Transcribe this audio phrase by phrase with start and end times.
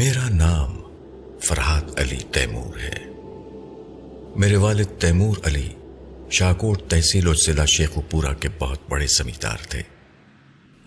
[0.00, 0.82] میرا نام
[1.42, 3.04] فرحات علی تیمور ہے۔
[4.36, 5.68] میرے والد تیمور علی
[6.30, 9.82] شاکوٹ تحصیل و ضلع شیخ پورا کے بہت بڑے زمیندار تھے۔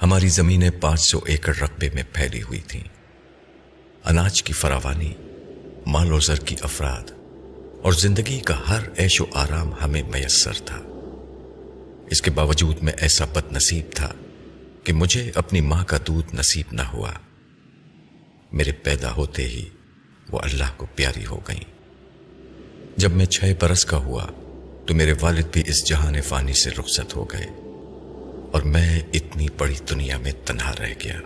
[0.02, 2.84] ہماری زمینیں پانچ سو ایکڑ رقبے میں پھیلی ہوئی تھیں۔
[4.06, 5.14] اناج کی فراوانی،
[5.86, 7.12] مال و زر کی افراد
[7.82, 10.80] اور زندگی کا ہر عیش و آرام ہمیں میسر تھا۔
[12.12, 14.14] اس کے باوجود میں ایسا بد نصیب تھا
[14.84, 17.12] کہ مجھے اپنی ماں کا دودھ نصیب نہ ہوا۔
[18.54, 19.70] میرے پیدا ہوتے ہی
[20.32, 21.74] وہ اللہ کو پیاری ہو گئیں۔
[22.98, 24.26] جب میں چھ برس کا ہوا
[24.88, 27.46] تو میرے والد بھی اس جہان فانی سے رخصت ہو گئے
[28.52, 31.20] اور میں اتنی بڑی دنیا میں تنہا رہ گیا۔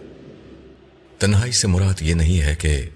[1.20, 2.90] تنہائی سے مراد یہ نہیں ہے کہ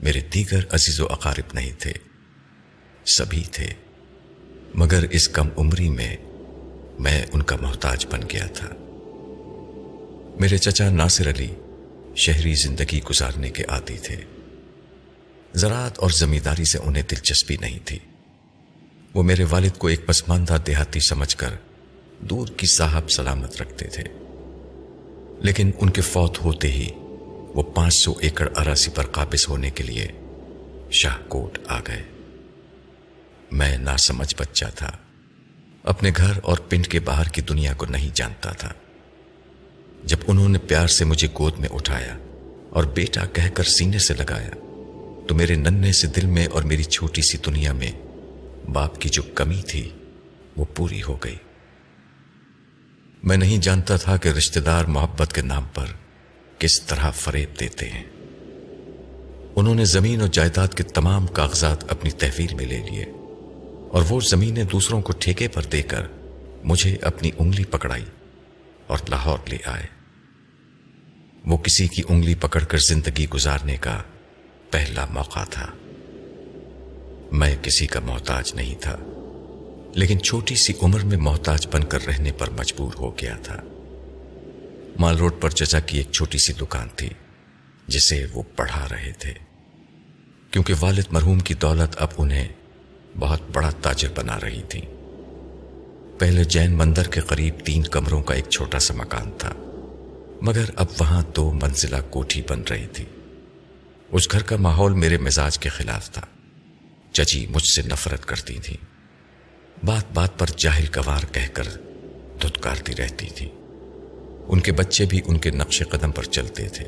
[0.00, 1.92] میرے دیگر عزیز و اقارب نہیں تھے،
[3.06, 3.66] سبھی تھے،
[4.74, 6.16] مگر اس کم عمری میں
[6.98, 8.68] میں ان کا محتاج بن گیا تھا۔
[10.40, 11.48] میرے چچا ناصر علی
[12.16, 14.16] شہری زندگی گزارنے کے عادی تھے۔
[15.54, 17.98] زراعت اور زمینداری سے انہیں دلچسپی نہیں تھی۔
[19.14, 21.54] وہ میرے والد کو ایک پسماندہ دیہاتی سمجھ کر
[22.20, 24.02] دور کی صاحب سلامت رکھتے تھے۔
[25.40, 26.88] لیکن ان کے فوت ہوتے ہی
[27.54, 30.08] وہ پانچ سو ایکڑ اراسی پر قابض ہونے کے لیے
[30.90, 32.02] شاہ کوٹ آ گئے۔
[33.52, 34.90] میں نہ سمجھ بچہ تھا۔
[35.82, 38.72] اپنے گھر اور پنڈ کے باہر کی دنیا کو نہیں جانتا تھا۔
[40.04, 42.18] جب انہوں نے پیار سے مجھے گود میں اٹھایا
[42.70, 44.50] اور بیٹا کہہ کر سینے سے لگایا،
[45.28, 47.92] تو میرے ننے سے دل میں اور میری چھوٹی سی دنیا میں
[48.70, 49.90] باپ کی جو کمی تھی،
[50.56, 51.36] وہ پوری ہو گئی۔
[53.22, 55.86] میں نہیں جانتا تھا کہ رشتہ دار محبت کے نام پر
[56.58, 58.04] کس طرح فریب دیتے ہیں۔
[59.56, 63.04] انہوں نے زمین اور جائیداد کے تمام کاغذات اپنی تحویل میں لے لیے
[63.90, 66.02] اور وہ زمینیں دوسروں کو ٹھیکے پر دے کر
[66.64, 68.04] مجھے اپنی انگلی پکڑائی
[68.86, 69.93] اور لاہور لے آئے۔
[71.46, 74.02] وہ کسی کی انگلی پکڑ کر زندگی گزارنے کا
[74.70, 75.66] پہلا موقع تھا۔
[77.32, 78.96] میں کسی کا محتاج نہیں تھا،
[79.94, 83.60] لیکن چھوٹی سی عمر میں محتاج بن کر رہنے پر مجبور ہو گیا تھا۔
[84.98, 87.08] مال روڈ پر چچا کی ایک چھوٹی سی دکان تھی،
[87.88, 89.34] جسے وہ پڑھا رہے تھے۔
[90.50, 92.48] کیونکہ والد مرحوم کی دولت اب انہیں
[93.18, 94.80] بہت بڑا تاجر بنا رہی تھی۔
[96.18, 99.50] پہلے جین مندر کے قریب تین کمروں کا ایک چھوٹا سا مکان تھا۔
[100.42, 103.04] مگر اب وہاں دو منزلہ کوٹھی بن رہی تھی۔
[104.12, 106.22] اس گھر کا ماحول میرے مزاج کے خلاف تھا۔
[107.12, 108.76] چچی مجھ سے نفرت کرتی تھی۔
[109.84, 111.62] بات بات پر جاہل گوار کہہ کر
[112.42, 113.48] دھتکارتی رہتی تھی۔
[114.46, 116.84] ان کے بچے بھی ان کے نقش قدم پر چلتے تھے۔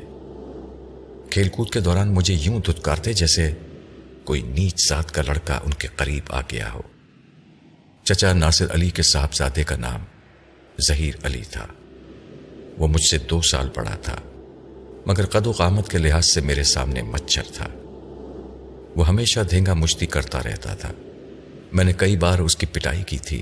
[1.29, 3.51] کھیل کود کے دوران مجھے یوں دھتکارتے جیسے
[4.23, 6.81] کوئی نیچ ذات کا لڑکا ان کے قریب آ گیا ہو۔
[8.03, 10.03] چچا ناصر علی کے صاحبزادے کا نام
[10.81, 11.67] ظہیر علی تھا۔
[12.77, 14.15] وہ مجھ سے دو سال بڑا تھا،
[15.05, 17.67] مگر قد و قامت کے لحاظ سے میرے سامنے مچھر تھا۔
[18.95, 20.91] وہ ہمیشہ دھینگا مشتی کرتا رہتا تھا۔
[21.73, 23.41] میں نے کئی بار اس کی پٹائی کی تھی،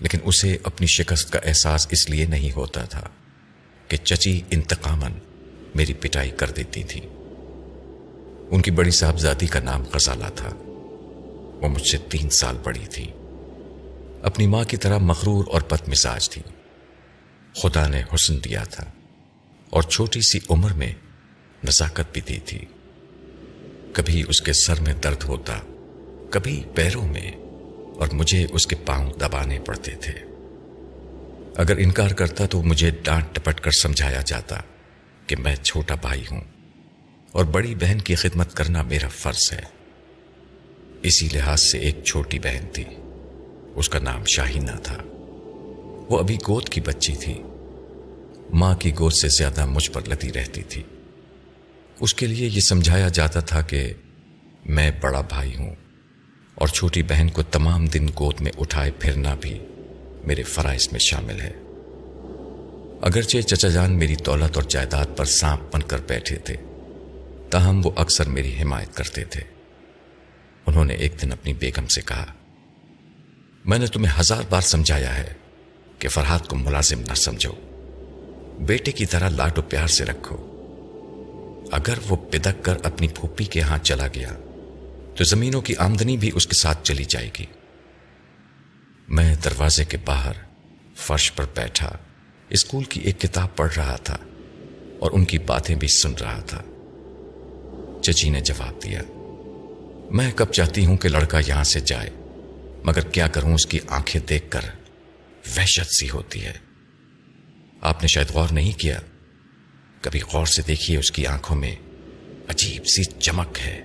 [0.00, 3.08] لیکن اسے اپنی شکست کا احساس اس لیے نہیں ہوتا تھا
[3.88, 5.12] کہ چچی انتقامن
[5.74, 7.00] میری پٹائی کر دیتی تھی۔
[8.50, 10.50] ان کی بڑی صاحبزادی کا نام غزالہ تھا۔
[11.62, 13.06] وہ مجھ سے تین سال بڑی تھی۔
[14.22, 16.42] اپنی ماں کی طرح مغرور اور بد مزاج تھی۔
[17.54, 18.90] خدا نے حسن دیا تھا
[19.70, 20.92] اور چھوٹی سی عمر میں
[21.64, 22.64] نزاکت بھی دی تھی۔
[23.92, 25.58] کبھی اس کے سر میں درد ہوتا،
[26.30, 27.32] کبھی پیروں میں،
[27.96, 30.12] اور مجھے اس کے پاؤں دبانے پڑتے تھے۔
[31.56, 34.60] اگر انکار کرتا تو مجھے ڈانٹ ٹپٹ کر سمجھایا جاتا
[35.26, 36.40] کہ میں چھوٹا بھائی ہوں
[37.32, 39.62] اور بڑی بہن کی خدمت کرنا میرا فرض ہے۔
[41.02, 42.84] اسی لحاظ سے ایک چھوٹی بہن تھی،
[43.74, 44.96] اس کا نام شاہینہ تھا۔
[46.10, 47.42] وہ ابھی گود کی بچی تھی۔
[48.52, 50.82] ماں کی گود سے زیادہ مجھ پر لتی رہتی تھی۔
[52.00, 53.92] اس کے لیے یہ سمجھایا جاتا تھا کہ
[54.66, 55.74] میں بڑا بھائی ہوں
[56.54, 59.58] اور چھوٹی بہن کو تمام دن گود میں اٹھائے پھرنا بھی
[60.24, 61.52] میرے فرائض میں شامل ہے۔
[63.02, 66.56] اگرچہ چچا جان میری دولت اور جائیداد پر سانپ بن کر بیٹھے تھے،
[67.50, 69.40] تاہم وہ اکثر میری حمایت کرتے تھے۔
[70.66, 72.26] انہوں نے ایک دن اپنی بیگم سے کہا،
[73.64, 75.39] میں نے تمہیں ہزار بار سمجھایا ہے
[76.00, 77.52] کہ فرحات کو ملازم نہ سمجھو۔
[78.58, 80.46] بیٹے کی طرح لاٹ و پیار سے رکھو۔
[81.72, 84.32] اگر وہ پدک کر اپنی پھوپھی کے ہاں چلا گیا،
[85.16, 87.46] تو زمینوں کی آمدنی بھی اس کے ساتھ چلی جائے گی۔
[89.08, 90.32] میں دروازے کے باہر
[90.96, 91.96] فرش پر بیٹھا،
[92.50, 94.16] اسکول کی ایک کتاب پڑھ رہا تھا
[94.98, 96.62] اور ان کی باتیں بھی سن رہا تھا۔
[98.02, 99.02] چچی نے جواب دیا،
[100.10, 102.10] میں کب چاہتی ہوں کہ لڑکا یہاں سے جائے،
[102.84, 104.60] مگر کیا کروں اس کی آنکھیں دیکھ کر؟
[105.56, 106.52] وحشت سی ہوتی ہے۔
[107.80, 109.00] آپ نے شاید غور نہیں کیا۔
[110.00, 111.76] کبھی غور سے دیکھیے اس کی آنکھوں میں
[112.48, 113.82] عجیب سی چمک ہے۔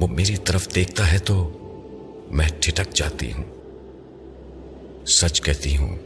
[0.00, 1.54] وہ میری طرف دیکھتا ہے تو
[2.30, 3.44] میں ٹھٹک جاتی ہوں۔
[5.06, 5.98] سچ کہتی ہوں،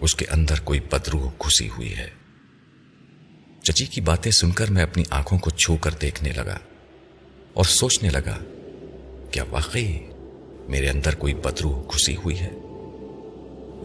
[0.00, 2.10] اس کے اندر کوئی بدروح گھسی ہوئی ہے۔
[3.62, 6.58] چچی کی باتیں سن کر میں اپنی آنکھوں کو چھو کر دیکھنے لگا
[7.52, 8.38] اور سوچنے لگا،
[9.30, 9.98] کیا واقعی
[10.68, 12.50] میرے اندر کوئی بدروح گھسی ہوئی ہے؟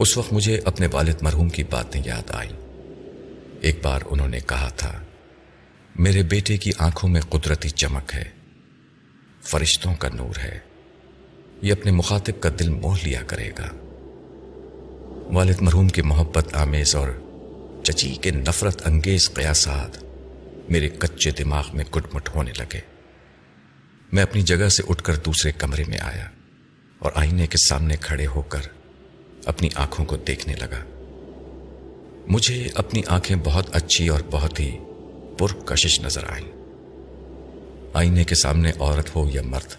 [0.01, 2.49] اس وقت مجھے اپنے والد مرحوم کی باتیں یاد آئی
[3.61, 4.91] ایک بار انہوں نے کہا تھا،
[5.95, 8.23] میرے بیٹے کی آنکھوں میں قدرتی چمک ہے،
[9.41, 10.57] فرشتوں کا نور ہے،
[11.61, 13.69] یہ اپنے مخاطب کا دل موہ لیا کرے گا۔
[15.33, 17.09] والد مرحوم کی محبت، آمیز اور
[17.83, 20.03] چچی کے نفرت انگیز قیاسات
[20.69, 22.81] میرے کچے دماغ میں گٹ مٹ ہونے لگے۔
[24.11, 26.29] میں اپنی جگہ سے اٹھ کر دوسرے کمرے میں آیا
[26.99, 28.61] اور آئینے کے سامنے کھڑے ہو کر
[29.45, 30.83] اپنی آنکھوں کو دیکھنے لگا۔
[32.27, 34.77] مجھے اپنی آنکھیں بہت اچھی اور بہت ہی
[35.37, 36.51] پرکشش نظر آئیں۔
[37.93, 39.73] آئینے کے سامنے عورت ہو یا مرد،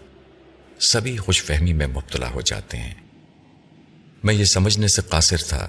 [0.80, 2.94] سبھی خوش فہمی میں مبتلا ہو جاتے ہیں۔
[4.24, 5.68] میں یہ سمجھنے سے قاصر تھا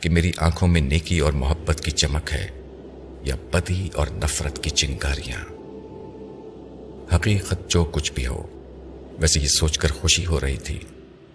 [0.00, 2.48] کہ میری آنکھوں میں نیکی اور محبت کی چمک ہے
[3.22, 5.40] یا بدی اور نفرت کی چنگاریاں۔
[7.14, 8.46] حقیقت جو کچھ بھی ہو،
[9.18, 10.78] ویسے یہ سوچ کر خوشی ہو رہی تھی۔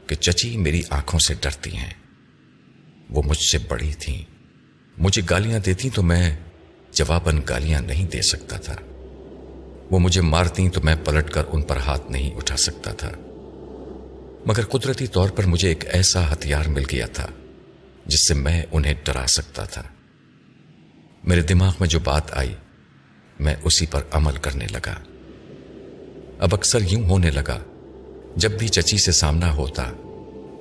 [0.07, 1.93] کہ چچی میری آنکھوں سے ڈرتی ہیں۔
[3.09, 4.23] وہ مجھ سے بڑی تھیں۔
[4.97, 6.37] مجھے گالیاں دیتی تو میں
[6.91, 8.75] جواباً گالیاں نہیں دے سکتا تھا۔
[9.91, 13.11] وہ مجھے مارتی تو میں پلٹ کر ان پر ہاتھ نہیں اٹھا سکتا تھا۔
[14.45, 17.27] مگر قدرتی طور پر مجھے ایک ایسا ہتھیار مل گیا تھا
[18.05, 19.83] جس سے میں انہیں ڈرا سکتا تھا۔
[21.23, 22.55] میرے دماغ میں جو بات آئی،
[23.39, 24.95] میں اسی پر عمل کرنے لگا۔
[26.39, 27.59] اب اکثر یوں ہونے لگا
[28.35, 29.91] جب بھی چچی سے سامنا ہوتا،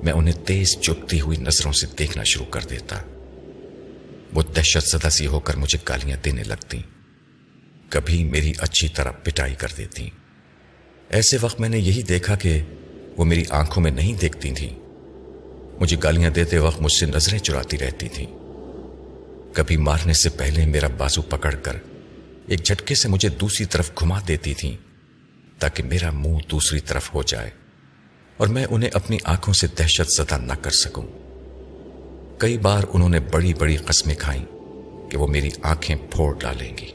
[0.03, 2.97] میں انہیں تیز چپتی ہوئی نظروں سے دیکھنا شروع کر دیتا۔
[4.35, 6.83] وہ دہشت زدہ سی ہو کر مجھے گالیاں دینے لگتی
[7.89, 10.11] کبھی میری اچھی طرح پٹائی کر دیتی
[11.09, 12.63] ایسے وقت میں نے یہی دیکھا کہ
[13.17, 14.71] وہ میری آنکھوں میں نہیں دیکھتی تھیں۔
[15.81, 18.27] مجھے گالیاں دیتے وقت مجھ سے نظریں چراتی رہتی تھیں۔
[19.53, 21.77] کبھی مارنے سے پہلے میرا بازو پکڑ کر
[22.47, 24.77] ایک جھٹکے سے مجھے دوسری طرف گھما دیتی تھیں
[25.59, 27.51] تاکہ میرا منہ دوسری طرف ہو جائے۔
[28.37, 31.07] اور میں انہیں اپنی آنکھوں سے دہشت زدہ نہ کر سکوں۔
[32.39, 34.45] کئی بار انہوں نے بڑی بڑی قسمیں کھائیں
[35.11, 36.93] کہ وہ میری آنکھیں پھوڑ ڈالیں گی۔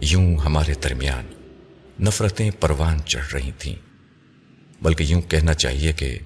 [0.00, 1.26] یوں ہمارے درمیان
[2.04, 3.74] نفرتیں پروان چڑھ رہی تھیں،
[4.82, 6.18] بلکہ یوں کہنا چاہیے کہ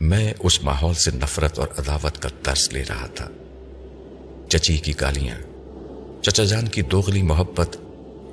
[0.00, 3.28] میں اس ماحول سے نفرت اور عداوت کا ترس لے رہا تھا۔
[4.48, 5.38] چچی کی گالیاں،
[6.22, 7.76] چچا جان کی دوغلی محبت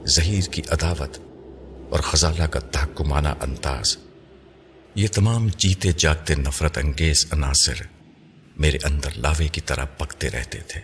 [0.07, 1.17] ظہیر کی عداوت
[1.89, 3.97] اور خزالہ کا تحکمانہ انداز
[4.95, 7.81] یہ تمام جیتے جاگتے نفرت انگیز عناصر
[8.57, 10.81] میرے اندر لاوے کی طرح پکتے رہتے تھے۔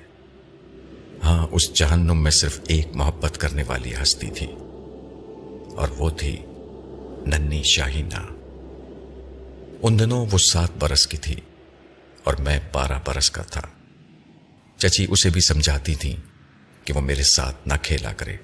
[1.23, 4.47] ہاں اس جہنم میں صرف ایک محبت کرنے والی ہستی تھی،
[5.75, 6.35] اور وہ تھی
[7.27, 8.25] ننی شاہینہ۔
[9.81, 11.35] ان دنوں وہ سات برس کی تھی،
[12.23, 13.61] اور میں بارہ برس کا تھا۔
[14.77, 16.15] چچی اسے بھی سمجھاتی تھی
[16.85, 18.37] کہ وہ میرے ساتھ نہ کھیلا کرے۔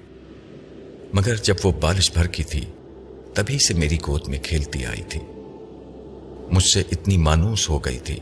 [1.14, 2.64] مگر جب وہ بالش بھر کی تھی،
[3.34, 5.20] تبھی سے میری گود میں کھیلتی آئی تھی۔
[6.50, 8.18] مجھ سے اتنی مانوس ہو گئی تھی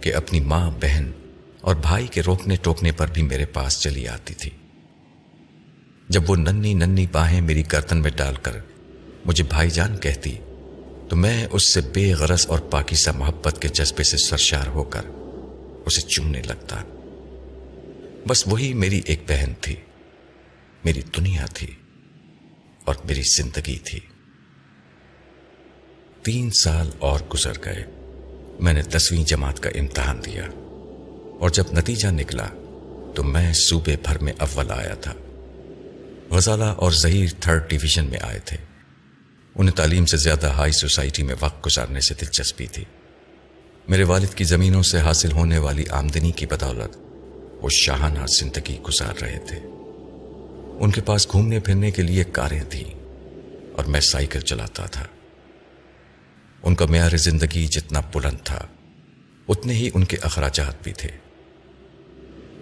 [0.00, 1.10] کہ اپنی ماں، بہن
[1.60, 4.50] اور بھائی کے روکنے ٹوکنے پر بھی میرے پاس چلی آتی تھی۔
[6.08, 8.56] جب وہ ننی ننی باہیں میری گردن میں ڈال کر
[9.24, 10.36] مجھے بھائی جان کہتی،
[11.08, 15.02] تو میں اس سے بے غرض اور پاکیزہ محبت کے جذبے سے سرشار ہو کر
[15.86, 16.82] اسے چومنے لگتا۔
[18.28, 19.76] بس وہی میری ایک بہن تھی،
[20.84, 21.74] میری دنیا تھی
[22.84, 24.00] اور میری زندگی تھی۔
[26.28, 27.84] تین سال اور گزر گئے۔
[28.60, 30.44] میں نے دسویں جماعت کا امتحان دیا
[31.40, 32.46] اور جب نتیجہ نکلا
[33.14, 35.14] تو میں صوبے بھر میں اول آیا تھا۔
[36.30, 38.56] غزالہ اور ظہیر تھرڈ ڈویژن میں آئے تھے۔
[39.54, 42.84] انہیں تعلیم سے زیادہ ہائی سوسائٹی میں وقت گزارنے سے دلچسپی تھی۔
[43.88, 46.96] میرے والد کی زمینوں سے حاصل ہونے والی آمدنی کی بدولت
[47.62, 49.58] وہ شاہانہ زندگی گزار رہے تھے۔
[50.80, 52.94] ان کے پاس گھومنے پھرنے کے لیے کاریں تھیں
[53.72, 55.04] اور میں سائیکل چلاتا تھا۔
[56.62, 58.66] ان کا معیار زندگی جتنا بلند تھا،
[59.48, 61.08] اتنے ہی ان کے اخراجات بھی تھے۔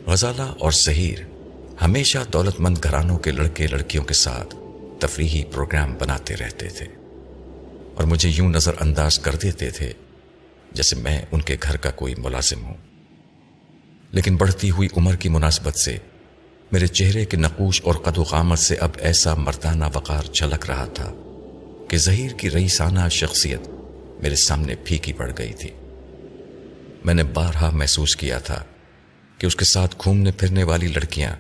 [0.07, 1.19] غزالہ اور ظہیر
[1.83, 4.57] ہمیشہ دولت مند گھرانوں کے لڑکے لڑکیوں کے ساتھ
[5.01, 6.87] تفریحی پروگرام بناتے رہتے تھے۔
[7.95, 9.93] اور مجھے یوں نظر انداز کر دیتے تھے
[10.73, 12.75] جیسے میں ان کے گھر کا کوئی ملازم ہوں۔
[14.11, 15.99] لیکن بڑھتی ہوئی عمر کی مناسبت سے
[16.73, 20.85] میرے چہرے کے نقوش اور قد و قامت سے اب ایسا مردانہ وقار جھلک رہا
[20.85, 21.13] تھا
[21.89, 23.76] کہ ظہیر کی رئیسانہ شخصیت
[24.21, 25.71] میرے سامنے پھیکی پڑ گئی تھی۔
[27.05, 28.65] میں نے بارہا محسوس کیا تھا
[29.39, 31.37] کہ اس کے ساتھ گھومنے پھرنے والی لڑکیاں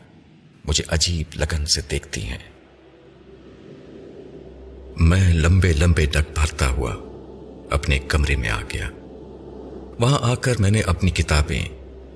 [0.65, 2.39] مجھے عجیب لگن سے دیکھتی ہیں۔
[4.97, 6.95] میں لمبے لمبے ڈگ بھرتا ہوا
[7.71, 8.91] اپنے کمرے میں آ گیا۔
[9.99, 11.65] وہاں آ کر میں نے اپنی کتابیں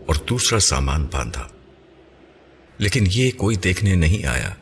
[0.07, 1.49] اور دوسرا سامان باندھا۔
[2.79, 4.55] لیکن یہ کوئی دیکھنے نہیں آیا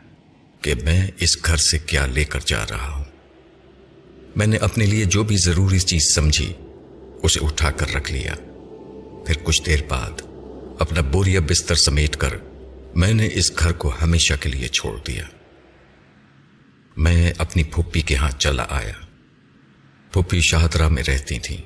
[0.60, 3.04] کہ میں اس گھر سے کیا لے کر جا رہا ہوں۔
[4.38, 6.52] میں نے اپنے لیے جو بھی ضروری چیز سمجھی،
[7.22, 8.34] اسے اٹھا کر رکھ لیا۔
[9.26, 10.22] پھر کچھ دیر بعد
[10.78, 12.28] اپنا بوریا بستر سمیٹ کر
[12.94, 15.24] میں نے اس گھر کو ہمیشہ کے لیے چھوڑ دیا۔
[16.96, 18.92] میں اپنی پھوپھی کے ہاں چلا آیا۔
[20.12, 21.62] پھوپھی شاہدرہ میں رہتی تھیں۔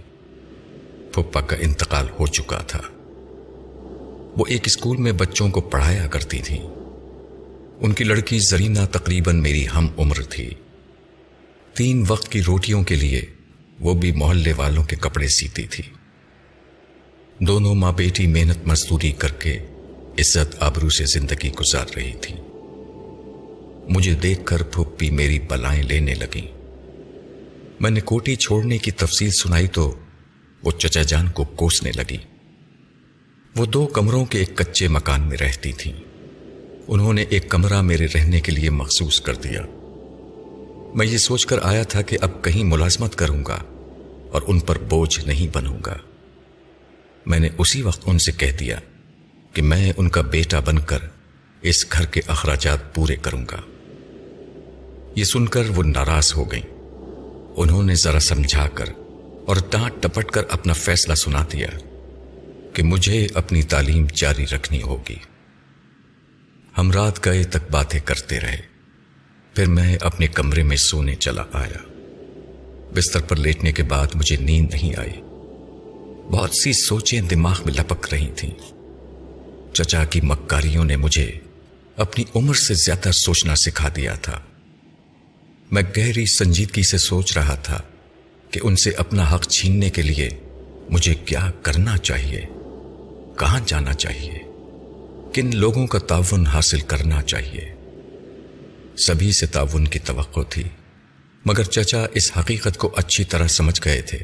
[1.13, 2.81] پھوپا کا انتقال ہو چکا تھا۔
[4.37, 6.59] وہ ایک اسکول میں بچوں کو پڑھایا کرتی تھی
[7.81, 10.55] ان کی لڑکی زرینہ تقریباً میری ہم عمر تھی۔
[11.75, 13.23] تین وقت کی روٹیوں کے لیے
[13.81, 15.85] وہ بھی محلے والوں کے کپڑے سیتی تھی۔
[17.39, 19.59] دونوں ماں بیٹی محنت مزدوری کر کے
[20.19, 22.35] عزت آبرو سے زندگی گزار رہی تھی۔
[23.89, 26.59] مجھے دیکھ کر پھپھی میری بلائیں لینے لگیں۔
[27.81, 29.95] میں نے کوٹی چھوڑنے کی تفصیل سنائی تو
[30.65, 32.19] وہ چچا جان کو کوسنے لگی۔
[33.57, 35.93] وہ دو کمروں کے ایک کچے مکان میں رہتی تھیں۔
[36.89, 39.82] انہوں نے ایک کمرہ میرے رہنے کے لیے مخصوص کر دیا۔
[40.95, 43.59] میں یہ سوچ کر آیا تھا کہ اب کہیں ملازمت کروں گا
[44.33, 45.97] اور ان پر بوجھ نہیں بنوں گا۔
[47.27, 48.79] میں نے اسی وقت ان سے کہہ دیا
[49.53, 50.99] کہ میں ان کا بیٹا بن کر
[51.63, 53.61] اس گھر کے اخراجات پورے کروں گا۔
[55.17, 56.75] یہ سن کر وہ ناراض ہو گئیں۔
[57.57, 58.85] انہوں نے ذرا سمجھا کر
[59.47, 61.69] اور ڈانٹ ٹپٹ کر اپنا فیصلہ سنا دیا
[62.73, 65.17] کہ مجھے اپنی تعلیم جاری رکھنی ہوگی۔
[66.79, 68.72] ہم رات گئے تک باتیں کرتے رہے۔
[69.55, 72.01] پھر میں اپنے کمرے میں سونے چلا آیا۔
[72.95, 75.21] بستر پر لیٹنے کے بعد مجھے نیند نہیں آئی۔
[76.31, 78.51] بہت سی سوچیں دماغ میں لپک رہی تھیں۔
[79.73, 81.33] چچا کی مکاریوں نے مجھے
[81.97, 84.41] اپنی عمر سے زیادہ سوچنا سکھا دیا تھا۔
[85.71, 87.81] میں گہری سنجیدگی سے سوچ رہا تھا
[88.51, 90.29] کہ ان سے اپنا حق چھیننے کے لیے
[90.91, 92.41] مجھے کیا کرنا چاہیے،
[93.39, 94.39] کہاں جانا چاہیے،
[95.35, 97.72] کن لوگوں کا تعاون حاصل کرنا چاہیے۔
[98.97, 100.63] سبھی سے تعاون کی توقع تھی،
[101.45, 104.19] مگر چچا اس حقیقت کو اچھی طرح سمجھ گئے تھے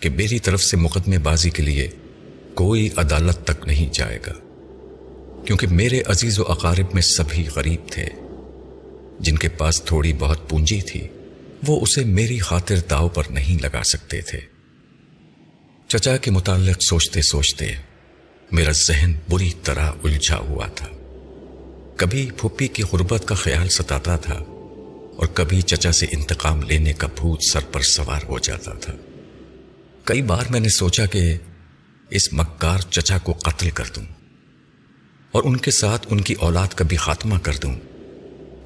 [0.00, 1.88] کہ میری طرف سے مقدمے بازی کے لیے
[2.54, 4.32] کوئی عدالت تک نہیں جائے گا،
[5.46, 8.06] کیونکہ میرے عزیز و اقارب میں سبھی غریب تھے۔
[9.20, 11.08] جن کے پاس تھوڑی بہت پونجی تھی،
[11.66, 14.40] وہ اسے میری خاطر داؤ پر نہیں لگا سکتے تھے۔
[15.88, 17.66] چچا کے متعلق سوچتے سوچتے
[18.52, 20.88] میرا ذہن بری طرح الجھا ہوا تھا۔
[21.98, 24.34] کبھی پھپھی کی غربت کا خیال ستاتا تھا
[25.16, 28.92] اور کبھی چچا سے انتقام لینے کا بھوت سر پر سوار ہو جاتا تھا۔
[30.04, 31.36] کئی بار میں نے سوچا کہ
[32.10, 34.04] اس مکار چچا کو قتل کر دوں
[35.32, 37.74] اور ان کے ساتھ ان کی اولاد کا بھی خاتمہ کر دوں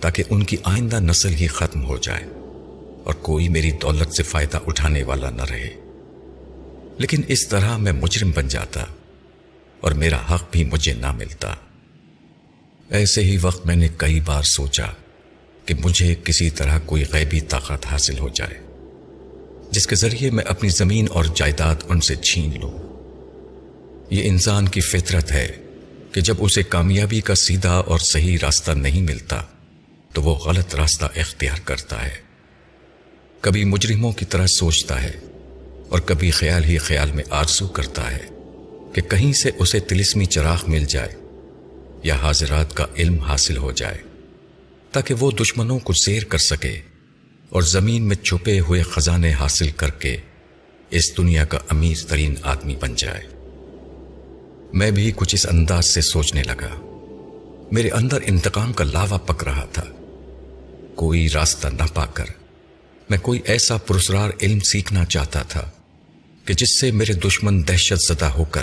[0.01, 2.25] تاکہ ان کی آئندہ نسل ہی ختم ہو جائے
[3.05, 5.71] اور کوئی میری دولت سے فائدہ اٹھانے والا نہ رہے۔
[6.99, 8.85] لیکن اس طرح میں مجرم بن جاتا
[9.81, 11.55] اور میرا حق بھی مجھے نہ ملتا۔
[12.93, 14.87] ایسے ہی وقت میں نے کئی بار سوچا
[15.67, 18.61] کہ مجھے کسی طرح کوئی غیبی طاقت حاصل ہو جائے،
[19.71, 22.73] جس کے ذریعے میں اپنی زمین اور جائیداد ان سے چھین لوں۔
[24.11, 25.57] یہ انسان کی فطرت ہے
[26.13, 29.43] کہ جب اسے کامیابی کا سیدھا اور صحیح راستہ نہیں ملتا،
[30.13, 32.15] تو وہ غلط راستہ اختیار کرتا ہے۔
[33.41, 35.13] کبھی مجرموں کی طرح سوچتا ہے
[35.89, 38.27] اور کبھی خیال ہی خیال میں آرزو کرتا ہے
[38.95, 41.22] کہ کہیں سے اسے تلسمی چراغ مل جائے۔
[42.03, 43.99] یا حاضرات کا علم حاصل ہو جائے،
[44.93, 46.81] تاکہ وہ دشمنوں کو زیر کر سکے
[47.49, 50.17] اور زمین میں چھپے ہوئے خزانے حاصل کر کے
[50.91, 53.23] اس دنیا کا امیر ترین آدمی بن جائے۔
[54.73, 56.89] میں بھی کچھ اس انداز سے سوچنے لگا۔
[57.73, 59.85] میرے اندر انتقام کا لاوا پک رہا تھا۔
[60.95, 62.25] کوئی راستہ نہ پا کر
[63.11, 65.71] میں کوئی ایسا پرسرار علم سیکھنا چاہتا تھا
[66.45, 68.63] کہ جس سے میرے دشمن دہشت زدہ ہو کر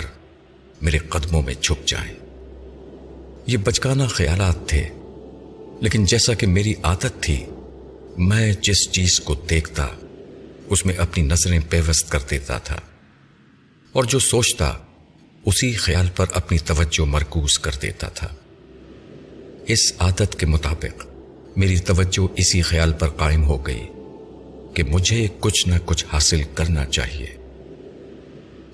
[0.82, 2.19] میرے قدموں میں چھپ جائیں۔
[3.50, 4.88] یہ بچکانا خیالات تھے۔
[5.80, 7.44] لیکن جیسا کہ میری عادت تھی،
[8.18, 9.88] میں جس چیز کو دیکھتا،
[10.66, 12.76] اس میں اپنی نظریں پیوست کر دیتا تھا۔
[13.92, 14.74] اور جو سوچتا،
[15.46, 18.28] اسی خیال پر اپنی توجہ مرکوز کر دیتا تھا۔
[19.66, 21.06] اس عادت کے مطابق،
[21.56, 23.86] میری توجہ اسی خیال پر قائم ہو گئی
[24.74, 27.36] کہ مجھے کچھ نہ کچھ حاصل کرنا چاہیے۔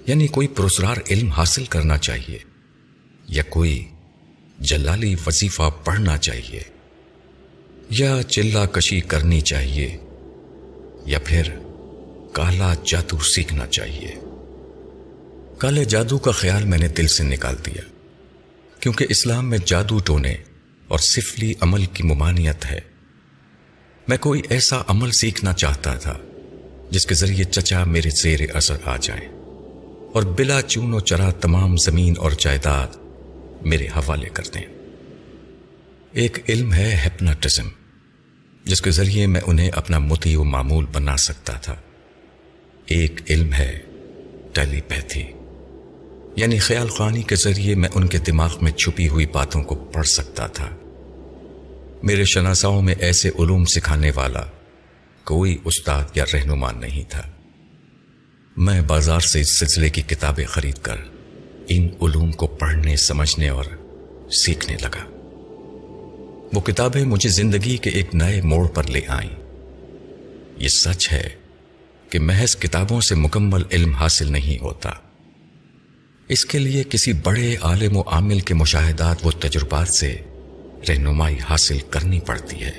[0.07, 2.39] یعنی کوئی پرسرار علم حاصل کرنا چاہیے،
[3.29, 3.89] یا کوئی
[4.61, 6.61] جلالی وظیفہ پڑھنا چاہیے
[7.91, 9.97] یا چلا کشی کرنی چاہیے
[11.07, 11.43] یا پھر
[12.33, 14.15] کالا جادو سیکھنا چاہیے۔
[15.59, 17.83] کالے جادو کا خیال میں نے دل سے نکال دیا،
[18.81, 20.37] کیونکہ اسلام میں جادو ٹونے
[20.89, 22.81] اور سفلی عمل کی ممانعت ہے۔
[24.09, 26.19] میں کوئی ایسا عمل سیکھنا چاہتا تھا،
[26.91, 29.29] جس کے ذریعے چچا میرے زیر اثر آ جائیں
[30.13, 33.06] اور بلا چون و چرا تمام زمین اور جائیداد
[33.67, 34.63] میرے حوالے کر دیں
[36.13, 37.69] ایک علم ہے ہیپناٹزم
[38.65, 41.77] جس کے ذریعے میں انہیں اپنا متی و معمول بنا سکتا تھا۔
[42.87, 43.79] ایک علم ہے
[44.53, 45.25] ٹیلی پیتھی
[46.37, 50.07] یعنی خیال خانی کے ذریعے میں ان کے دماغ میں چھپی ہوئی باتوں کو پڑھ
[50.07, 50.69] سکتا تھا۔
[52.03, 54.43] میرے شناساؤں میں ایسے علوم سکھانے والا
[55.25, 57.23] کوئی استاد یا رہنما نہیں تھا۔
[58.57, 60.97] میں بازار سے اس سلسلے کی کتابیں خرید کر
[61.69, 63.65] ان علوم کو پڑھنے، سمجھنے اور
[64.31, 65.05] سیکھنے لگا۔
[66.53, 69.31] وہ کتابیں مجھے زندگی کے ایک نئے موڑ پر لے آئیں۔
[70.59, 71.29] یہ سچ ہے
[72.11, 74.91] کہ محض کتابوں سے مکمل علم حاصل نہیں ہوتا۔
[76.29, 80.17] اس کے لیے کسی بڑے عالم و عامل کے مشاہدات و تجربات سے
[80.89, 82.73] رہنمائی حاصل کرنی پڑتی ہے۔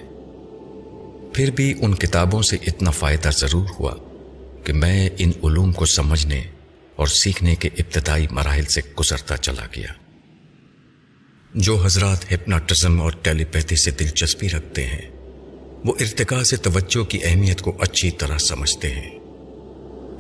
[1.34, 3.94] پھر بھی ان کتابوں سے اتنا فائدہ ضرور ہوا
[4.64, 6.44] کہ میں ان علوم کو سمجھنے
[6.98, 9.94] اور سیکھنے کے ابتدائی مراحل سے گزرتا چلا گیا۔
[11.56, 15.10] جو حضرات ہپناٹزم اور ٹیلیپیتھی سے دلچسپی رکھتے ہیں،
[15.86, 19.10] وہ ارتقاء سے توجہ کی اہمیت کو اچھی طرح سمجھتے ہیں۔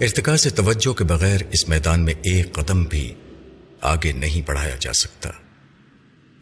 [0.01, 3.13] ارتقاء سے توجہ کے بغیر اس میدان میں ایک قدم بھی
[3.81, 5.29] آگے نہیں بڑھایا جا سکتا۔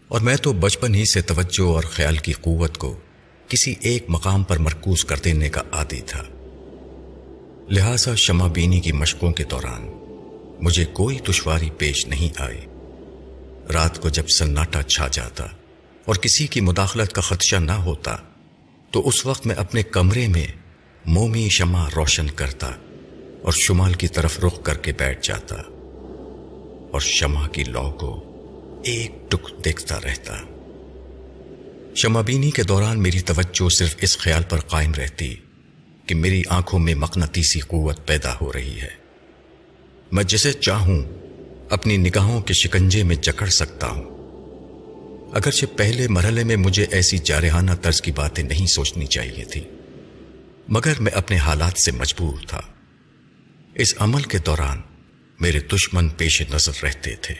[0.08, 3.00] اور میں تو بچپن ہی سے توجہ اور خیال کی قوت کو
[3.48, 6.24] کسی ایک مقام پر مرکوز کر دینے کا عادی تھا۔
[7.72, 10.05] لہذا شمع بینی کی مشقوں کے دوران
[10.62, 12.66] مجھے کوئی دشواری پیش نہیں آئی۔
[13.74, 15.44] رات کو جب سناٹا چھا جاتا
[16.06, 18.16] اور کسی کی مداخلت کا خدشہ نہ ہوتا،
[18.92, 20.48] تو اس وقت میں اپنے کمرے میں
[21.06, 22.68] مومی شمع روشن کرتا
[23.42, 25.56] اور شمال کی طرف رخ کر کے بیٹھ جاتا
[26.92, 28.32] اور شمع کی لو کو
[28.84, 30.34] ایک ٹک دیکھتا رہتا۔
[31.96, 35.36] شمع بینی کے دوران میری توجہ صرف اس خیال پر قائم رہتی
[36.06, 39.05] کہ میری آنکھوں میں مقناطیسی قوت پیدا ہو رہی ہے۔
[40.12, 41.04] میں جسے چاہوں،
[41.70, 44.04] اپنی نگاہوں کے شکنجے میں جکڑ سکتا ہوں۔
[45.36, 49.64] اگرچہ پہلے مرحلے میں مجھے ایسی جارحانہ طرز کی باتیں نہیں سوچنی چاہیے تھی،
[50.68, 52.62] مگر میں اپنے حالات سے مجبور تھا۔
[53.76, 54.82] اس عمل کے دوران
[55.40, 57.36] میرے دشمن پیش نظر رہتے تھے۔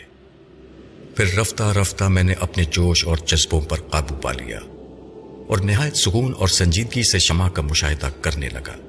[1.16, 4.60] پھر رفتہ رفتہ میں نے اپنے جوش اور جذبوں پر قابو پا لیا
[5.48, 8.85] اور نہایت سکون اور سنجیدگی سے شمع کا مشاہدہ کرنے لگا۔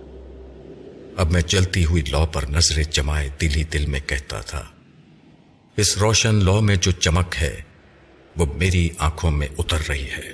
[1.16, 4.64] اب میں چلتی ہوئی لو پر نظریں جمائے دل ہی دل میں کہتا تھا،
[5.76, 7.62] اس روشن لو میں جو چمک ہے،
[8.36, 10.32] وہ میری آنکھوں میں اتر رہی ہے۔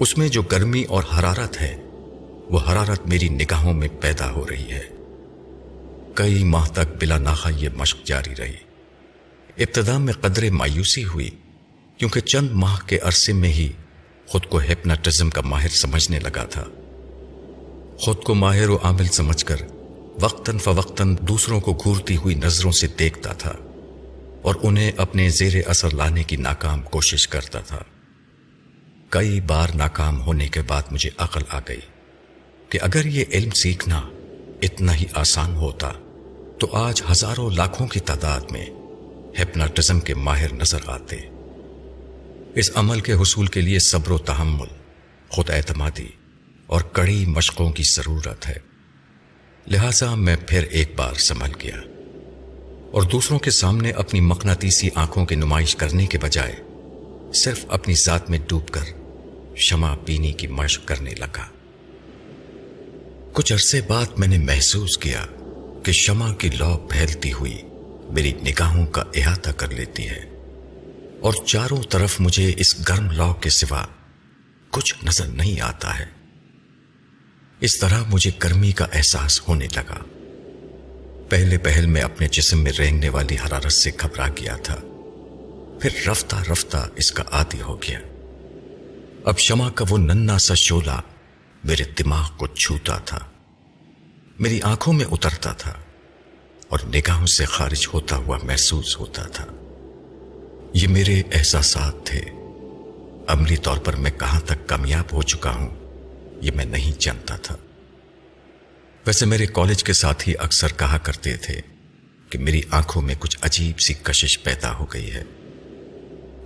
[0.00, 1.76] اس میں جو گرمی اور حرارت ہے،
[2.50, 4.88] وہ حرارت میری نگاہوں میں پیدا ہو رہی ہے۔
[6.14, 8.56] کئی ماہ تک بلا ناخا یہ مشق جاری رہی۔
[9.58, 11.30] ابتدا میں قدر مایوسی ہوئی،
[11.98, 13.72] کیونکہ چند ماہ کے عرصے میں ہی
[14.26, 16.64] خود کو ہیپناٹزم کا ماہر سمجھنے لگا تھا۔
[17.98, 19.56] خود کو ماہر و عامل سمجھ کر
[20.20, 23.52] وقتاً فوقتاً دوسروں کو گھورتی ہوئی نظروں سے دیکھتا تھا
[24.42, 27.78] اور انہیں اپنے زیر اثر لانے کی ناکام کوشش کرتا تھا۔
[29.08, 31.80] کئی بار ناکام ہونے کے بعد مجھے عقل آ گئی
[32.68, 34.02] کہ اگر یہ علم سیکھنا
[34.62, 35.92] اتنا ہی آسان ہوتا
[36.60, 38.66] تو آج ہزاروں لاکھوں کی تعداد میں
[39.42, 41.16] ہپناٹزم کے ماہر نظر آتے۔
[42.54, 44.74] اس عمل کے حصول کے لیے صبر و تحمل،
[45.28, 46.06] خود اعتمادی
[46.66, 48.56] اور کڑی مشقوں کی ضرورت ہے۔
[49.66, 51.76] لہذا میں پھر ایک بار سنبھل گیا
[52.92, 56.56] اور دوسروں کے سامنے اپنی مقناطیسی آنکھوں کی نمائش کرنے کے بجائے
[57.34, 58.84] صرف اپنی ذات میں ڈوب کر
[59.56, 61.46] شمع پینی کی مشق کرنے لگا۔
[63.32, 65.26] کچھ عرصے بعد میں نے محسوس کیا
[65.84, 67.62] کہ شمع کی لو پھیلتی ہوئی
[68.10, 70.24] میری نگاہوں کا احاطہ کر لیتی ہے
[71.20, 73.86] اور چاروں طرف مجھے اس گرم لو کے سوا
[74.70, 76.15] کچھ نظر نہیں آتا ہے۔
[77.60, 79.98] اس طرح مجھے گرمی کا احساس ہونے لگا۔
[81.28, 84.76] پہلے پہل میں اپنے جسم میں رینگنے والی حرارت سے گھبرا گیا تھا۔
[85.80, 88.00] پھر رفتہ رفتہ اس کا عادی ہو گیا۔
[89.24, 91.00] اب شمع کا وہ ننا سا شولا
[91.64, 93.18] میرے دماغ کو چھوتا تھا۔
[94.38, 95.74] میری آنکھوں میں اترتا تھا
[96.68, 99.44] اور نگاہوں سے خارج ہوتا ہوا محسوس ہوتا تھا۔
[100.74, 102.20] یہ میرے احساسات تھے۔
[103.28, 105.75] عملی طور پر میں کہاں تک کامیاب ہو چکا ہوں؟
[106.40, 107.56] یہ میں نہیں جانتا تھا۔
[109.06, 111.60] ویسے میرے کالج کے ساتھ ہی اکثر کہا کرتے تھے
[112.30, 115.22] کہ میری آنکھوں میں کچھ عجیب سی کشش پیدا ہو گئی ہے۔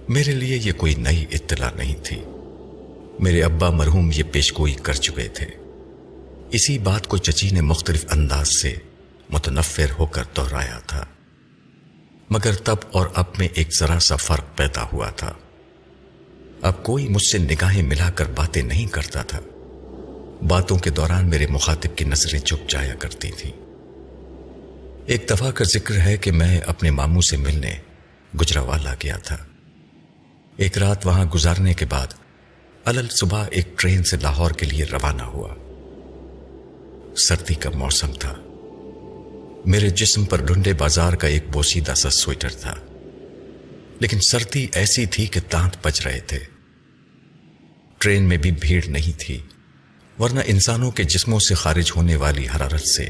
[0.08, 2.22] میرے لیے یہ کوئی نئی اطلاع نہیں تھی۔
[3.18, 5.46] میرے ابا مرحوم یہ پیشگوئی کر چکے تھے۔
[6.50, 8.74] اسی بات کو چچی نے مختلف انداز سے
[9.30, 11.04] متنفر ہو کر دہرایا تھا۔
[12.30, 15.32] مگر تب اور اب میں ایک ذرا سا فرق پیدا ہوا تھا۔
[16.62, 19.40] اب کوئی مجھ سے نگاہیں ملا کر باتیں نہیں کرتا تھا۔
[20.48, 23.52] باتوں کے دوران میرے مخاطب کی نظریں چپ جایا کرتی تھیں۔
[25.06, 27.76] ایک دفعہ کا ذکر ہے کہ میں اپنے ماموں سے ملنے
[28.40, 29.36] گجراوالا گیا تھا۔
[30.56, 32.06] ایک رات وہاں گزارنے کے بعد
[32.84, 35.54] الل صبح ایک ٹرین سے لاہور کے لیے روانہ ہوا۔
[37.16, 38.34] سردی کا موسم تھا۔
[39.66, 42.74] میرے جسم پر ڈنڈے بازار کا ایک بوسیدہ سا سویٹر تھا۔
[44.00, 46.38] لیکن سردی ایسی تھی کہ دانت بج رہے تھے۔
[47.98, 49.42] ٹرین میں بھی بھیڑ نہیں تھی۔
[50.20, 53.08] ورنہ انسانوں کے جسموں سے خارج ہونے والی حرارت سے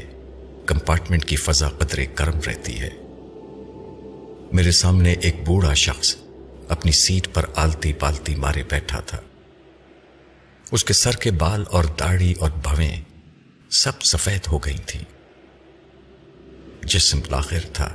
[0.65, 2.89] کمپارٹمنٹ کی فضا قدرے گرم رہتی ہے۔
[4.51, 6.15] میرے سامنے ایک بوڑھا شخص
[6.69, 9.17] اپنی سیٹ پر آلتی پالتی مارے بیٹھا تھا۔
[10.71, 13.01] اس کے سر کے بال اور داڑھی اور بھویں
[13.71, 14.99] سب سفید ہو گئی تھی
[16.83, 17.93] جسم لاخر تھا،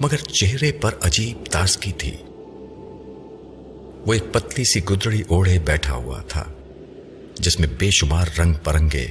[0.00, 2.16] مگر چہرے پر عجیب تازگی تھی۔
[4.06, 6.44] وہ ایک پتلی سی گدڑی اوڑھے بیٹھا ہوا تھا۔
[7.38, 9.08] جس میں بے شمار رنگ پرنگے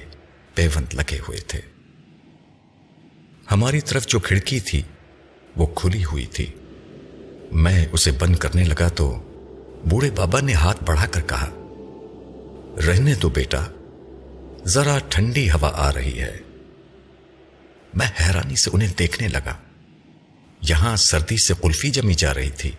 [0.56, 1.60] پیونت لگے ہوئے تھے۔
[3.52, 4.82] ہماری طرف جو کھڑکی تھی،
[5.56, 6.46] وہ کھلی ہوئی تھی۔
[7.52, 9.24] میں اسے بند کرنے لگا تو
[9.90, 11.50] بوڑھے بابا نے ہاتھ بڑھا کر کہا،
[12.88, 13.66] رہنے تو بیٹا،
[14.66, 16.38] ذرا ٹھنڈی ہوا آ رہی ہے۔
[17.94, 19.58] میں حیرانی سے انہیں دیکھنے لگا۔
[20.70, 22.72] یہاں سردی سے قلفی جمی جا رہی تھی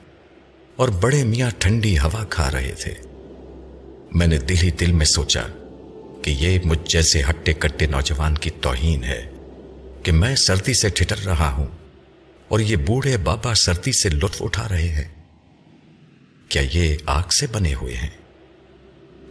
[0.77, 2.95] اور بڑے میاں ٹھنڈی ہوا کھا رہے تھے۔
[4.17, 5.43] میں نے دل ہی دل میں سوچا
[6.23, 9.31] کہ یہ مجھ جیسے ہٹے کٹے نوجوان کی توہین ہے
[10.03, 11.67] کہ میں سردی سے ٹھٹر رہا ہوں
[12.49, 15.23] اور یہ بوڑھے بابا سردی سے لطف اٹھا رہے ہیں۔
[16.49, 18.11] کیا یہ آگ سے بنے ہوئے ہیں؟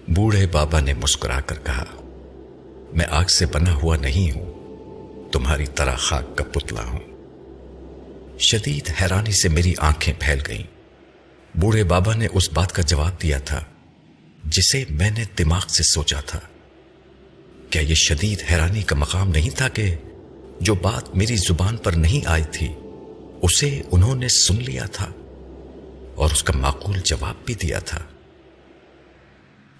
[0.07, 1.85] بوڑھے بابا نے مسکرا کر کہا،
[2.93, 4.53] میں آگ سے بنا ہوا نہیں ہوں،
[5.31, 6.99] تمہاری طرح خاک کا پتلا ہوں۔
[8.39, 10.63] شدید حیرانی سے میری آنکھیں پھیل گئیں۔
[11.57, 13.63] بوڑھے بابا نے اس بات کا جواب دیا تھا
[14.45, 16.39] جسے میں نے دماغ سے سوچا تھا۔
[17.69, 19.95] کیا یہ شدید حیرانی کا مقام نہیں تھا کہ
[20.61, 22.67] جو بات میری زبان پر نہیں آئی تھی،
[23.41, 25.11] اسے انہوں نے سن لیا تھا
[26.15, 27.99] اور اس کا معقول جواب بھی دیا تھا۔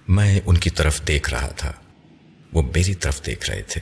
[0.08, 1.74] میں ان کی طرف دیکھ رہا تھا،
[2.54, 3.82] وہ میری طرف دیکھ رہے تھے۔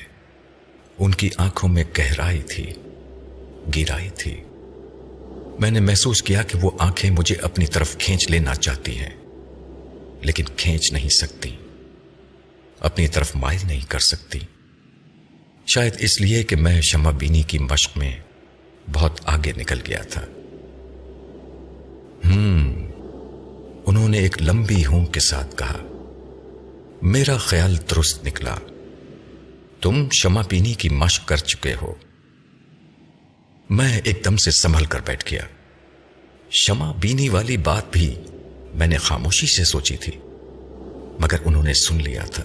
[1.00, 2.74] ان کی آنکھوں میں گہرائی تھی،
[3.76, 4.44] گیرائی تھی۔
[5.60, 9.23] میں نے محسوس کیا کہ وہ آنکھیں مجھے اپنی طرف کھینچ لینا چاہتی ہیں۔
[10.24, 11.56] لیکن کھینچ نہیں سکتی۔
[12.80, 14.40] اپنی طرف مائل نہیں کر سکتی۔
[15.66, 18.20] شاید اس لیے کہ میں شمع بینی کی مشق میں
[18.94, 20.26] بہت آگے نکل گیا تھا۔
[22.26, 22.74] ہم
[23.86, 25.78] انہوں نے ایک لمبی ہوں کے ساتھ کہا،
[27.02, 28.56] میرا خیال درست نکلا۔
[29.82, 31.94] تم شمع پینی کی مشق کر چکے ہو۔
[33.70, 35.42] میں ایک دم سے سنبھل کر بیٹھ گیا۔
[36.52, 38.16] شمع بینی والی بات بھی
[38.74, 40.12] میں نے خاموشی سے سوچی تھی،
[41.20, 42.44] مگر انہوں نے سن لیا تھا۔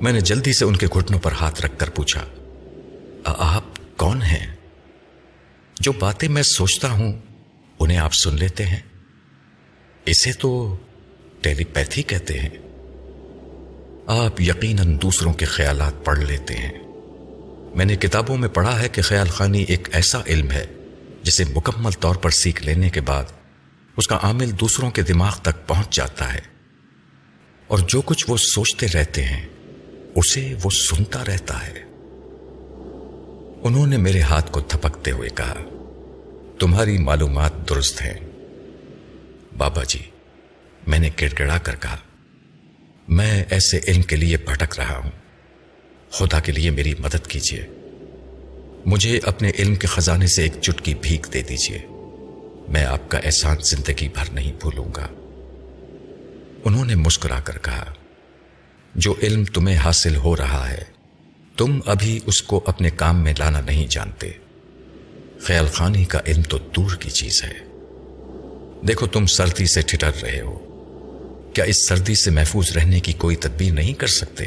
[0.00, 2.24] میں نے جلدی سے ان کے گھٹنوں پر ہاتھ رکھ کر پوچھا
[3.24, 3.64] آپ
[3.96, 4.56] کون ہیں؟
[5.80, 7.12] جو باتیں میں سوچتا ہوں،
[7.78, 8.80] انہیں آپ سن لیتے ہیں؟
[10.06, 10.76] اسے تو
[11.40, 12.48] ٹیلی پیتھی کہتے ہیں۔
[14.06, 16.72] آپ یقیناً دوسروں کے خیالات پڑھ لیتے ہیں۔
[17.74, 20.66] میں نے کتابوں میں پڑھا ہے کہ خیال خانی ایک ایسا علم ہے،
[21.22, 23.24] جسے مکمل طور پر سیکھ لینے کے بعد
[23.96, 26.40] اس کا عامل دوسروں کے دماغ تک پہنچ جاتا ہے۔
[27.66, 29.46] اور جو کچھ وہ سوچتے رہتے ہیں،
[30.14, 31.78] اسے وہ سنتا رہتا ہے۔
[33.62, 35.54] انہوں نے میرے ہاتھ کو تھپکتے ہوئے کہا،
[36.58, 38.14] تمہاری معلومات درست ہیں۔
[39.58, 40.02] بابا جی
[40.86, 41.96] میں نے گڑ گڑا کر کہا،
[43.08, 45.10] میں ایسے علم کے لیے بھٹک رہا ہوں۔
[46.10, 47.66] خدا کے لیے میری مدد کیجیے۔
[48.86, 51.78] مجھے اپنے علم کے خزانے سے ایک چٹکی بھیک دے دیجیے۔
[52.68, 55.08] میں آپ کا احسان زندگی بھر نہیں بھولوں گا۔
[56.64, 57.94] انہوں نے مسکرا کر کہا،
[58.94, 60.82] جو علم تمہیں حاصل ہو رہا ہے،
[61.56, 64.30] تم ابھی اس کو اپنے کام میں لانا نہیں جانتے۔
[65.40, 67.52] خیال خانی کا علم تو دور کی چیز ہے۔
[68.88, 70.58] دیکھو تم سردی سے ٹھٹر رہے ہو۔
[71.54, 74.44] کیا اس سردی سے محفوظ رہنے کی کوئی تدبیر نہیں کر سکتے؟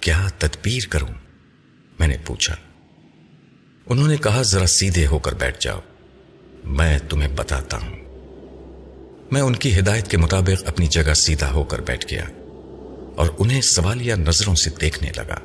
[0.00, 1.14] کیا تدبیر کروں؟
[1.98, 2.56] میں نے پوچھا۔
[3.86, 5.80] انہوں نے کہا، ذرا سیدھے ہو کر بیٹھ جاؤ۔
[6.64, 7.96] میں تمہیں بتاتا ہوں۔
[9.30, 12.24] میں ان کی ہدایت کے مطابق اپنی جگہ سیدھا ہو کر بیٹھ گیا
[13.16, 15.38] اور انہیں سوالیہ نظروں سے دیکھنے لگا۔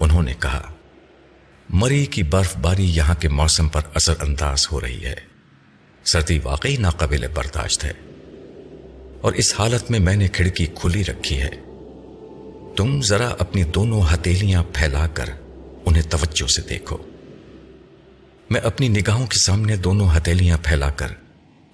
[0.00, 0.72] انہوں نے کہا،
[1.68, 5.14] مری کی برف باری یہاں کے موسم پر اثر انداز ہو رہی ہے۔
[6.04, 7.92] سردی واقعی ناقابل برداشت ہے۔
[9.20, 11.50] اور اس حالت میں میں نے کھڑکی کھلی رکھی ہے۔
[12.76, 15.24] تم ذرا اپنی دونوں ہتیلیاں پھیلا کر
[15.86, 16.96] انہیں توجہ سے دیکھو۔
[18.50, 21.12] میں اپنی نگاہوں کے سامنے دونوں ہتیلیاں پھیلا کر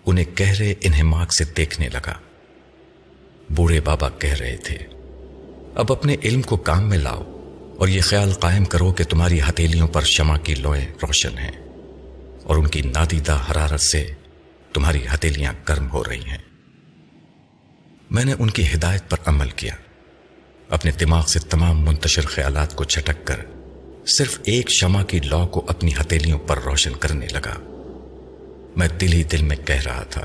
[0.06, 2.12] انہیں گہرے انہماک سے دیکھنے لگا۔
[3.50, 4.78] بوڑھے بابا کہہ رہے تھے،
[5.74, 7.22] اب اپنے علم کو کام میں لاؤ
[7.78, 11.52] اور یہ خیال قائم کرو کہ تمہاری ہتیلیوں پر شمع کی لوئیں روشن ہیں
[12.44, 14.06] اور ان کی نادیدہ حرارت سے
[14.72, 16.38] تمہاری ہتیلیاں گرم ہو رہی ہیں۔
[18.10, 19.74] میں نے ان کی ہدایت پر عمل کیا،
[20.68, 23.40] اپنے دماغ سے تمام منتشر خیالات کو چھٹک کر
[24.06, 27.54] صرف ایک شمع کی لو کو اپنی ہتیلیوں پر روشن کرنے لگا۔
[28.76, 30.22] میں دل ہی دل میں کہہ رہا تھا،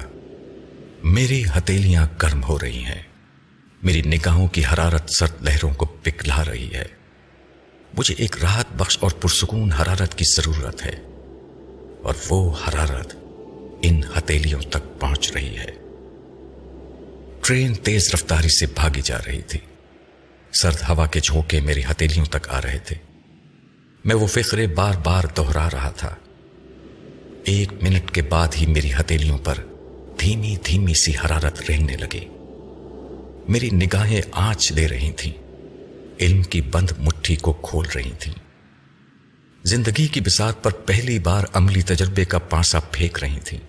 [1.04, 3.02] میری ہتیلیاں گرم ہو رہی ہیں۔
[3.84, 6.86] میری نگاہوں کی حرارت سرد لہروں کو پکلا رہی ہے۔
[7.98, 10.96] مجھے ایک راحت بخش اور پرسکون حرارت کی ضرورت ہے۔
[12.04, 13.16] اور وہ حرارت
[13.82, 15.72] ان ہتیلیوں تک پہنچ رہی ہے۔
[17.42, 19.60] ٹرین تیز رفتاری سے بھاگی جا رہی تھی۔
[20.54, 22.96] سرد ہوا کے جھونکے میری ہتیلیوں تک آ رہے تھے۔
[24.08, 26.16] میں وہ فکرے بار بار دوہرا رہا تھا۔
[27.44, 29.56] ایک منٹ کے بعد ہی میری ہتیلیوں پر
[30.20, 32.26] دھیمی دھیمی سی حرارت رہنے لگی۔
[33.48, 35.34] میری نگاہیں آنچ لے رہی تھیں۔
[36.22, 38.34] علم کی بند مٹھی کو کھول رہی تھیں۔
[39.64, 43.60] زندگی کی بساط پر پہلی بار عملی تجربے کا پانسا پھینک رہی تھیں۔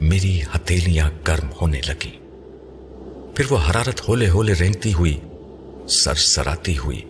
[0.00, 2.18] میری ہتیلیاں گرم ہونے لگی
[3.36, 5.20] پھر وہ حرارت ہولے ہولے رینگتی ہوئی
[5.88, 7.02] سر سراتی ہوئی۔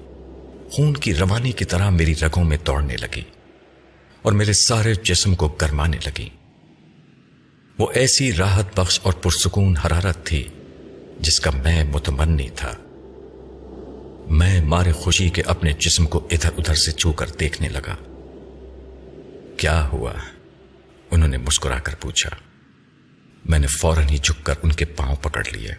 [0.72, 3.22] خون کی روانی کی طرح میری رگوں میں دوڑنے لگی
[4.22, 6.28] اور میرے سارے جسم کو گرمانے لگی۔
[7.78, 10.48] وہ ایسی راحت بخش اور پرسکون حرارت تھی
[11.20, 12.72] جس کا میں متمنی تھا۔
[14.30, 17.94] میں مارے خوشی کے اپنے جسم کو ادھر ادھر سے چھو کر دیکھنے لگا۔
[19.56, 20.12] کیا ہوا؟
[21.11, 22.30] انہوں نے مسکرا کر پوچھا۔
[23.44, 25.70] میں نے فوراً ہی جھک کر ان کے پاؤں پکڑ لیے۔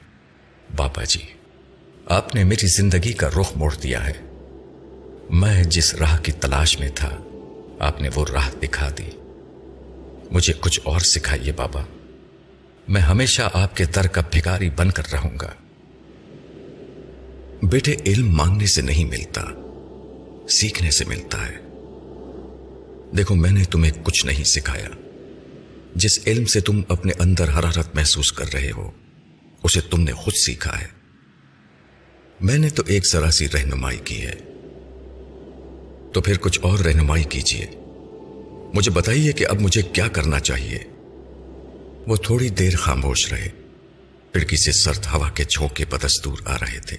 [0.75, 1.21] بابا جی
[2.06, 4.33] آپ نے میری زندگی کا رخ موڑ دیا ہے۔
[5.34, 7.17] میں جس راہ کی تلاش میں تھا،
[7.80, 9.10] آپ نے وہ راہ دکھا دی۔
[10.32, 11.82] مجھے کچھ اور سکھائیے بابا۔
[12.88, 15.52] میں ہمیشہ آپ کے در کا بھکاری بن کر رہوں گا۔
[17.63, 19.41] بیٹے، علم مانگنے سے نہیں ملتا،
[20.50, 21.58] سیکھنے سے ملتا ہے۔
[23.17, 24.89] دیکھو، میں نے تمہیں کچھ نہیں سکھایا۔
[25.96, 28.91] جس علم سے تم اپنے اندر حرارت محسوس کر رہے ہو،
[29.63, 30.88] اسے تم نے خود سیکھا ہے۔
[32.41, 34.53] میں نے تو ایک ذرا سی رہنمائی کی ہے۔
[36.13, 37.65] تو پھر کچھ اور رہنمائی کیجیے
[38.73, 40.80] مجھے بتائیے کہ اب مجھے کیا کرنا چاہیے؟
[42.08, 43.47] وہ تھوڑی دیر خاموش رہے۔
[44.32, 46.97] کھڑکی سے سرد ہوا کے جھونکے بدستور آ رہے تھے۔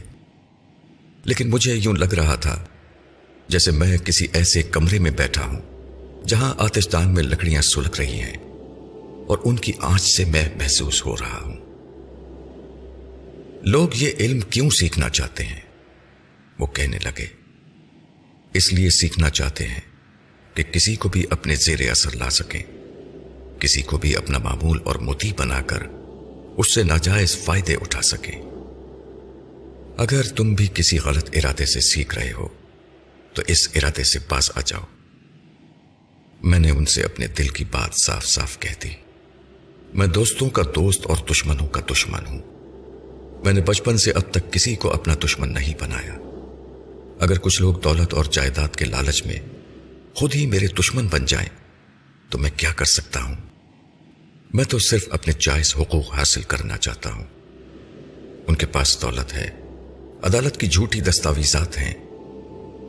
[1.24, 2.64] لیکن مجھے یوں لگ رہا تھا
[3.48, 5.60] جیسے میں کسی ایسے کمرے میں بیٹھا ہوں
[6.26, 8.36] جہاں آتش دان میں لکڑیاں سلک رہی ہیں
[9.26, 11.56] اور ان کی آنچ سے میں محسوس ہو رہا ہوں۔
[13.62, 15.60] لوگ یہ علم کیوں سیکھنا چاہتے ہیں؟
[16.58, 17.43] وہ کہنے لگے۔
[18.54, 19.80] اس لیے سیکھنا چاہتے ہیں
[20.54, 22.62] کہ کسی کو بھی اپنے زیر اثر لا سکیں۔
[23.60, 25.82] کسی کو بھی اپنا معمول اور موتی بنا کر
[26.56, 28.42] اس سے ناجائز فائدے اٹھا سکیں۔
[29.96, 32.48] اگر تم بھی کسی غلط ارادے سے سیکھ رہے ہو،
[33.34, 34.82] تو اس ارادے سے پاس آ جاؤ۔
[36.42, 38.90] میں نے ان سے اپنے دل کی بات صاف صاف کہہ دی۔
[39.94, 42.40] میں دوستوں کا دوست اور دشمنوں کا دشمن ہوں۔
[43.44, 46.23] میں نے بچپن سے اب تک کسی کو اپنا دشمن نہیں بنایا۔
[47.24, 49.36] اگر کچھ لوگ دولت اور جائیداد کے لالچ میں
[50.14, 51.48] خود ہی میرے دشمن بن جائیں،
[52.30, 53.34] تو میں کیا کر سکتا ہوں؟
[54.54, 57.24] میں تو صرف اپنے جائز حقوق حاصل کرنا چاہتا ہوں۔
[58.46, 59.50] ان کے پاس دولت ہے،
[60.22, 61.94] عدالت کی جھوٹی دستاویزات ہیں۔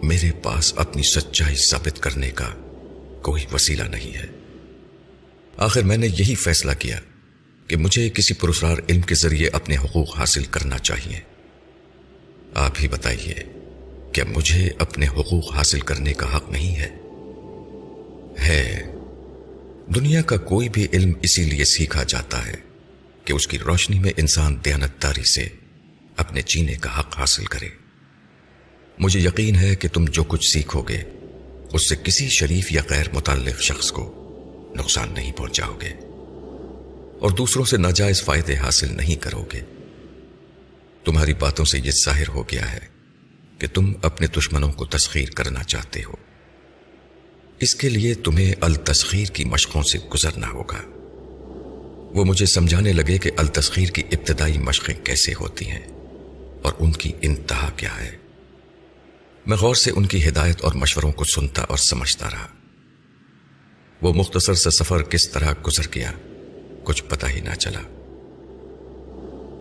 [0.03, 2.49] میرے پاس اپنی سچائی ثابت کرنے کا
[3.21, 4.27] کوئی وسیلہ نہیں ہے۔
[5.57, 6.99] آخر میں نے یہی فیصلہ کیا
[7.67, 11.19] کہ مجھے کسی پرسرار علم کے ذریعے اپنے حقوق حاصل کرنا چاہیے۔
[12.53, 13.54] آپ ہی بتائیے
[14.15, 16.89] کیا مجھے اپنے حقوق حاصل کرنے کا حق نہیں ہے۔
[18.47, 18.84] ہے۔
[19.95, 22.54] دنیا کا کوئی بھی علم اسی لیے سیکھا جاتا ہے
[23.25, 25.47] کہ اس کی روشنی میں انسان دیانتداری سے
[26.17, 27.69] اپنے جینے کا حق حاصل کرے۔
[28.99, 31.04] مجھے یقین ہے کہ تم جو کچھ سیکھو گے،
[31.73, 34.12] اس سے کسی شریف یا غیر متعلق شخص کو
[34.78, 35.93] نقصان نہیں پہنچاؤ گے۔
[37.19, 39.62] اور دوسروں سے ناجائز فائدے حاصل نہیں کرو گے۔
[41.06, 42.94] تمہاری باتوں سے یہ ظاہر ہو گیا ہے
[43.59, 46.11] کہ تم اپنے دشمنوں کو تسخیر کرنا چاہتے ہو۔
[47.59, 50.81] اس کے لیے تمہیں التسخیر کی مشقوں سے گزرنا ہوگا۔
[52.15, 55.87] وہ مجھے سمجھانے لگے کہ التسخیر کی ابتدائی مشقیں کیسے ہوتی ہیں
[56.61, 58.17] اور ان کی انتہا کیا ہے۔
[59.45, 62.47] میں غور سے ان کی ہدایت اور مشوروں کو سنتا اور سمجھتا رہا۔
[64.01, 66.11] وہ مختصر سے سفر کس طرح گزر گیا،
[66.83, 67.81] کچھ پتہ ہی نہ چلا۔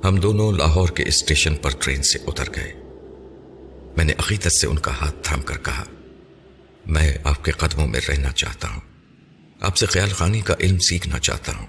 [0.09, 2.84] ہم دونوں لاہور کے اسٹیشن پر ٹرین سے اتر گئے۔
[3.96, 5.85] میں نے عقیدت سے ان کا ہاتھ تھام کر کہا،
[6.87, 8.80] میں آپ کے قدموں میں رہنا چاہتا ہوں۔
[9.61, 11.66] آپ سے خیال خانی کا علم سیکھنا چاہتا ہوں۔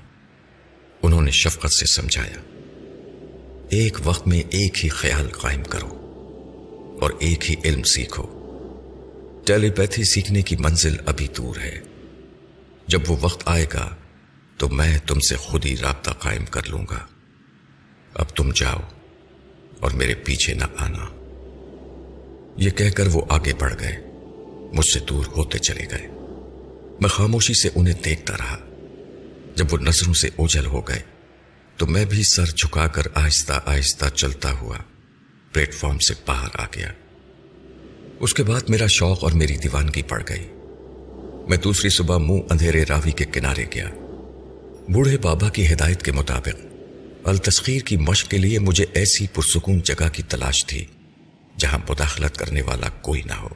[1.02, 2.38] انہوں نے شفقت سے سمجھایا،
[3.70, 5.88] ایک وقت میں ایک ہی خیال قائم کرو
[7.02, 8.42] اور ایک ہی علم سیکھو۔
[9.46, 11.80] ٹیلی پیتھی سیکھنے کی منزل ابھی دور ہے۔
[12.88, 13.96] جب وہ وقت آئے گا
[14.58, 17.06] تو میں تم سے خود ہی رابطہ قائم کر لوں گا۔
[18.14, 18.80] اب تم جاؤ
[19.80, 21.25] اور میرے پیچھے نہ آنا۔
[22.58, 23.98] یہ کہہ کر وہ آگے بڑھ گئے۔
[24.74, 26.08] مجھ سے دور ہوتے چلے گئے۔
[27.02, 28.58] میں خاموشی سے انہیں دیکھتا رہا۔
[29.56, 31.00] جب وہ نظروں سے اوجل ہو گئے،
[31.78, 34.78] تو میں بھی سر جھکا کر آہستہ آہستہ چلتا ہوا
[35.52, 36.92] پلیٹ فارم سے باہر آ گیا۔
[38.20, 40.48] اس کے بعد میرا شوق اور میری دیوانگی پڑ گئی۔
[41.50, 43.90] میں دوسری صبح منہ اندھیرے راوی کے کنارے گیا۔
[44.90, 46.66] بوڑھے بابا کی ہدایت کے مطابق،
[47.24, 50.86] التسخیر کی مشق کے لیے مجھے ایسی پرسکون جگہ کی تلاش تھی۔
[51.58, 53.50] جہاں مداخلت کرنے والا کوئی نہ ہو۔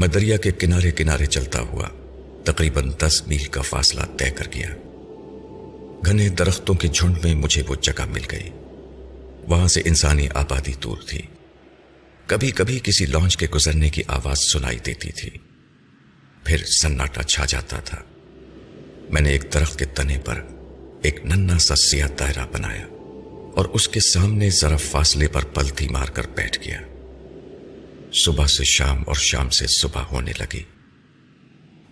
[0.00, 1.88] میں دریا کے کنارے کنارے چلتا ہوا
[2.44, 4.68] تقریباً دس میل کا فاصلہ طے کر گیا۔
[6.06, 8.50] گھنے درختوں کے جھنڈ میں مجھے وہ جگہ مل گئی۔
[9.48, 11.22] وہاں سے انسانی آبادی دور تھی۔
[12.26, 15.30] کبھی کبھی کسی لانچ کے گزرنے کی آواز سنائی دیتی تھی۔
[16.44, 17.98] پھر سناٹا چھا جاتا تھا۔
[19.10, 20.42] میں نے ایک درخت کے تنے پر
[21.02, 22.86] ایک ننا سا سیاہ دائرہ بنایا۔
[23.54, 26.80] اور اس کے سامنے ذرا فاصلے پر پلتی مار کر بیٹھ گیا۔
[28.12, 30.62] صبح سے شام اور شام سے صبح ہونے لگی۔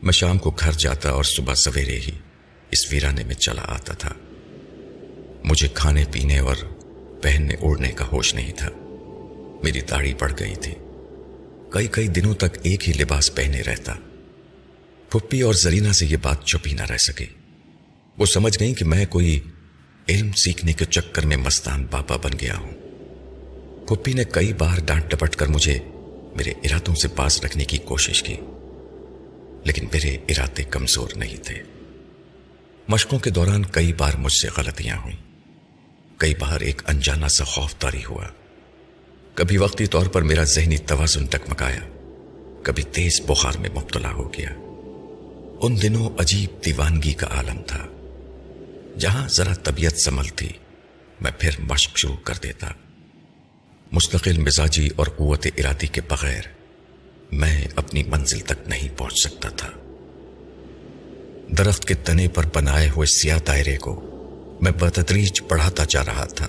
[0.02, 2.12] میں شام کو گھر جاتا اور صبح سویرے ہی
[2.70, 4.12] اس ویرانے میں چلا آتا تھا۔
[5.44, 6.56] مجھے کھانے پینے اور
[7.22, 8.68] پہننے اوڑھنے کا ہوش نہیں تھا۔
[9.62, 10.74] میری داڑھی بڑھ گئی تھی۔
[11.70, 13.92] کئی کئی دنوں تک ایک ہی لباس پہنے رہتا۔
[15.10, 17.26] پھپھی اور زرینہ سے یہ بات چھپی نہ رہ سکی۔
[18.18, 19.40] وہ سمجھ گئی کہ میں کوئی
[20.08, 22.72] علم سیکھنے کے چکر میں مستان بابا بن گیا ہوں۔
[23.88, 25.78] پھپھی نے کئی بار ڈانٹ ڈپٹ کر مجھے
[26.36, 28.34] میرے ارادوں سے پاس رکھنے کی کوشش کی،
[29.64, 31.62] لیکن میرے ارادے کمزور نہیں تھے۔
[32.88, 35.16] مشقوں کے دوران کئی بار مجھ سے غلطیاں ہوئیں۔
[36.16, 38.26] کئی بار ایک انجانا سا خوف تاری ہوا۔
[39.34, 41.80] کبھی وقتی طور پر میرا ذہنی توازن ٹکمکایا۔
[42.62, 44.50] کبھی تیز بخار میں مبتلا ہو گیا۔
[45.60, 47.86] ان دنوں عجیب دیوانگی کا عالم تھا۔
[48.98, 50.48] جہاں ذرا طبیعت سنبھل تھی،
[51.20, 52.66] میں پھر مشق شروع کر دیتا۔
[53.92, 56.42] مستقل مزاجی اور قوت ارادی کے بغیر
[57.32, 59.68] میں اپنی منزل تک نہیں پہنچ سکتا تھا۔
[61.58, 64.02] درخت کے تنے پر بنائے ہوئے سیاہ دائرے کو
[64.62, 66.48] میں بتدریج پڑھاتا جا رہا تھا۔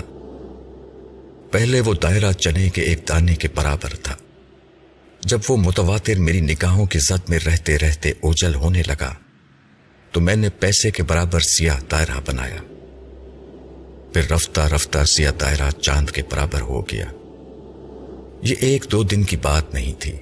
[1.51, 4.15] پہلے وہ دائرہ چنے کے ایک دانے کے برابر تھا۔
[5.21, 9.15] جب وہ متواتر میری نگاہوں کی زد میں رہتے رہتے اوجل ہونے لگا
[10.11, 12.61] تو میں نے پیسے کے برابر سیاہ دائرہ بنایا۔
[14.13, 17.05] پھر رفتہ رفتہ سیاہ دائرہ چاند کے برابر ہو گیا۔
[18.41, 20.17] یہ ایک دو دن کی بات نہیں تھی۔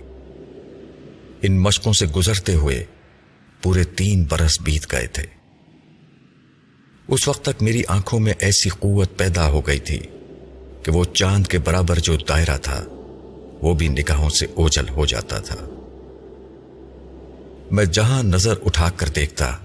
[1.42, 2.84] ان مشقوں سے گزرتے ہوئے
[3.62, 5.24] پورے تین برس بیت گئے تھے۔
[7.08, 10.00] اس وقت تک میری آنکھوں میں ایسی قوت پیدا ہو گئی تھی
[10.84, 12.84] کہ وہ چاند کے برابر جو دائرہ تھا،
[13.62, 15.56] وہ بھی نگاہوں سے اوجل ہو جاتا تھا۔
[17.72, 19.58] میں جہاں نظر اٹھا کر دیکھتا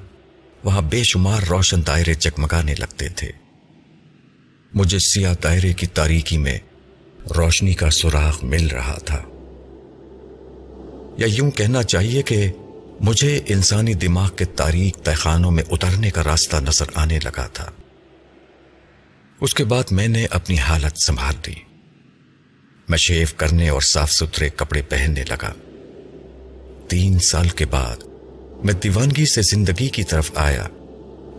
[0.65, 3.33] وہاں بے شمار روشن دائرے چکمگانے لگتے تھے۔
[4.75, 6.59] مجھے سیاہ دائرے کی تاریکی میں
[7.37, 9.23] روشنی کا سراغ مل رہا تھا۔
[11.19, 12.53] یا یوں کہنا چاہیے کہ
[13.01, 17.71] مجھے انسانی دماغ کے تاریخ تہخانوں میں اترنے کا راستہ نظر آنے لگا تھا۔
[19.41, 21.55] اس کے بعد میں نے اپنی حالت سنبھال لی۔
[22.89, 25.53] میں شیف کرنے اور صاف ستھرے کپڑے پہننے لگا۔
[26.89, 27.97] تین سال کے بعد
[28.65, 30.67] میں دیوانگی سے زندگی کی طرف آیا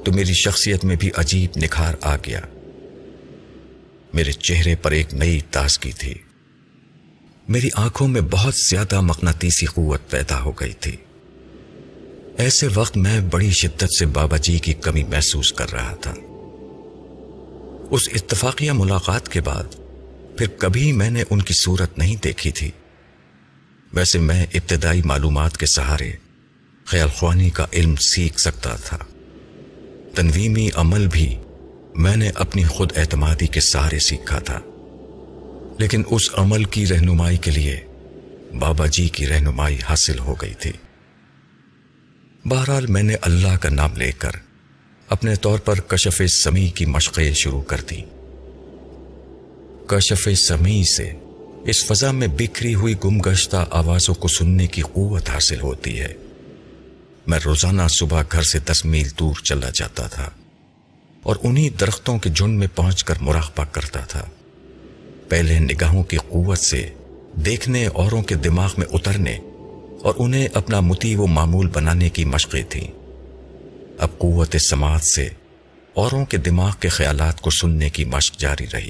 [0.05, 2.39] تو میری شخصیت میں بھی عجیب نکھار آ گیا۔
[4.13, 6.13] میرے چہرے پر ایک نئی تازگی تھی۔
[7.49, 10.95] میری آنکھوں میں بہت زیادہ مقناطیسی قوت پیدا ہو گئی تھی۔
[12.37, 16.13] ایسے وقت میں بڑی شدت سے بابا جی کی کمی محسوس کر رہا تھا۔
[17.89, 19.63] اس اتفاقیہ ملاقات کے بعد
[20.37, 22.71] پھر کبھی میں نے ان کی صورت نہیں دیکھی تھی۔
[23.93, 26.11] ویسے میں ابتدائی معلومات کے سہارے
[26.91, 28.97] خیال خوانی کا علم سیکھ سکتا تھا۔
[30.15, 31.35] تنویمی عمل بھی
[31.95, 34.59] میں نے اپنی خود اعتمادی کے سہارے سیکھا تھا۔
[35.79, 37.79] لیکن اس عمل کی رہنمائی کے لیے
[38.59, 40.71] بابا جی کی رہنمائی حاصل ہو گئی تھی۔
[42.45, 44.31] بہرحال میں نے اللہ کا نام لے کر
[45.09, 48.01] اپنے طور پر کشف سمی کی مشقیں شروع کر دی
[49.87, 51.11] کشف سمی سے
[51.65, 56.13] اس فضا میں بکھری ہوئی گم گشتہ آوازوں کو سننے کی قوت حاصل ہوتی ہے۔
[57.27, 60.29] میں روزانہ صبح گھر سے دس میل دور چلا جاتا تھا
[61.23, 64.25] اور انہی درختوں کے جھنڈ میں پہنچ کر مراقبہ کرتا تھا۔
[65.29, 66.89] پہلے نگاہوں کی قوت سے
[67.35, 69.37] دیکھنے اوروں کے دماغ میں اترنے
[70.01, 72.87] اور انہیں اپنا متی و معمول بنانے کی مشقیں تھیں۔
[73.97, 75.29] اب قوت سماعت سے
[75.93, 78.89] اوروں کے دماغ کے خیالات کو سننے کی مشق جاری رہی۔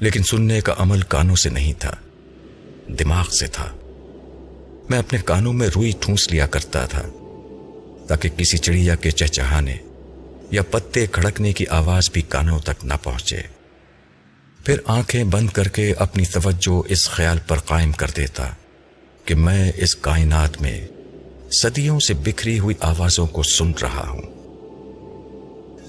[0.00, 1.94] لیکن سننے کا عمل کانوں سے نہیں تھا،
[2.98, 3.72] دماغ سے تھا۔
[4.90, 7.02] میں اپنے کانوں میں روئی ٹھونس لیا کرتا تھا،
[8.08, 9.76] تاکہ کسی چڑیا کے چہچہانے
[10.50, 13.42] یا پتے کھڑکنے کی آواز بھی کانوں تک نہ پہنچے۔
[14.64, 18.50] پھر آنکھیں بند کر کے اپنی توجہ اس خیال پر قائم کر دیتا
[19.24, 20.88] کہ میں اس کائنات میں
[21.50, 24.22] صدیوں سے بکھری ہوئی آوازوں کو سن رہا ہوں۔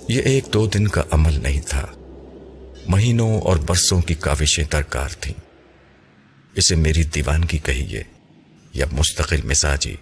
[0.07, 1.85] یہ ایک دو دن کا عمل نہیں تھا۔
[2.87, 5.39] مہینوں اور برسوں کی کاوشیں درکار تھیں۔
[6.55, 8.03] اسے میری دیوانگی کہیے۔
[8.75, 9.95] یا مستقل مزاجی،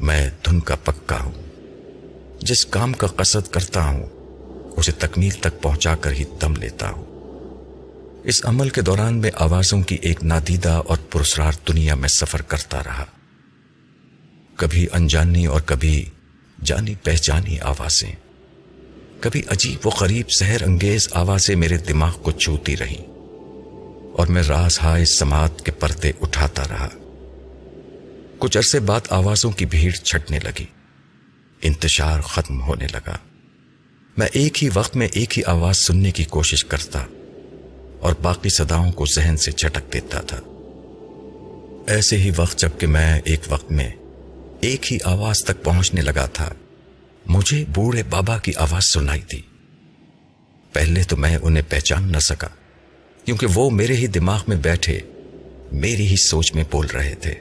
[0.00, 1.32] میں دھن کا پکا ہوں۔
[2.40, 4.06] جس کام کا قصد کرتا ہوں،
[4.76, 7.04] اسے تکمیل تک پہنچا کر ہی دم لیتا ہوں۔
[8.24, 12.82] اس عمل کے دوران میں آوازوں کی ایک نادیدہ اور پرسرار دنیا میں سفر کرتا
[12.86, 13.04] رہا۔
[14.56, 16.04] کبھی انجانی اور کبھی
[16.64, 18.12] جانی پہچانی آوازیں۔
[19.20, 23.04] کبھی عجیب و قریب سحر انگیز آوازیں میرے دماغ کو چھوتی رہیں۔
[24.12, 26.88] اور میں راز ہائے سماعت کے پردے اٹھاتا رہا۔
[28.38, 30.64] کچھ عرصے بعد آوازوں کی بھیڑ چھٹنے لگی۔
[31.62, 33.16] انتشار ختم ہونے لگا۔
[34.16, 37.06] میں ایک ہی وقت میں ایک ہی آواز سننے کی کوشش کرتا
[38.00, 40.40] اور باقی صداؤں کو ذہن سے جھٹک دیتا تھا۔
[41.86, 43.90] ایسے ہی وقت جبکہ میں ایک وقت میں
[44.60, 46.54] ایک ہی آواز تک پہنچنے لگا تھا،
[47.26, 49.42] مجھے بوڑھے بابا کی آواز سنائی تھی
[50.72, 52.48] پہلے تو میں انہیں پہچان نہ سکا،
[53.24, 55.00] کیونکہ وہ میرے ہی دماغ میں بیٹھے،
[55.72, 57.34] میری ہی سوچ میں بول رہے تھے۔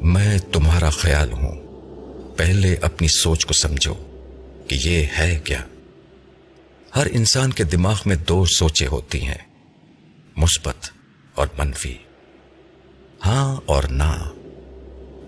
[0.00, 1.60] میں تمہارا خیال ہوں۔
[2.36, 3.94] پہلے اپنی سوچ کو سمجھو
[4.68, 5.64] کہ یہ ہے کیا۔
[6.96, 9.46] ہر انسان کے دماغ میں دو سوچیں ہوتی ہیں،
[10.36, 10.90] مثبت
[11.34, 11.96] اور منفی۔
[13.26, 14.28] ہاں اور نہ۔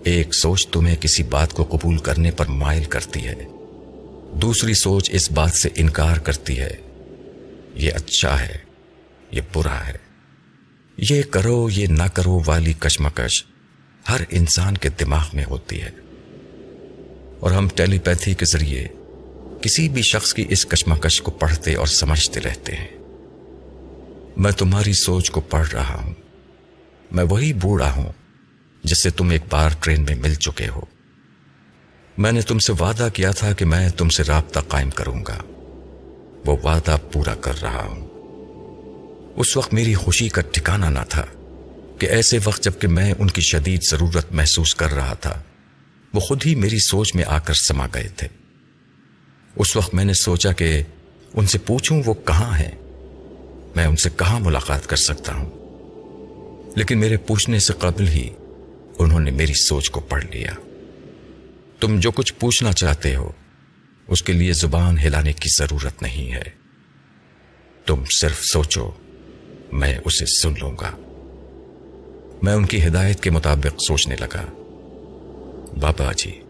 [0.03, 3.35] ایک سوچ تمہیں کسی بات کو قبول کرنے پر مائل کرتی ہے،
[4.33, 6.75] دوسری سوچ اس بات سے انکار کرتی ہے،
[7.73, 8.57] یہ اچھا ہے،
[9.31, 9.97] یہ برا ہے۔
[10.97, 13.45] یہ کرو، یہ نہ کرو والی کشمکش۔
[14.09, 15.89] ہر انسان کے دماغ میں ہوتی ہے۔
[17.39, 18.87] اور ہم ٹیلی پیتھی کے ذریعے
[19.61, 22.87] کسی بھی شخص کی اس کشمکش کو پڑھتے اور سمجھتے رہتے ہیں۔
[24.37, 26.13] میں تمہاری سوچ کو پڑھ رہا ہوں۔
[27.11, 28.11] میں وہی بوڑھا ہوں
[28.83, 30.81] جس سے تم ایک بار ٹرین میں مل چکے ہو۔
[32.17, 35.37] میں نے تم سے وعدہ کیا تھا کہ میں تم سے رابطہ قائم کروں گا۔
[36.45, 38.07] وہ وعدہ پورا کر رہا ہوں۔
[39.35, 41.25] اس وقت میری خوشی کا ٹھکانہ نہ تھا۔
[42.03, 45.43] کہ ایسے وقت جبکہ میں ان کی شدید ضرورت محسوس کر رہا تھا،
[46.13, 48.27] وہ خود ہی میری سوچ میں آ کر سما گئے تھے۔
[49.55, 50.83] اس وقت میں نے سوچا کہ
[51.33, 52.71] ان سے پوچھوں وہ کہاں ہیں۔
[53.75, 55.51] میں ان سے کہاں ملاقات کر سکتا ہوں۔
[56.77, 58.29] لیکن میرے پوچھنے سے قبل ہی
[58.99, 60.51] انہوں نے میری سوچ کو پڑھ لیا۔
[61.79, 63.31] تم جو کچھ پوچھنا چاہتے ہو،
[64.07, 66.43] اس کے لیے زبان ہلانے کی ضرورت نہیں ہے۔
[67.85, 68.91] تم صرف سوچو،
[69.71, 71.12] میں اسے سن لوں گا۔
[72.43, 74.45] میں ان کی ہدایت کے مطابق سوچنے لگا۔
[75.79, 76.41] بابا جی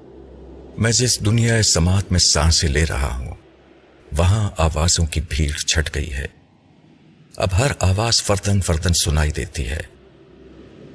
[0.78, 3.36] میں جس دنیا سماعت میں سانسیں لے رہا ہوں،
[4.18, 6.26] وہاں آوازوں کی بھیڑ چھٹ گئی ہے۔
[7.38, 9.80] اب ہر آواز فردن فردن سنائی دیتی ہے۔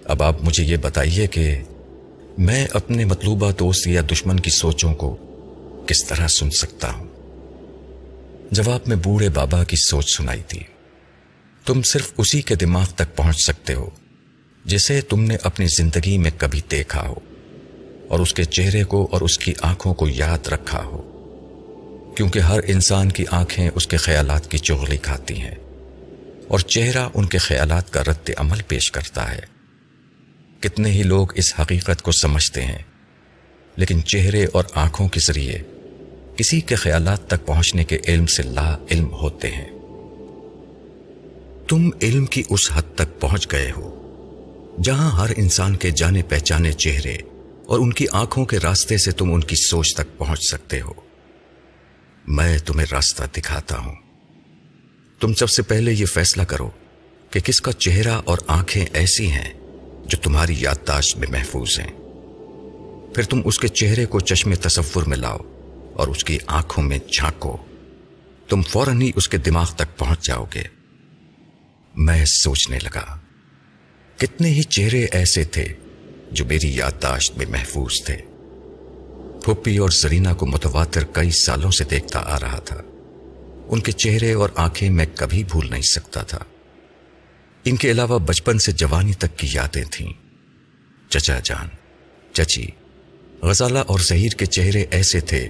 [0.05, 1.63] اب آپ مجھے یہ بتائیے کہ
[2.39, 5.17] میں اپنے مطلوبہ دوست یا دشمن کی سوچوں کو
[5.87, 7.07] کس طرح سن سکتا ہوں؟
[8.51, 10.61] جواب میں بوڑھے بابا کی سوچ سنائی تھی۔
[11.67, 13.91] تم صرف اسی کے دماغ تک پہنچ سکتے ہو۔
[14.69, 17.15] جسے تم نے اپنی زندگی میں کبھی دیکھا ہو
[18.09, 21.03] اور اس کے چہرے کو اور اس کی آنکھوں کو یاد رکھا ہو،
[22.17, 25.55] کیونکہ ہر انسان کی آنکھیں اس کے خیالات کی چغلی کھاتی ہیں
[26.49, 29.41] اور چہرہ ان کے خیالات کا رد عمل پیش کرتا ہے۔
[30.61, 32.83] کتنے ہی لوگ اس حقیقت کو سمجھتے ہیں،
[33.77, 35.59] لیکن چہرے اور آنکھوں کے ذریعے
[36.37, 39.69] کسی کے خیالات تک پہنچنے کے علم سے لا علم ہوتے ہیں۔
[41.69, 43.98] تم علم کی اس حد تک پہنچ گئے ہو۔
[44.83, 47.17] جہاں ہر انسان کے جانے پہچانے چہرے
[47.67, 50.93] اور ان کی آنکھوں کے راستے سے تم ان کی سوچ تک پہنچ سکتے ہو۔
[52.29, 53.95] میں تمہیں راستہ دکھاتا ہوں۔
[55.21, 56.71] تم سب سے پہلے یہ فیصلہ کرو
[57.31, 59.53] کہ کس کا چہرہ اور آنکھیں ایسی ہیں
[60.07, 61.93] جو تمہاری یادداشت میں محفوظ ہیں۔
[63.15, 65.39] پھر تم اس کے چہرے کو چشم تصور میں لاؤ
[65.93, 67.57] اور اس کی آنکھوں میں جھانکو۔
[68.49, 70.63] تم فوراً ہی اس کے دماغ تک پہنچ جاؤ گے۔
[71.97, 73.18] میں سوچنے لگا۔
[74.19, 75.65] کتنے ہی چہرے ایسے تھے
[76.33, 78.17] جو میری یادداشت میں محفوظ تھے۔
[79.45, 82.83] پھپھی اور سرینا کو متواتر کئی سالوں سے دیکھتا آ رہا تھا۔
[83.69, 86.39] ان کے چہرے اور آنکھیں میں کبھی بھول نہیں سکتا تھا۔
[87.65, 90.13] ان کے علاوہ بچپن سے جوانی تک کی یادیں تھیں۔
[91.09, 91.69] چچا جان،
[92.33, 92.67] چچی،
[93.43, 95.49] غزالہ اور ظہیر کے چہرے ایسے تھے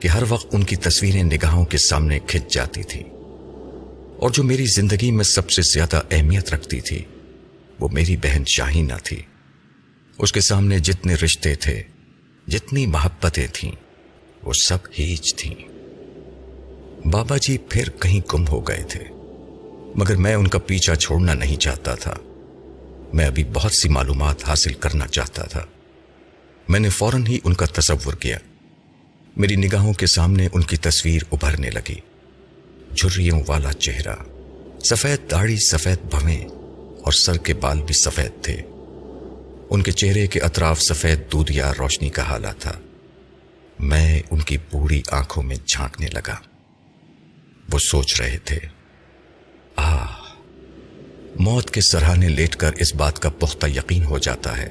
[0.00, 3.00] کہ ہر وقت ان کی تصویریں نگاہوں کے سامنے کھچ جاتی تھی
[4.18, 7.04] اور جو میری زندگی میں سب سے زیادہ اہمیت رکھتی تھی۔
[7.80, 9.22] وہ میری بہن شاہینہ تھی۔
[10.18, 11.82] اس کے سامنے جتنے رشتے تھے،
[12.48, 13.72] جتنی محبتیں تھیں،
[14.42, 15.54] وہ سب ہیج تھیں۔
[17.08, 19.04] بابا جی پھر کہیں گم ہو گئے تھے۔
[19.94, 22.14] مگر میں ان کا پیچھا چھوڑنا نہیں چاہتا تھا۔
[23.12, 25.66] میں ابھی بہت سی معلومات حاصل کرنا چاہتا تھا۔
[26.68, 28.38] میں نے فوراً ہی ان کا تصور کیا۔
[29.36, 32.00] میری نگاہوں کے سامنے ان کی تصویر ابھرنے لگی۔
[32.96, 34.16] جھریوں والا چہرہ،
[34.84, 36.61] سفید داڑھی، سفید بھویں۔
[37.02, 38.62] اور سر کے بال بھی سفید تھے۔
[39.70, 42.78] ان کے چہرے کے اطراف سفید دودیا روشنی کا حالہ تھا۔
[43.78, 46.36] میں ان کی بوڑھی آنکھوں میں جھانکنے لگا۔
[47.72, 48.58] وہ سوچ رہے تھے۔
[49.76, 50.06] آہ،
[51.38, 54.70] موت کے سرحانے لیٹ کر اس بات کا پختہ یقین ہو جاتا ہے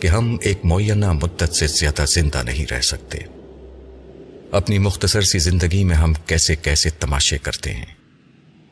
[0.00, 3.18] کہ ہم ایک معینہ مدت سے زیادہ زندہ نہیں رہ سکتے۔
[4.52, 7.86] اپنی مختصر سی زندگی میں ہم کیسے کیسے تماشے کرتے ہیں۔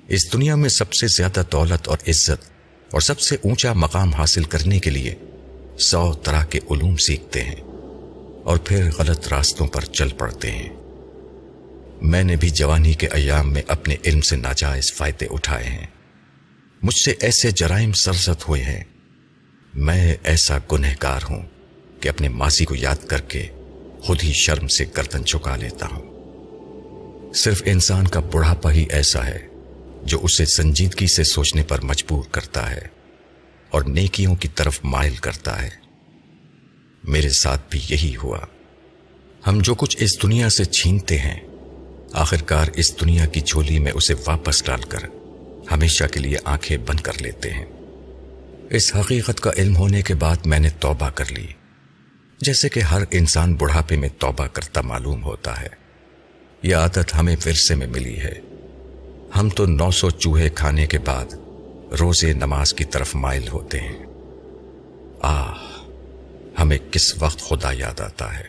[0.08, 2.51] اس دنیا میں سب سے زیادہ دولت اور عزت
[2.92, 5.14] اور سب سے اونچا مقام حاصل کرنے کے لیے
[5.78, 7.56] سو طرح کے علوم سیکھتے ہیں
[8.44, 10.68] اور پھر غلط راستوں پر چل پڑتے ہیں۔
[12.02, 15.86] میں نے بھی جوانی کے ایام میں اپنے علم سے ناجائز فائدے اٹھائے ہیں۔
[16.82, 18.84] مجھ سے ایسے جرائم سرزد ہوئے ہیں۔
[19.74, 21.42] میں ایسا گنہگار ہوں
[22.00, 23.46] کہ اپنے ماضی کو یاد کر کے
[24.00, 26.12] خود ہی شرم سے گردن چکا لیتا ہوں۔
[27.34, 29.51] صرف انسان کا بڑھاپا ہی ایسا ہے۔
[30.04, 32.86] جو اسے سنجیدگی سے سوچنے پر مجبور کرتا ہے
[33.70, 35.68] اور نیکیوں کی طرف مائل کرتا ہے۔
[37.04, 38.38] میرے ساتھ بھی یہی ہوا۔
[39.46, 41.40] ہم جو کچھ اس دنیا سے چھینتے ہیں،
[42.12, 44.98] آخرکار اس دنیا کی جھولی میں اسے واپس ڈال کر
[45.72, 47.66] ہمیشہ کے لیے آنکھیں بند کر لیتے ہیں۔
[48.70, 51.46] اس حقیقت کا علم ہونے کے بعد میں نے توبہ کر لی۔
[52.40, 55.68] جیسے کہ ہر انسان بڑھاپے میں توبہ کرتا معلوم ہوتا ہے۔
[56.62, 58.34] یہ عادت ہمیں ورثے میں ملی ہے۔
[59.36, 61.24] ہم تو نو سو چوہے کھانے کے بعد
[62.00, 64.06] روزے نماز کی طرف مائل ہوتے ہیں۔
[65.22, 65.54] آہ،
[66.58, 68.44] ہمیں کس وقت خدا یاد آتا ہے؟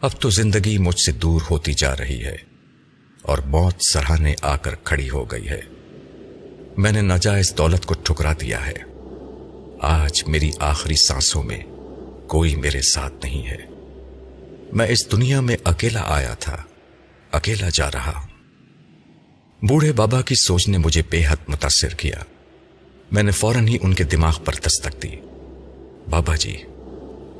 [0.00, 2.36] اب تو زندگی مجھ سے دور ہوتی جا رہی ہے
[3.22, 5.60] اور موت سرحانے آ کر کھڑی ہو گئی ہے۔
[6.76, 8.74] میں نے ناجائز دولت کو ٹھکرا دیا ہے۔
[9.80, 11.60] آج میری آخری سانسوں میں
[12.26, 13.58] کوئی میرے ساتھ نہیں ہے۔
[14.72, 16.62] میں اس دنیا میں اکیلا آیا تھا،
[17.32, 18.31] اکیلا جا رہا ہوں۔
[19.68, 22.16] بوڑھے بابا کی سوچ نے مجھے بے حد متاثر کیا۔
[23.12, 25.08] میں نے فوراً ہی ان کے دماغ پر دستک دی۔
[26.10, 26.56] بابا جی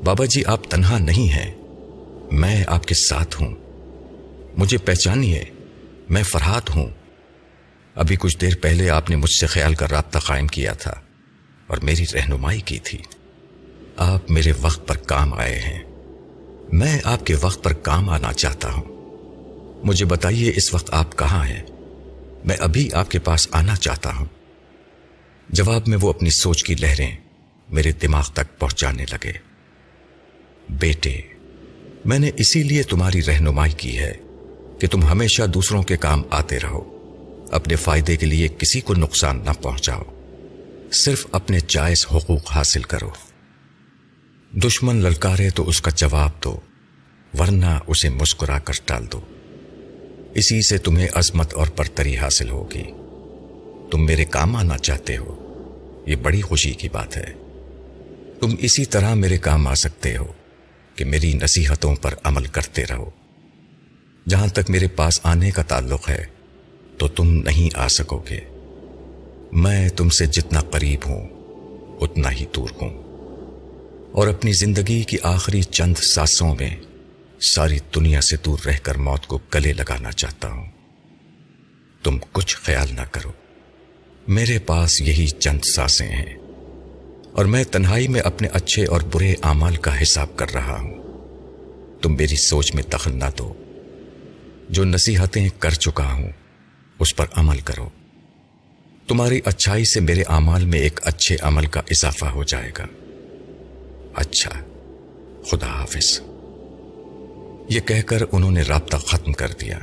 [0.03, 1.55] بابا جی آپ تنہا نہیں ہیں۔
[2.31, 3.55] میں آپ کے ساتھ ہوں۔
[4.57, 5.43] مجھے پہچانیے،
[6.09, 6.87] میں فرحات ہوں۔
[7.95, 10.93] ابھی کچھ دیر پہلے آپ نے مجھ سے خیال کا رابطہ قائم کیا تھا
[11.67, 12.99] اور میری رہنمائی کی تھی۔
[13.97, 15.83] آپ میرے وقت پر کام آئے ہیں۔
[16.71, 18.83] میں آپ کے وقت پر کام آنا چاہتا ہوں۔
[19.83, 21.63] مجھے بتائیے اس وقت آپ کہاں ہیں؟
[22.45, 24.25] میں ابھی آپ کے پاس آنا چاہتا ہوں۔
[25.49, 27.15] جواب میں وہ اپنی سوچ کی لہریں
[27.69, 29.31] میرے دماغ تک پہنچانے لگے۔
[30.69, 31.21] بیٹے،
[32.05, 34.13] میں نے اسی لیے تمہاری رہنمائی کی ہے
[34.79, 36.89] کہ تم ہمیشہ دوسروں کے کام آتے رہو۔
[37.51, 40.03] اپنے فائدے کے لیے کسی کو نقصان نہ پہنچاؤ۔
[40.91, 43.09] صرف اپنے جائز حقوق حاصل کرو۔
[44.53, 46.59] دشمن للکارے تو اس کا جواب دو،
[47.39, 49.21] ورنہ اسے مسکرا کر ٹال دو۔
[50.35, 52.83] اسی سے تمہیں عظمت اور برتری حاصل ہوگی۔
[53.91, 55.39] تم میرے کام آنا چاہتے ہو۔
[56.05, 57.33] یہ بڑی خوشی کی بات ہے۔
[58.39, 60.25] تم اسی طرح میرے کام آ سکتے ہو
[60.95, 63.09] کہ میری نصیحتوں پر عمل کرتے رہو۔
[64.27, 66.25] جہاں تک میرے پاس آنے کا تعلق ہے،
[66.97, 68.39] تو تم نہیں آ سکو گے۔
[69.51, 71.27] میں تم سے جتنا قریب ہوں،
[72.01, 73.03] اتنا ہی دور ہوں۔
[74.11, 76.75] اور اپنی زندگی کی آخری چند ساسوں میں
[77.43, 80.65] ساری دنیا سے دور رہ کر موت کو گلے لگانا چاہتا ہوں۔
[82.03, 83.31] تم کچھ خیال نہ کرو۔
[84.27, 86.35] میرے پاس یہی چند ساسیں ہیں
[87.33, 91.03] اور میں تنہائی میں اپنے اچھے اور برے اعمال کا حساب کر رہا ہوں۔
[92.01, 93.53] تم میری سوچ میں دخل نہ دو۔
[94.69, 96.31] جو نصیحتیں کر چکا ہوں،
[96.99, 97.89] اس پر عمل کرو۔
[99.07, 102.85] تمہاری اچھائی سے میرے اعمال میں ایک اچھے عمل کا اضافہ ہو جائے گا۔
[104.13, 104.49] اچھا
[105.51, 106.21] خدا حافظ۔
[107.69, 109.79] یہ کہہ کر انہوں نے رابطہ ختم کر دیا۔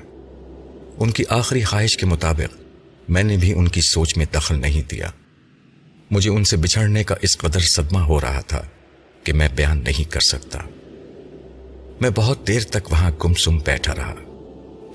[0.99, 2.57] ان کی آخری خواہش کے مطابق
[3.09, 5.11] میں نے بھی ان کی سوچ میں دخل نہیں دیا۔
[6.11, 8.63] مجھے ان سے بچھڑنے کا اس قدر صدمہ ہو رہا تھا
[9.25, 10.59] کہ میں بیان نہیں کر سکتا۔
[12.01, 14.15] میں بہت دیر تک وہاں گمسم بیٹھا رہا،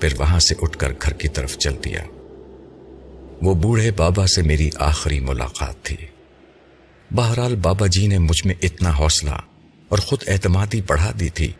[0.00, 2.04] پھر وہاں سے اٹھ کر گھر کی طرف چل دیا۔
[3.42, 5.96] وہ بوڑھے بابا سے میری آخری ملاقات تھی۔
[7.10, 9.38] بہرحال بابا جی نے مجھ میں اتنا حوصلہ
[9.88, 11.52] اور خود اعتمادی بڑھا دی تھی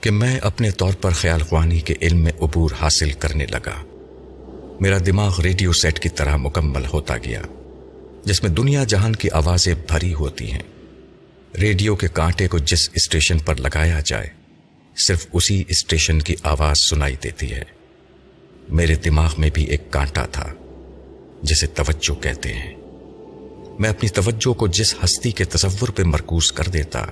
[0.00, 3.84] کہ میں اپنے طور پر خیال خوانی کے علم میں عبور حاصل کرنے لگا۔
[4.80, 7.42] میرا دماغ ریڈیو سیٹ کی طرح مکمل ہوتا گیا،
[8.24, 10.62] جس میں دنیا جہان کی آوازیں بھری ہوتی ہیں۔
[11.60, 14.28] ریڈیو کے کانٹے کو جس اسٹیشن پر لگایا جائے،
[15.06, 17.62] صرف اسی اسٹیشن کی آواز سنائی دیتی ہے۔
[18.68, 20.52] میرے دماغ میں بھی ایک کانٹا تھا،
[21.42, 22.74] جسے توجہ کہتے ہیں۔
[23.78, 27.06] میں اپنی توجہ کو جس ہستی کے تصور پہ مرکوز کر دیتا،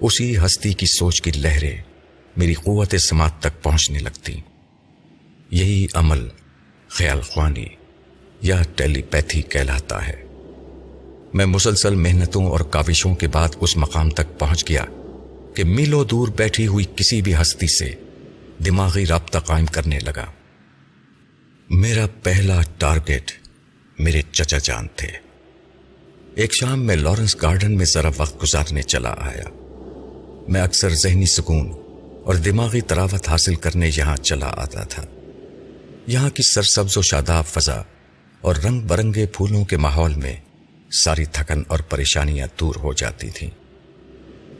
[0.00, 1.76] اسی ہستی کی سوچ کی لہریں
[2.36, 4.40] میری قوت سماعت تک پہنچنے لگتی۔
[5.50, 6.28] یہی عمل
[6.88, 7.66] خیال خوانی
[8.42, 10.22] یا ٹیلی پیتھی کہلاتا ہے۔
[11.34, 14.84] میں مسلسل محنتوں اور کاوشوں کے بعد اس مقام تک پہنچ گیا
[15.54, 17.94] کہ میلو دور بیٹھی ہوئی کسی بھی ہستی سے
[18.66, 20.24] دماغی رابطہ قائم کرنے لگا۔
[21.70, 23.32] میرا پہلا ٹارگٹ
[23.98, 25.08] میرے چچا جان تھے۔
[26.34, 29.44] ایک شام میں لارنس گارڈن میں ذرا وقت گزارنے چلا آیا۔
[30.48, 31.83] میں اکثر ذہنی سکون
[32.24, 35.04] اور دماغی تراوت حاصل کرنے یہاں چلا آتا تھا۔
[36.06, 37.82] یہاں کی سرسبز و شاداب فضا
[38.40, 40.36] اور رنگ برنگے پھولوں کے ماحول میں
[40.92, 43.50] ساری تھکن اور پریشانیاں دور ہو جاتی تھیں۔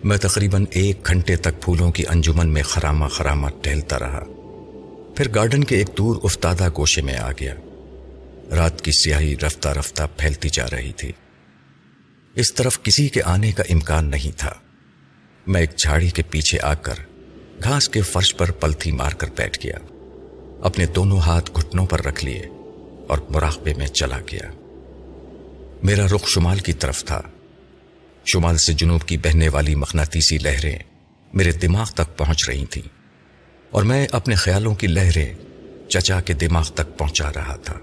[0.05, 4.21] میں تقریباً ایک گھنٹے تک پھولوں کی انجمن میں خرامہ خرامہ ٹہلتا رہا۔
[5.17, 7.55] پھر گارڈن کے ایک دور افتادہ گوشے میں آ گیا۔
[8.57, 11.13] رات کی سیاہی رفتہ رفتہ پھیلتی جا رہی تھی۔
[12.35, 14.53] اس طرف کسی کے آنے کا امکان نہیں تھا۔
[15.47, 16.95] میں ایک جھاڑی کے پیچھے آ کر
[17.63, 19.79] گھاس کے فرش پر پلتھی مار کر بیٹھ گیا۔
[20.61, 22.43] اپنے دونوں ہاتھ گھٹنوں پر رکھ لیے
[23.09, 24.51] اور مراقبے میں چلا گیا۔
[25.83, 27.23] میرا رخ شمال کی طرف تھا۔
[28.27, 30.79] شمال سے جنوب کی بہنے والی مقناطیسی لہریں
[31.35, 32.89] میرے دماغ تک پہنچ رہی تھیں
[33.71, 35.35] اور میں اپنے خیالوں کی لہریں
[35.89, 37.75] چچا کے دماغ تک پہنچا رہا تھا۔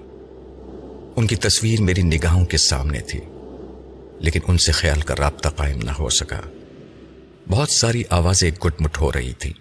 [1.15, 3.19] ان کی تصویر میری نگاہوں کے سامنے تھی،
[4.19, 6.41] لیکن ان سے خیال کا رابطہ قائم نہ ہو سکا۔
[7.49, 9.53] بہت ساری آوازیں گٹ مٹ ہو رہی تھی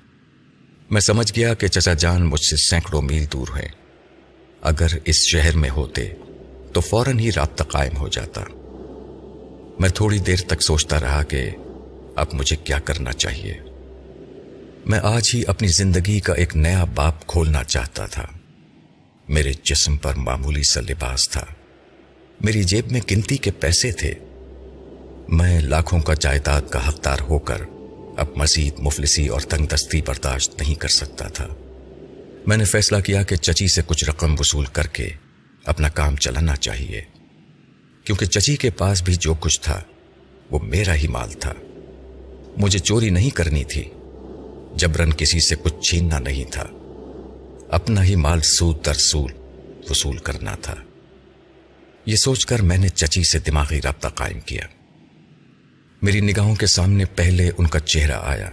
[0.91, 3.69] میں سمجھ گیا کہ چچا جان مجھ سے سینکڑوں میل دور ہے
[4.63, 6.13] اگر اس شہر میں ہوتے
[6.73, 8.41] تو فوراً ہی رابطہ قائم ہو جاتا۔
[9.81, 11.51] میں تھوڑی دیر تک سوچتا رہا کہ
[12.17, 13.55] اب مجھے کیا کرنا چاہیے۔
[14.87, 18.27] میں آج ہی اپنی زندگی کا ایک نیا باپ کھولنا چاہتا تھا۔
[19.29, 21.45] میرے جسم پر معمولی سا لباس تھا۔
[22.41, 24.15] میری جیب میں گنتی کے پیسے تھے۔
[25.31, 27.63] میں لاکھوں کا جائیداد کا حقدار ہو کر
[28.17, 31.47] اب مزید مفلسی اور تنگ دستی برداشت نہیں کر سکتا تھا۔
[32.47, 35.09] میں نے فیصلہ کیا کہ چچی سے کچھ رقم وصول کر کے
[35.65, 37.03] اپنا کام چلانا چاہیے۔
[38.05, 39.83] کیونکہ چچی کے پاس بھی جو کچھ تھا،
[40.51, 41.53] وہ میرا ہی مال تھا۔
[42.57, 43.85] مجھے چوری نہیں کرنی تھی،
[44.77, 46.67] جبرن کسی سے کچھ چھیننا نہیں تھا۔
[47.71, 49.33] اپنا ہی مال سود در سول
[49.91, 50.75] وصول کرنا تھا۔
[52.07, 54.63] یہ سوچ کر میں نے چچی سے دماغی رابطہ قائم کیا۔
[56.03, 58.51] میری نگاہوں کے سامنے پہلے ان کا چہرہ آیا،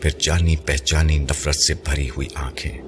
[0.00, 2.78] پھر جانی پہچانی نفرت سے بھری ہوئی آنکھیں۔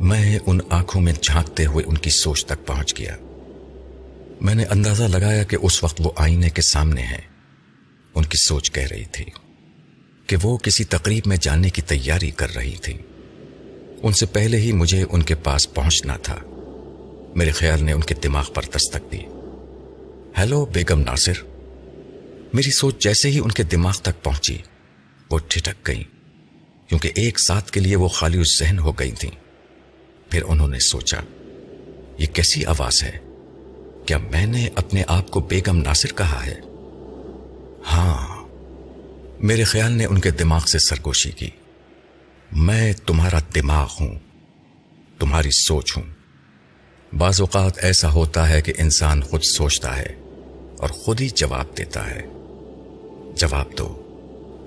[0.00, 3.16] میں ان آنکھوں میں جھانکتے ہوئے ان کی سوچ تک پہنچ گیا۔
[4.40, 7.20] میں نے اندازہ لگایا کہ اس وقت وہ آئینے کے سامنے ہیں۔
[8.14, 9.24] ان کی سوچ کہہ رہی تھی
[10.26, 12.98] کہ وہ کسی تقریب میں جانے کی تیاری کر رہی تھی۔
[14.02, 16.36] ان سے پہلے ہی مجھے ان کے پاس پہنچنا تھا۔
[17.34, 19.20] میرے خیال نے ان کے دماغ پر دستک دی۔
[20.38, 21.49] ہیلو، بیگم ناصر۔
[22.52, 24.58] میری سوچ جیسے ہی ان کے دماغ تک پہنچی،
[25.30, 26.04] وہ ٹھٹک گئی
[26.88, 29.30] کیونکہ ایک ساتھ کے لیے وہ خالی ذہن ہو گئی تھیں۔
[30.30, 31.20] پھر انہوں نے سوچا،
[32.18, 33.18] یہ کیسی آواز ہے؟
[34.06, 36.54] کیا میں نے اپنے آپ کو بیگم ناصر کہا ہے؟
[37.92, 38.46] ہاں
[39.40, 41.50] میرے خیال نے ان کے دماغ سے سرگوشی کی۔
[42.52, 44.18] میں تمہارا دماغ ہوں،
[45.18, 46.04] تمہاری سوچ ہوں۔
[47.14, 50.14] بعض اوقات ایسا ہوتا ہے کہ انسان خود سوچتا ہے
[50.78, 52.22] اور خود ہی جواب دیتا ہے۔
[53.40, 54.06] جواب دو۔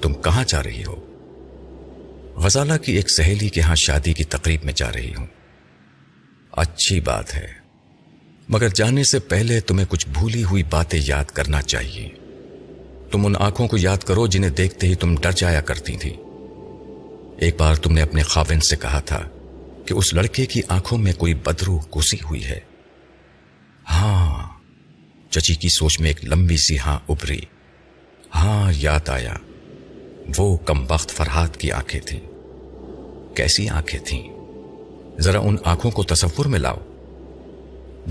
[0.02, 0.96] تم کہاں جا رہی ہو؟
[2.36, 5.26] غزالہ کی ایک سہیلی کے ہاں شادی کی تقریب میں جا رہی ہوں۔
[6.52, 7.48] اچھی بات ہے۔
[8.50, 12.10] مگر جانے سے پہلے تمہیں کچھ بھولی ہوئی باتیں یاد کرنا چاہیے۔
[13.12, 16.14] تم ان آنکھوں کو یاد کرو جنہیں دیکھتے ہی تم ڈر جایا کرتی تھی۔
[17.38, 19.22] ایک بار تم نے اپنے خاوند سے کہا تھا
[19.86, 22.60] کہ اس لڑکے کی آنکھوں میں کوئی بدرو گھسی ہوئی ہے۔
[23.92, 24.48] ہاں
[25.30, 27.40] چچی کی سوچ میں ایک لمبی سی ہاں ابری
[28.36, 29.34] ہاں یاد آیا۔
[30.38, 32.20] وہ کم وقت فرحات کی آنکھیں تھیں۔
[33.36, 34.34] کیسی آنکھیں تھیں؟
[35.20, 36.78] ذرا ان آنکھوں کو تصور میں لاؤ۔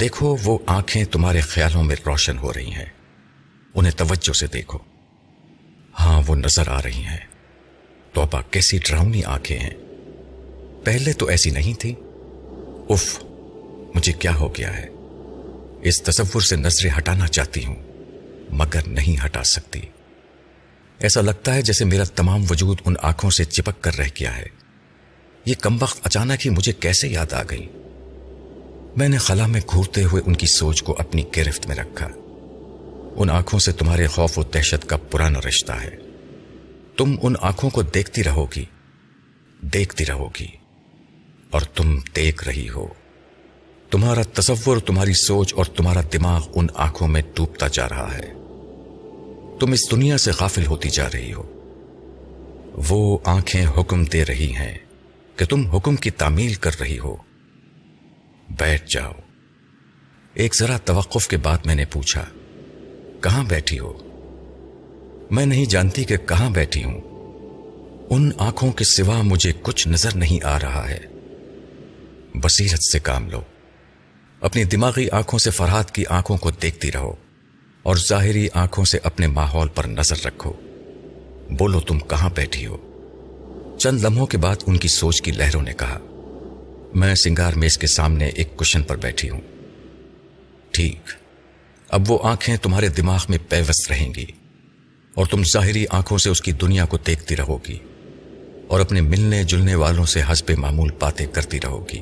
[0.01, 2.85] دیکھو، وہ آنکھیں تمہارے خیالوں میں روشن ہو رہی ہیں۔
[3.75, 4.79] انہیں توجہ سے دیکھو۔
[6.01, 7.19] ہاں وہ نظر آ رہی ہیں۔
[8.13, 9.75] توبہ، کیسی ڈراؤنی آنکھیں ہیں۔
[10.85, 11.95] پہلے تو ایسی نہیں تھی۔
[12.91, 13.25] اف
[13.95, 14.87] مجھے کیا ہو گیا ہے۔
[15.83, 17.77] اس تصور سے نظریں ہٹانا چاہتی ہوں،
[18.51, 19.81] مگر نہیں ہٹا سکتی۔
[21.03, 24.47] ایسا لگتا ہے جیسے میرا تمام وجود ان آنکھوں سے چپک کر رہ گیا ہے۔
[25.45, 27.69] یہ کم وقت اچانک ہی مجھے کیسے یاد آ گئی؟
[28.97, 32.09] میں نے خلا میں گھورتے ہوئے ان کی سوچ کو اپنی گرفت میں رکھا۔
[33.17, 35.97] ان آنکھوں سے تمہارے خوف و دہشت کا پرانا رشتہ ہے۔
[36.97, 38.65] تم ان آنکھوں کو دیکھتی رہو گی۔
[39.61, 40.47] دیکھتی رہو گی۔
[41.51, 42.87] اور تم دیکھ رہی ہو۔
[43.91, 48.42] تمہارا تصور، تمہاری سوچ اور تمہارا دماغ ان آنکھوں میں ڈوبتا جا رہا ہے۔
[49.63, 51.43] تم اس دنیا سے غافل ہوتی جا رہی ہو۔
[52.91, 54.79] وہ آنکھیں حکم دے رہی ہیں
[55.37, 57.17] کہ تم حکم کی تعمیل کر رہی ہو۔
[58.51, 59.13] بیٹھ جاؤ۔
[60.35, 62.25] ایک ذرا توقف کے بعد میں نے پوچھا،
[63.21, 63.93] کہاں بیٹھی ہو؟
[65.31, 67.01] میں نہیں جانتی کہ کہاں بیٹھی ہوں۔
[68.11, 71.01] ان آنکھوں کے سوا مجھے کچھ نظر نہیں آ رہا ہے۔
[72.35, 73.41] بصیرت سے کام لو۔
[74.41, 77.13] اپنی دماغی آنکھوں سے فرحات کی آنکھوں کو دیکھتی رہو۔
[77.83, 80.53] اور ظاہری آنکھوں سے اپنے ماحول پر نظر رکھو۔
[81.51, 82.77] بولو تم کہاں بیٹھی ہو؟
[83.79, 85.99] چند لمحوں کے بعد ان کی سوچ کی لہروں نے کہا،
[86.95, 89.41] میں سنگار میز کے سامنے ایک کشن پر بیٹھی ہوں۔
[90.71, 91.11] ٹھیک،
[91.89, 94.27] اب وہ آنکھیں تمہارے دماغ میں پیوست رہیں گی
[95.15, 97.79] اور تم ظاہری آنکھوں سے اس کی دنیا کو دیکھتی رہو گی
[98.69, 102.01] اور اپنے ملنے جلنے والوں سے حسب معمول باتیں کرتی رہو گی۔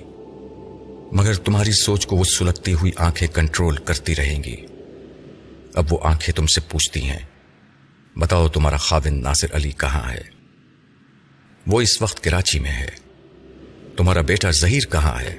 [1.13, 4.57] مگر تمہاری سوچ کو وہ سلگتی ہوئی آنکھیں کنٹرول کرتی رہیں گی۔
[5.75, 7.19] اب وہ آنکھیں تم سے پوچھتی ہیں۔
[8.17, 10.21] بتاؤ تمہارا خاوند ناصر علی کہاں ہے؟
[11.67, 12.89] وہ اس وقت کراچی میں ہے۔
[13.97, 15.37] تمہارا بیٹا ظہیر کہاں ہے؟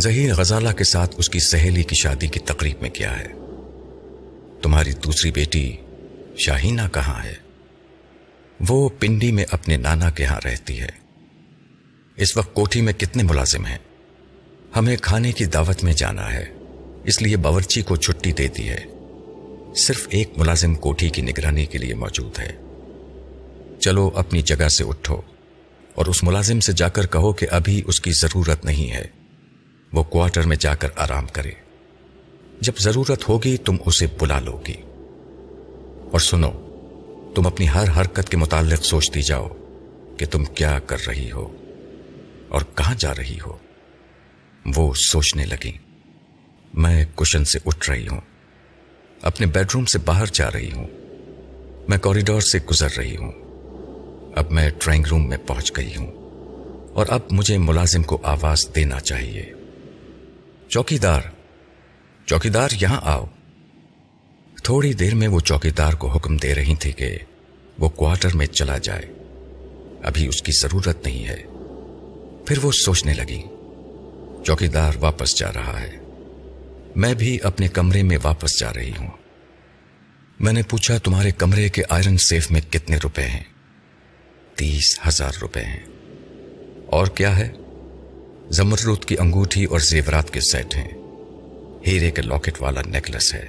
[0.00, 3.26] ظہیر غزالہ کے ساتھ اس کی سہیلی کی شادی کی تقریب میں کیا ہے؟
[4.62, 5.76] تمہاری دوسری بیٹی
[6.38, 7.34] شاہینہ کہاں ہے؟
[8.68, 10.90] وہ پنڈی میں اپنے نانا کے ہاں رہتی ہے۔
[12.16, 13.78] اس وقت کوٹھی میں کتنے ملازم ہیں؟
[14.76, 16.44] ہمیں کھانے کی دعوت میں جانا ہے۔
[17.04, 18.84] اس لیے باورچی کو چھٹی دے دی ہے۔
[19.76, 22.56] صرف ایک ملازم کوٹھی کی نگرانی کے لیے موجود ہے۔
[23.80, 25.20] چلو اپنی جگہ سے اٹھو
[25.94, 29.04] اور اس ملازم سے جا کر کہو کہ ابھی اس کی ضرورت نہیں ہے۔
[29.92, 31.50] وہ کوارٹر میں جا کر آرام کرے۔
[32.60, 34.76] جب ضرورت ہوگی تم اسے بلا لو گی
[36.10, 36.50] اور سنو،
[37.34, 39.48] تم اپنی ہر حرکت کے متعلق سوچتی جاؤ
[40.16, 41.56] کہ تم کیا کر رہی ہو
[42.48, 43.56] اور کہاں جا رہی ہو۔
[44.76, 45.72] وہ سوچنے لگی
[46.74, 48.20] میں کشن سے اٹھ رہی ہوں۔
[49.22, 50.86] اپنے بیڈ روم سے باہر جا رہی ہوں۔
[51.88, 53.32] میں کوریڈور سے گزر رہی ہوں۔
[54.36, 56.06] اب میں ڈرائنگ روم میں پہنچ گئی ہوں۔
[56.94, 59.52] اور اب مجھے ملازم کو آواز دینا چاہیے۔
[60.68, 61.20] چوکی دار
[62.26, 63.24] چوکی دار یہاں آؤ۔
[64.64, 67.18] تھوڑی دیر میں وہ چوکی دار کو حکم دے رہی تھی کہ
[67.78, 69.06] وہ کوارٹر میں چلا جائے۔
[70.02, 71.42] ابھی اس کی ضرورت نہیں ہے۔
[72.46, 73.42] پھر وہ سوچنے لگی۔
[74.44, 75.96] چوکی دار واپس جا رہا ہے۔
[76.96, 79.10] میں بھی اپنے کمرے میں واپس جا رہی ہوں۔
[80.40, 83.44] میں نے پوچھا، تمہارے کمرے کے آئرن سیف میں کتنے روپے ہیں؟
[84.54, 85.80] تیس ہزار روپے ہیں۔
[86.86, 87.52] اور کیا ہے؟
[88.50, 90.88] زمرود کی انگوٹھی اور زیورات کے سیٹ ہیں۔
[91.86, 93.46] ہیرے کے لاکٹ والا نیکلس ہے۔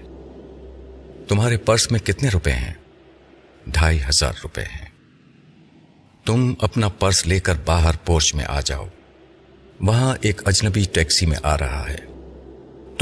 [1.27, 2.73] تمہارے پرس میں کتنے روپے ہیں؟
[3.67, 4.87] ڈھائی ہزار روپے ہیں۔
[6.25, 8.87] تم اپنا پرس لے کر باہر پورچ میں آ جاؤ۔
[9.81, 12.10] وہاں ایک اجنبی ٹیکسی میں آ رہا ہے۔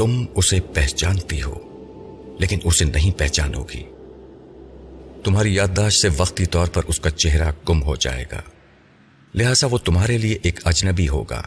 [0.00, 1.54] تم اسے پہچانتی ہو،
[2.40, 3.82] لیکن اسے نہیں پہچانو گی
[5.24, 8.40] تمہاری یادداشت سے وقتی طور پر اس کا چہرہ گم ہو جائے گا۔
[9.34, 11.42] لہذا وہ تمہارے لیے ایک اجنبی ہوگا۔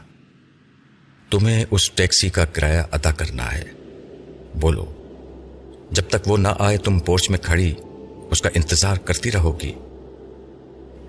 [1.32, 3.64] تمہیں اس ٹیکسی کا کرایہ ادا کرنا ہے۔
[4.56, 5.04] بولو،
[5.92, 7.74] جب تک وہ نہ آئے تم پورچ میں کھڑی،
[8.32, 9.74] اس کا انتظار کرتی رہو گی۔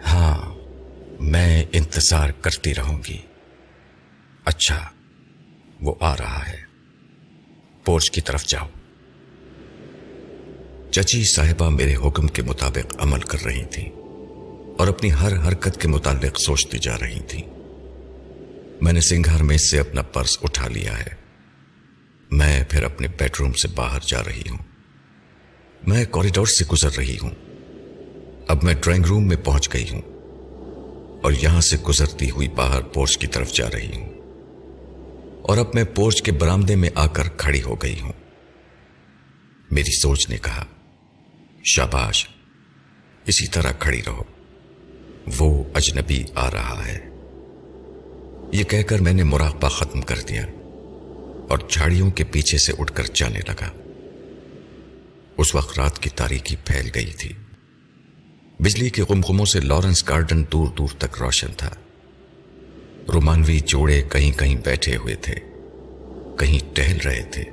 [0.07, 0.55] ہاں
[1.20, 3.18] میں انتظار کرتی رہوں گی۔
[4.45, 4.88] اچھا
[5.80, 6.63] وہ آ رہا ہے۔
[7.85, 8.66] پورچ کی طرف جاؤ۔
[10.91, 13.89] چچی صاحبہ میرے حکم کے مطابق عمل کر رہی تھی
[14.78, 17.43] اور اپنی ہر حرکت کے متعلق سوچتی جا رہی تھی۔
[18.80, 21.14] میں نے سنگھار میں سے اپنا پرس اٹھا لیا ہے۔
[22.30, 24.59] میں پھر اپنے بیڈ روم سے باہر جا رہی ہوں۔
[25.87, 27.30] میں کوریڈور سے گزر رہی ہوں۔
[28.49, 30.03] اب میں ڈرائنگ روم میں پہنچ گئی ہوں
[31.22, 34.13] اور یہاں سے گزرتی ہوئی باہر پورچ کی طرف جا رہی ہوں۔
[35.49, 38.12] اور اب میں پورچ کے برامدے میں آ کر کھڑی ہو گئی ہوں۔
[39.70, 40.64] میری سوچ نے کہا،
[41.64, 42.28] شاباش،
[43.26, 44.22] اسی طرح کھڑی رہو۔
[45.38, 46.99] وہ اجنبی آ رہا ہے۔
[48.53, 50.47] یہ کہہ کر میں نے مراقبہ ختم کر دیا
[51.49, 53.70] اور جھاڑیوں کے پیچھے سے اٹھ کر جانے لگا۔
[55.36, 57.32] اس وقت رات کی تاریخی پھیل گئی تھی۔
[58.61, 61.70] بجلی کے گمگموں سے لارنس گارڈن دور دور تک روشن تھا۔
[63.12, 65.34] رومانوی جوڑے کہیں کہیں بیٹھے ہوئے تھے،
[66.38, 67.44] کہیں ٹہل رہے تھے۔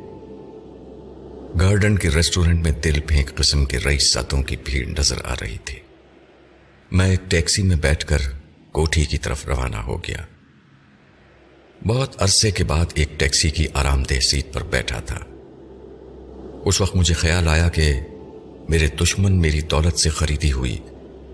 [1.59, 5.57] گارڈن کے ریسٹورنٹ میں دل پھینک قسم کے رئیس ساتوں کی بھیڑ نظر آ رہی
[5.65, 5.79] تھی۔
[6.91, 8.17] میں ایک ٹیکسی میں بیٹھ کر
[8.71, 10.25] کوٹھی کی طرف روانہ ہو گیا۔
[11.87, 15.19] بہت عرصے کے بعد ایک ٹیکسی کی آرام دہ سیٹ پر بیٹھا تھا۔
[16.65, 17.93] اس وقت مجھے خیال آیا کہ
[18.69, 20.77] میرے دشمن میری دولت سے خریدی ہوئی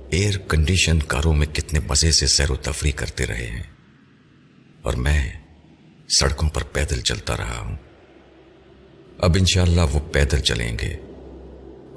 [0.10, 3.77] ایئر کنڈیشن کاروں میں کتنے مزے سے سیر و تفریح کرتے رہے ہیں۔
[4.88, 5.34] اور میں
[6.20, 7.76] سڑکوں پر پیدل چلتا رہا ہوں۔
[9.18, 10.96] اب انشاءاللہ وہ پیدل چلیں گے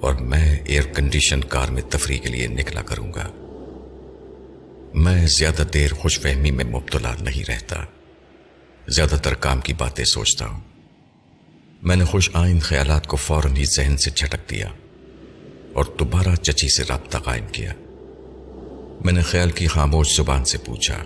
[0.01, 3.29] اور میں ایئر کنڈیشن کار میں تفریح کے لیے نکلا کروں گا۔
[4.95, 7.77] میں زیادہ دیر خوش فہمی میں مبتلا نہیں رہتا۔
[8.89, 10.61] زیادہ تر کام کی باتیں سوچتا ہوں۔
[11.83, 14.69] میں نے خوش آئند خیالات کو فوراً ہی ذہن سے جھٹک دیا
[15.73, 17.73] اور دوبارہ چچی سے رابطہ قائم کیا۔
[19.05, 21.05] میں نے خیال کی خاموش زبان سے پوچھا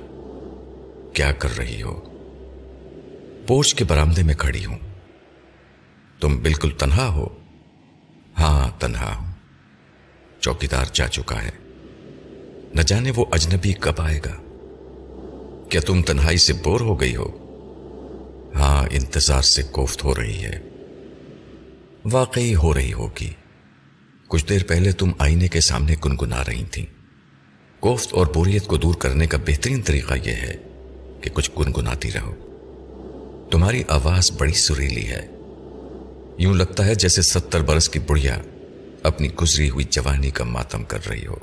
[1.14, 2.00] کیا کر رہی ہو؟
[3.46, 4.78] پوچھ کے برامدے میں کھڑی ہوں۔
[6.20, 7.26] تم بالکل تنہا ہو؟
[8.38, 9.32] ہاں تنہا ہوں۔
[10.40, 11.50] چوکیدار جا چکا ہے۔
[12.74, 14.42] نہ جانے وہ اجنبی کب آئے گا۔
[15.70, 17.28] کیا تم تنہائی سے بور ہو گئی ہو؟
[18.54, 20.60] ہاں انتظار سے کوفت ہو رہی ہے۔
[22.12, 23.30] واقعی ہو رہی ہوگی۔
[24.28, 26.86] کچھ دیر پہلے تم آئینے کے سامنے گنگنا رہی تھی
[27.80, 30.73] کوفت اور بوریت کو دور کرنے کا بہترین طریقہ یہ ہے۔
[31.24, 32.34] کہ کچھ گنگناتی رہو۔
[33.50, 35.26] تمہاری آواز بڑی سریلی ہے۔
[36.38, 38.38] یوں لگتا ہے جیسے ستر برس کی بڑھیا
[39.02, 41.34] اپنی گزری ہوئی جوانی کا ماتم کر رہی ہو۔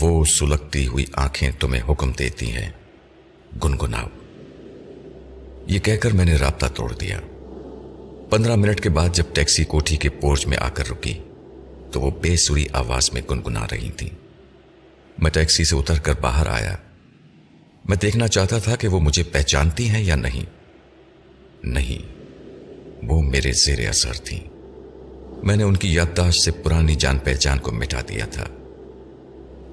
[0.00, 2.70] وہ سلگتی ہوئی آنکھیں تمہیں حکم دیتی ہیں،
[3.64, 4.06] گنگناؤ۔
[5.66, 7.20] یہ کہہ کر میں نے رابطہ توڑ دیا۔
[8.30, 11.18] پندرہ منٹ کے بعد جب ٹیکسی کوٹھی کے پورچ میں آ کر رکی،
[11.92, 14.10] تو وہ بے سری آواز میں گنگنا رہی تھی
[15.18, 16.76] میں ٹیکسی سے اتر کر باہر آیا۔
[17.88, 20.44] میں دیکھنا چاہتا تھا کہ وہ مجھے پہچانتی ہیں یا نہیں۔
[21.62, 22.22] نہیں،
[23.02, 24.40] وہ میرے زیر اثر تھیں۔
[25.42, 28.44] میں نے ان کی یادداشت سے پرانی جان پہچان کو مٹا دیا تھا۔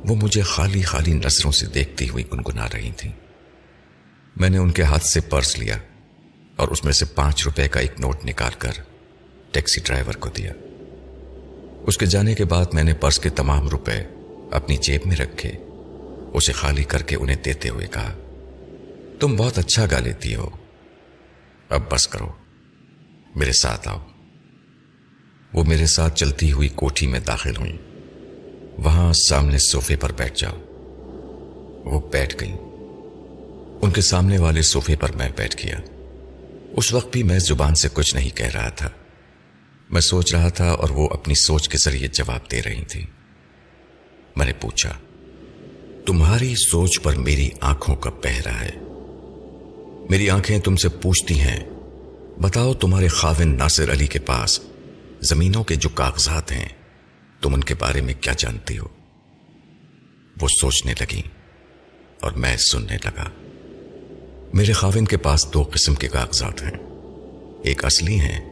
[0.06, 3.12] وہ مجھے خالی خالی نظروں سے دیکھتی ہوئی گنگنا رہی تھیں۔
[4.36, 5.78] میں نے ان کے ہاتھ سے پرس لیا
[6.56, 8.72] اور اس میں سے پانچ روپے کا ایک نوٹ نکال کر
[9.52, 10.54] ٹیکسی ڈرائیور کو دیا۔
[11.88, 14.04] اس کے جانے کے بعد میں نے پرس کے تمام روپے
[14.52, 15.52] اپنی جیب میں رکھے۔
[16.36, 18.14] اسے خالی کر کے انہیں دیتے ہوئے کہا،
[19.20, 20.50] تم بہت اچھا گا لیتی ہو۔
[21.70, 22.28] اب بس کرو،
[23.36, 24.00] میرے ساتھ آؤ۔
[25.54, 27.78] وہ میرے ساتھ چلتی ہوئی کوٹھی میں داخل ہوئی
[28.78, 30.58] وہاں سامنے صوفے پر بیٹھ جاؤ۔
[31.86, 32.52] وہ بیٹھ گئی
[33.82, 35.80] ان کے سامنے والے صوفے پر میں بیٹھ گیا۔
[36.72, 38.90] اس وقت بھی میں زبان سے کچھ نہیں کہہ رہا تھا۔
[39.90, 43.06] میں سوچ رہا تھا اور وہ اپنی سوچ کے ذریعے جواب دے رہی تھی
[44.36, 44.98] میں نے پوچھا
[46.06, 48.72] تمہاری سوچ پر میری آنکھوں کا پہرا ہے۔
[50.10, 51.60] میری آنکھیں تم سے پوچھتی ہیں،
[52.42, 54.60] بتاؤ تمہارے خاون ناصر علی کے پاس
[55.22, 56.70] زمینوں کے جو کاغذات ہیں،
[57.42, 58.88] تم ان کے بارے میں کیا جانتی ہو؟
[60.42, 61.22] وہ سوچنے لگی
[62.20, 63.30] اور میں سننے لگا۔
[64.54, 66.72] میرے خاون کے پاس دو قسم کے کاغذات ہیں۔
[67.64, 68.50] ایک اصلی ہیں،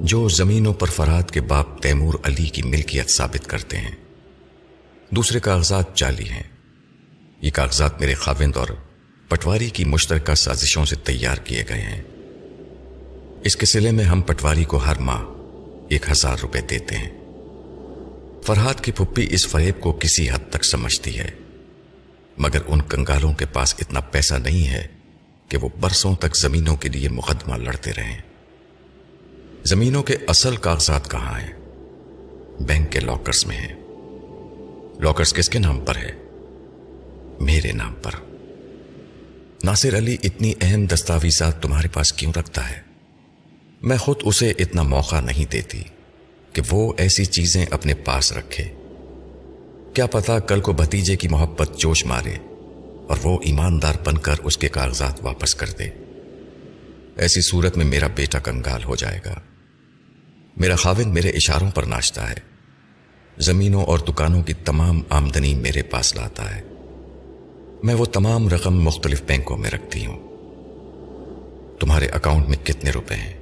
[0.00, 3.94] جو زمینوں پر فراد کے باپ تیمور علی کی ملکیت ثابت کرتے ہیں۔
[5.10, 6.55] دوسرے کاغذات چالی ہیں۔
[7.40, 8.66] یہ کاغذات میرے خاوند اور
[9.28, 12.02] پٹواری کی مشترکہ سازشوں سے تیار کیے گئے ہیں۔
[13.44, 15.22] اس کے سلے میں ہم پٹواری کو ہر ماہ
[15.88, 17.10] ایک ہزار روپے دیتے ہیں۔
[18.42, 21.30] فرحاد کی پھپھی اس فریب کو کسی حد تک سمجھتی ہے،
[22.38, 24.86] مگر ان کنگالوں کے پاس اتنا پیسہ نہیں ہے
[25.48, 28.18] کہ وہ برسوں تک زمینوں کے لیے مقدمہ لڑتے رہیں۔
[29.64, 31.52] زمینوں کے اصل کاغذات کہاں ہیں؟
[32.60, 33.74] بینک کے لاکرز میں ہیں۔
[35.00, 36.25] لاکرز کس کے نام پر ہے
[37.40, 38.10] میرے نام پر۔
[39.64, 42.80] ناصر علی اتنی اہم دستاویزات تمہارے پاس کیوں رکھتا ہے؟
[43.82, 45.82] میں خود اسے اتنا موقع نہیں دیتی
[46.52, 48.64] کہ وہ ایسی چیزیں اپنے پاس رکھے۔
[49.94, 52.34] کیا پتا کل کو بھتیجے کی محبت جوش مارے
[53.08, 55.88] اور وہ ایماندار بن کر اس کے کاغذات واپس کر دے۔
[57.16, 59.34] ایسی صورت میں میرا بیٹا کنگال ہو جائے گا۔
[60.56, 62.36] میرا خاوند میرے اشاروں پر ناچتا ہے۔
[63.38, 66.62] زمینوں اور دکانوں کی تمام آمدنی میرے پاس لاتا ہے۔
[67.86, 70.28] میں وہ تمام رقم مختلف بینکوں میں رکھتی ہوں۔
[71.80, 73.34] تمہارے اکاؤنٹ میں کتنے روپے ہیں؟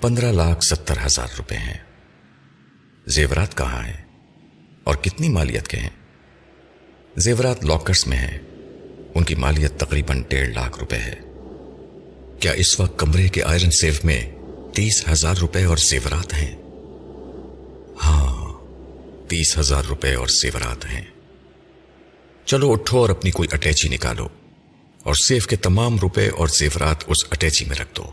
[0.00, 1.78] پندرہ لاکھ ستر ہزار روپے ہیں۔
[3.06, 4.04] زیورات کہاں ہیں؟
[4.84, 5.90] اور کتنی مالیت کے ہیں؟
[7.16, 8.38] زیورات لاکرز میں ہیں۔
[9.14, 11.14] ان کی مالیت تقریباً ڈیڑھ لاکھ روپے ہے۔
[12.40, 14.32] کیا اس وقت کمرے کے آئرن سیف میں
[14.74, 16.56] تیس ہزار روپے اور زیورات ہیں؟
[18.04, 18.54] ہاں
[19.28, 21.17] تیس ہزار روپے اور زیورات ہیں۔
[22.48, 24.28] چلو اٹھو اور اپنی کوئی اٹیچی نکالو
[25.02, 28.04] اور سیف کے تمام روپے اور زیورات اس اٹیچی میں رکھ دو۔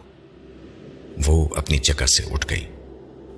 [1.25, 2.65] وہ اپنی جگہ سے اٹھ گئی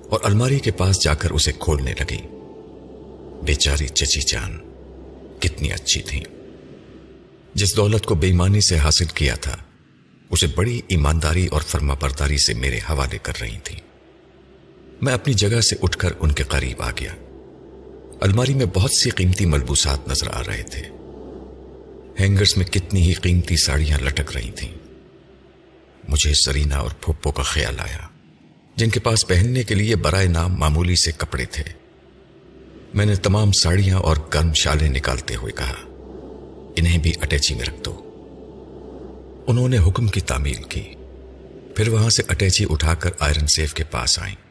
[0.08, 2.22] اور الماری کے پاس جا کر اسے کھولنے لگی۔
[3.42, 4.58] بیچاری چچی جان
[5.40, 6.20] کتنی اچھی تھی۔
[7.54, 9.56] جس دولت کو بےمانی سے حاصل کیا تھا،
[10.30, 13.76] اسے بڑی ایمانداری اور فرما برداری سے میرے حوالے کر رہی تھی۔
[15.00, 17.14] میں اپنی جگہ سے اٹھ کر ان کے قریب آ گیا۔
[18.20, 20.82] الماری میں بہت سی قیمتی ملبوسات نظر آ رہے تھے۔
[22.20, 24.72] ہینگرز میں کتنی ہی قیمتی ساڑیاں لٹک رہی تھیں۔
[26.08, 28.08] مجھے سرینا اور پھپھو کا خیال آیا،
[28.76, 31.62] جن کے پاس پہننے کے لیے برائے نام معمولی سے کپڑے تھے۔
[32.94, 35.74] میں نے تمام ساڑیاں اور گرم شالیں نکالتے ہوئے کہا،
[36.76, 38.04] انہیں بھی اٹیچی میں رکھ دو۔
[39.46, 40.94] انہوں نے حکم کی تعمیل کی۔
[41.76, 44.47] پھر وہاں سے اٹیچی اٹھا کر آئرن سیف کے پاس آئیں۔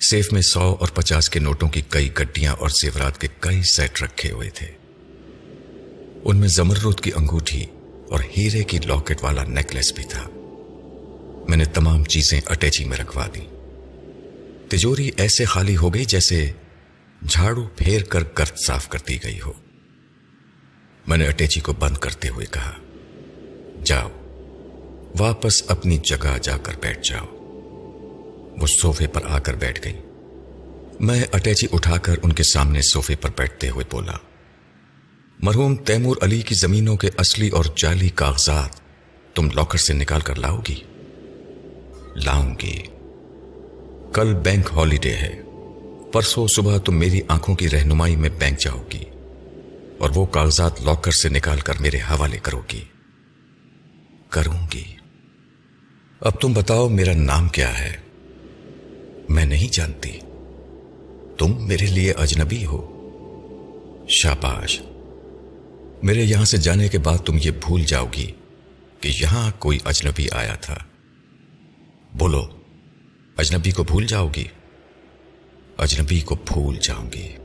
[0.00, 4.02] سیف میں سو اور پچاس کے نوٹوں کی کئی گڈیاں اور زیورات کے کئی سیٹ
[4.02, 4.66] رکھے ہوئے تھے۔
[6.24, 7.66] ان میں زمرود کی انگوٹھی
[8.10, 10.28] اور ہیرے کی لاکٹ والا نیکلس بھی تھا۔
[11.48, 13.46] میں نے تمام چیزیں اٹیچی میں رکھوا دی
[14.68, 16.50] تجوری ایسے خالی ہو گئی جیسے
[17.28, 19.52] جھاڑو پھیر کر گرد صاف کر دی گئی ہو۔
[21.06, 22.72] میں نے اٹیچی کو بند کرتے ہوئے کہا،
[23.84, 24.08] جاؤ،
[25.18, 27.39] واپس اپنی جگہ جا کر بیٹھ جاؤ۔
[28.56, 29.96] وہ صوفے پر آ کر بیٹھ گئی۔
[31.00, 34.12] میں اٹیچی اٹھا کر ان کے سامنے صوفے پر بیٹھتے ہوئے بولا،
[35.38, 38.80] مرحوم تیمور علی کی زمینوں کے اصلی اور جعلی کاغذات
[39.36, 40.74] تم لاکر سے نکال کر لاؤ گی؟
[42.16, 42.82] لاؤں گی۔
[44.12, 45.42] کل بینک ہالیڈے ہے۔
[46.12, 49.04] پرسوں صبح تم میری آنکھوں کی رہنمائی میں بینک جاؤ گی
[49.98, 52.84] اور وہ کاغذات لاکر سے نکال کر میرے حوالے کرو گی۔
[54.30, 54.84] کروں گی۔
[56.20, 57.99] اب تم بتاؤ میرا نام کیا ہے؟
[59.30, 60.10] میں نہیں جانتی۔
[61.38, 62.86] تم میرے لیے اجنبی ہو۔
[64.08, 64.80] شاباش،
[66.02, 68.32] میرے یہاں سے جانے کے بعد تم یہ بھول جاؤ گی
[69.00, 70.76] کہ یہاں کوئی اجنبی آیا تھا۔
[72.14, 72.42] بولو،
[73.36, 74.44] اجنبی کو بھول جاؤ گی؟
[75.78, 77.36] اجنبی کو بھول جاؤں گی۔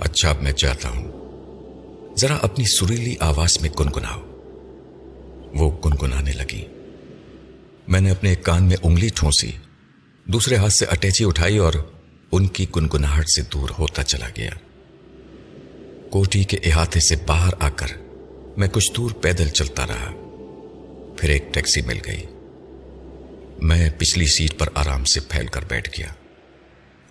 [0.00, 1.12] اچھا اب میں چاہتا ہوں۔
[2.16, 4.20] ذرا اپنی سریلی آواز میں گنگناؤ۔
[5.54, 6.64] وہ گنگنانے لگی۔
[7.88, 9.52] میں نے اپنے کان میں انگلی ٹھونسی۔
[10.32, 11.72] دوسرے ہاتھ سے اٹیچی اٹھائی اور
[12.32, 14.50] ان کی گنگناہٹ سے دور ہوتا چلا گیا۔
[16.10, 17.86] کوٹی کے احاطے سے باہر آ کر
[18.56, 20.12] میں کچھ دور پیدل چلتا رہا۔
[21.18, 22.22] پھر ایک ٹیکسی مل گئی۔
[23.62, 26.08] میں پچھلی سیٹ پر آرام سے پھیل کر بیٹھ گیا۔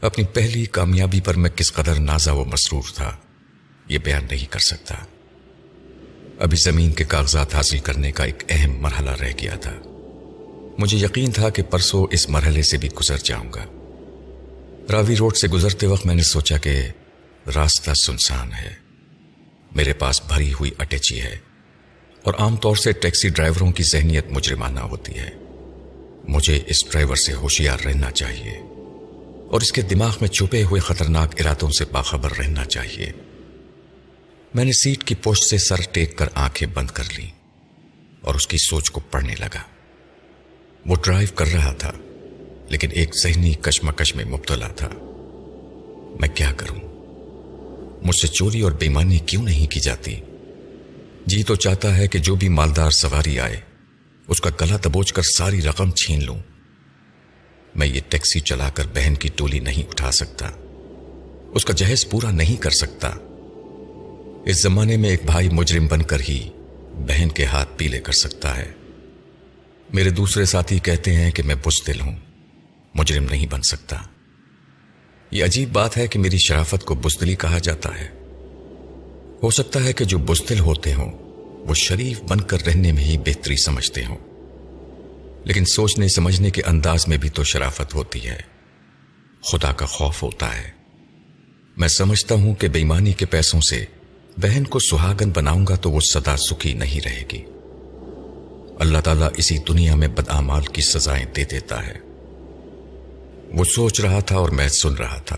[0.02, 3.18] اپنی پہلی کامیابی پر میں کس قدر نازا و مسرور تھا،
[3.88, 4.96] یہ بیان نہیں کر سکتا۔
[6.40, 9.99] ابھی زمین کے کاغذات حاصل کرنے کا ایک اہم مرحلہ رہ گیا تھا۔
[10.80, 13.66] مجھے یقین تھا کہ پرسوں اس مرحلے سے بھی گزر جاؤں گا۔
[14.92, 16.82] راوی روڈ سے گزرتے وقت میں نے سوچا کہ
[17.56, 18.76] راستہ سنسان ہے۔
[19.76, 21.38] میرے پاس بھری ہوئی اٹیچی ہے
[22.24, 25.30] اور عام طور سے ٹیکسی ڈرائیوروں کی ذہنیت مجرمانہ ہوتی ہے۔
[26.28, 28.52] مجھے اس ڈرائیور سے ہوشیار رہنا چاہیے
[29.52, 33.12] اور اس کے دماغ میں چھپے ہوئے خطرناک ارادوں سے باخبر رہنا چاہیے۔
[34.54, 37.28] میں نے سیٹ کی پوسٹ سے سر ٹیک کر آنکھیں بند کر لی
[38.22, 39.79] اور اس کی سوچ کو پڑھنے لگا۔
[40.86, 41.92] وہ ڈرائیو کر رہا تھا،
[42.70, 44.90] لیکن ایک ذہنی کشمکش میں مبتلا تھا۔
[46.20, 46.90] میں کیا کروں؟
[48.04, 50.16] مجھ سے چوری اور بےمانی کیوں نہیں کی جاتی؟
[51.26, 53.60] جی تو چاہتا ہے کہ جو بھی مالدار سواری آئے،
[54.28, 56.40] اس کا گلا دبوچ کر ساری رقم چھین لوں۔
[57.76, 60.50] میں یہ ٹیکسی چلا کر بہن کی ٹولی نہیں اٹھا سکتا۔
[61.56, 63.10] اس کا جہیز پورا نہیں کر سکتا۔
[64.46, 66.50] اس زمانے میں ایک بھائی مجرم بن کر ہی
[66.94, 68.72] بہن کے ہاتھ پیلے کر سکتا ہے۔
[69.94, 72.16] میرے دوسرے ساتھی کہتے ہیں کہ میں بزدل ہوں۔
[72.96, 73.96] مجرم نہیں بن سکتا۔
[75.32, 78.08] یہ عجیب بات ہے کہ میری شرافت کو بزدلی کہا جاتا ہے۔
[79.44, 81.12] ہو سکتا ہے کہ جو بزدل ہوتے ہوں،
[81.68, 84.18] وہ شریف بن کر رہنے میں ہی بہتری سمجھتے ہوں۔
[85.46, 88.42] لیکن سوچنے، سمجھنے کے انداز میں بھی تو شرافت ہوتی ہے۔
[89.42, 90.72] خدا کا خوف ہوتا ہے۔
[91.78, 93.86] میں سمجھتا ہوں کہ بےمانی کے پیسوں سے
[94.38, 97.42] بہن کو سہاگن بناؤں گا تو وہ سدا سکھی نہیں رہے گی۔
[98.80, 101.94] اللہ تعالیٰ اسی دنیا میں بدعمال کی سزائیں دے دیتا ہے۔
[103.54, 105.38] وہ سوچ رہا تھا اور میں سن رہا تھا۔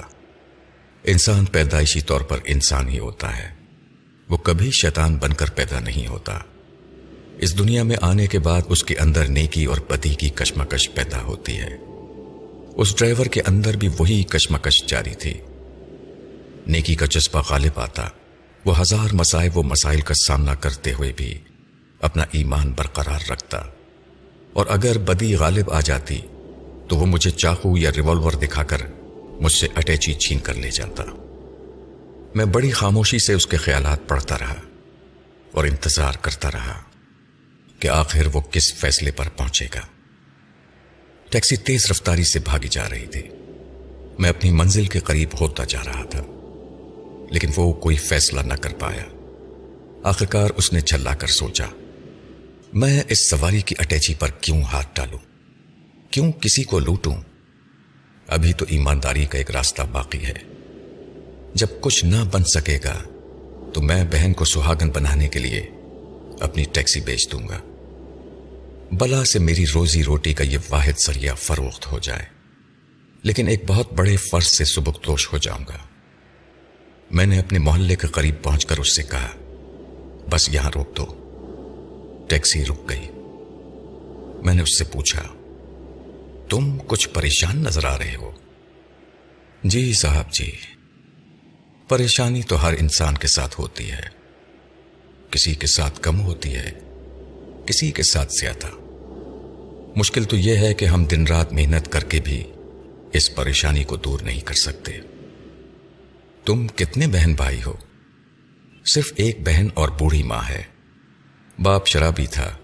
[1.04, 3.50] انسان پیدائشی طور پر انسان ہی ہوتا ہے۔
[4.30, 6.40] وہ کبھی شیطان بن کر پیدا نہیں ہوتا۔
[7.38, 11.22] اس دنیا میں آنے کے بعد اس کے اندر نیکی اور بدی کی کشمکش پیدا
[11.22, 11.76] ہوتی ہے۔
[12.76, 15.34] اس ڈرائیور کے اندر بھی وہی کشمکش جاری تھی۔
[16.68, 18.08] نیکی کا جذبہ غالب آتا۔
[18.66, 21.40] وہ ہزار مسائب و مسائل کا سامنا کرتے ہوئے بھی
[22.02, 23.58] اپنا ایمان برقرار رکھتا
[24.54, 26.22] اور اگر بدی غالب آ جاتی
[26.90, 28.78] تو وہ مجھے چاقو یا ریوالور دکھا کر
[29.42, 31.04] مجھ سے اٹیچی چھین کر لے جاتا۔
[32.36, 34.56] میں بڑی خاموشی سے اس کے خیالات پڑھتا رہا
[35.52, 36.82] اور انتظار کرتا رہا
[37.80, 39.82] کہ آخر وہ کس فیصلے پر پہنچے گا۔
[41.30, 43.22] ٹیکسی تیز رفتاری سے بھاگی جا رہی تھی۔
[44.20, 46.22] میں اپنی منزل کے قریب ہوتا جا رہا تھا،
[47.32, 49.04] لیکن وہ کوئی فیصلہ نہ کر پایا۔
[50.04, 51.66] آخرکار اس نے چلا کر سوچا۔
[52.74, 55.20] میں اس سواری کی اٹیچی پر کیوں ہاتھ ڈالوں؟
[56.12, 57.16] کیوں کسی کو لوٹوں؟
[58.28, 60.34] ابھی تو ایمانداری کا ایک راستہ باقی ہے۔
[61.54, 63.04] جب کچھ نہ بن سکے گا،
[63.74, 65.68] تو میں بہن کو سہاگن بنانے کے لیے
[66.40, 67.60] اپنی ٹیکسی بیچ دوں گا۔
[68.92, 72.26] بلا سے میری روزی روٹی کا یہ واحد ذریعہ فروخت ہو جائے۔
[73.24, 75.78] لیکن ایک بہت بڑے فرض سے سبکتوش ہو جاؤں گا۔
[77.12, 79.30] میں نے اپنے محلے کے قریب پہنچ کر اس سے کہا،
[80.30, 81.21] بس یہاں روک دو۔
[82.32, 83.08] ٹیکسی رک گئی۔
[84.46, 85.24] میں نے اس سے پوچھا،
[86.50, 88.32] تم کچھ پریشان نظر آ رہے ہو؟
[89.64, 90.52] جی صاحب جی۔
[91.88, 94.02] پریشانی تو ہر انسان کے ساتھ ہوتی ہے۔
[95.32, 96.72] کسی کے ساتھ کم ہوتی ہے،
[97.66, 98.68] کسی کے ساتھ زیادہ۔
[99.96, 102.44] مشکل تو یہ ہے کہ ہم دن رات محنت کر کے بھی
[103.14, 104.92] اس پریشانی کو دور نہیں کر سکتے۔
[106.46, 107.74] تم کتنے بہن بھائی ہو؟
[108.86, 110.71] صرف ایک بہن اور بوڑھی ماں ہے۔
[111.64, 112.58] باپ شرابی تھا۔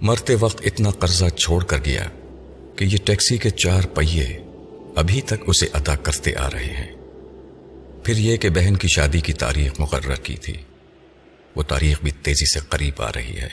[0.00, 2.06] مرتے وقت اتنا قرضہ چھوڑ کر گیا
[2.76, 4.38] کہ یہ ٹیکسی کے چار پہیے
[4.96, 6.92] ابھی تک اسے ادا کرتے آ رہے ہیں۔
[8.04, 10.54] پھر یہ کہ بہن کی شادی کی تاریخ مقرر کی تھی۔
[11.56, 13.48] وہ تاریخ بھی تیزی سے قریب آ رہی ہے۔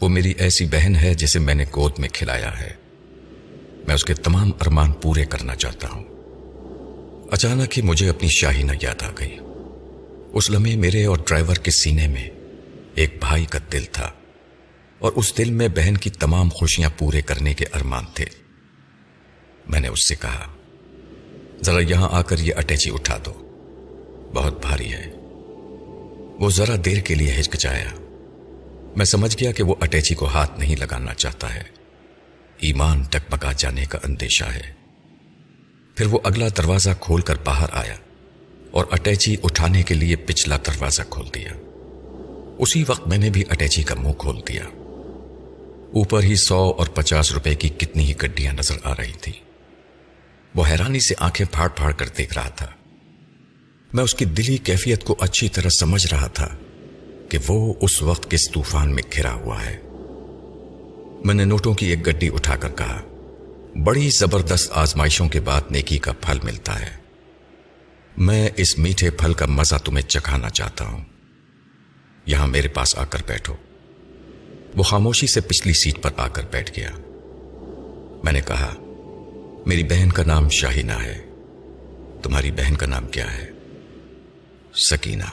[0.00, 2.70] وہ میری ایسی بہن ہے جسے میں نے گود میں کھلایا ہے۔
[3.86, 6.04] میں اس کے تمام ارمان پورے کرنا چاہتا ہوں۔
[7.32, 9.38] اچانک ہی مجھے اپنی شاہی نہ یاد آ گئی۔
[10.32, 12.30] اس لمحے میرے اور ڈرائیور کے سینے میں
[12.96, 14.10] ایک بھائی کا دل تھا
[14.98, 18.24] اور اس دل میں بہن کی تمام خوشیاں پورے کرنے کے ارمان تھے۔
[19.68, 20.54] میں نے اس سے کہا،
[21.62, 23.32] ذرا یہاں آ کر یہ اٹیچی اٹھا دو۔
[24.34, 25.10] بہت بھاری ہے۔
[26.40, 27.90] وہ ذرا دیر کے لیے ہچکچایا۔
[28.96, 31.62] میں سمجھ گیا کہ وہ اٹیچی کو ہاتھ نہیں لگانا چاہتا ہے۔
[32.58, 34.72] ایمان ٹکمکا جانے کا اندیشہ ہے۔
[35.94, 37.96] پھر وہ اگلا دروازہ کھول کر باہر آیا
[38.70, 41.50] اور اٹیچی اٹھانے کے لیے پچھلا دروازہ کھول دیا۔
[42.58, 44.64] اسی وقت میں نے بھی اٹیچی کا منہ کھول دیا۔
[45.94, 49.32] اوپر ہی سو اور پچاس روپے کی کتنی ہی گڈیاں نظر آ رہی تھی
[50.54, 52.66] وہ حیرانی سے آنکھیں پھاڑ پھاڑ کر دیکھ رہا تھا۔
[53.92, 56.48] میں اس کی دلی کیفیت کو اچھی طرح سمجھ رہا تھا
[57.28, 59.76] کہ وہ اس وقت کس طوفان میں گھرا ہوا ہے۔
[61.24, 63.02] میں نے نوٹوں کی ایک گڈی اٹھا کر کہا،
[63.84, 66.96] بڑی زبردست آزمائشوں کے بعد نیکی کا پھل ملتا ہے۔
[68.16, 71.04] میں اس میٹھے پھل کا مزہ تمہیں چکھانا چاہتا ہوں۔
[72.26, 73.54] یہاں میرے پاس آ کر بیٹھو۔
[74.76, 76.90] وہ خاموشی سے پچھلی سیٹ پر آ کر بیٹھ گیا۔
[78.24, 78.74] میں نے کہا،
[79.66, 81.22] میری بہن کا نام شاہینہ ہے۔
[82.22, 83.50] تمہاری بہن کا نام کیا ہے؟
[84.74, 85.24] سکینہ۔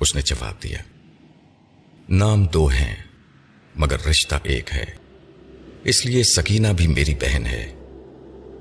[0.00, 0.78] اس نے جواب دیا۔
[2.08, 2.96] نام دو ہیں،
[3.76, 4.84] مگر رشتہ ایک ہے۔
[5.84, 7.74] اس لیے سکینہ بھی میری بہن ہے۔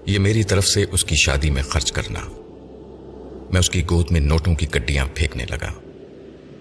[0.06, 2.20] یہ میری طرف سے اس کی شادی میں خرچ کرنا۔
[3.52, 5.72] میں اس کی گود میں نوٹوں کی گڈیاں پھینکنے لگا۔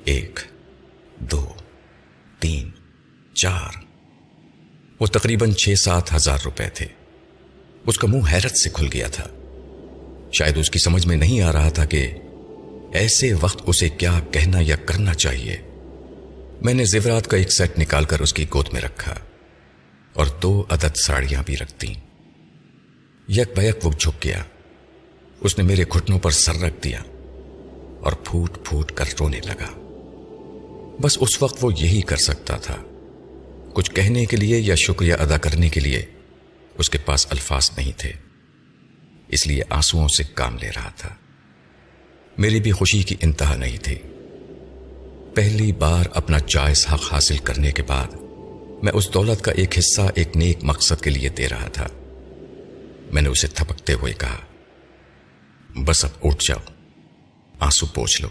[0.04, 0.40] ایک۔
[1.30, 1.54] دو،
[2.40, 2.70] تین،
[3.34, 3.84] چار۔
[5.00, 6.86] وہ تقریباً چھ سات ہزار روپے تھے۔
[7.86, 9.28] اس کا منہ حیرت سے کھل گیا تھا۔
[10.32, 12.14] شاید اس کی سمجھ میں نہیں آ رہا تھا کہ
[12.92, 15.56] ایسے وقت اسے کیا کہنا یا کرنا چاہیے۔
[16.62, 19.14] میں نے زیورات کا ایک سیٹ نکال کر اس کی گود میں رکھا
[20.12, 21.94] اور دو عدد ساڑیاں بھی رکھ دیں۔
[23.28, 24.42] یک بیک وہ جھک گیا۔
[25.40, 27.00] اس نے میرے گھٹنوں پر سر رکھ دیا
[28.00, 29.81] اور پھوٹ پھوٹ کر رونے لگا۔
[31.02, 32.76] بس اس وقت وہ یہی کر سکتا تھا۔
[33.74, 36.02] کچھ کہنے کے لیے یا شکریہ ادا کرنے کے لیے
[36.78, 38.12] اس کے پاس الفاظ نہیں تھے۔
[39.28, 41.14] اس لیے آنسوؤں سے کام لے رہا تھا۔
[42.38, 43.94] میری بھی خوشی کی انتہا نہیں تھی۔
[45.34, 48.06] پہلی بار اپنا جائز حق حاصل کرنے کے بعد
[48.82, 51.88] میں اس دولت کا ایک حصہ، ایک نیک مقصد کے لیے دے رہا تھا۔
[53.12, 54.38] میں نے اسے تھپکتے ہوئے کہا،
[55.84, 56.72] بس اب اٹھ جاؤ،
[57.60, 58.28] آنسو پوچھ لو۔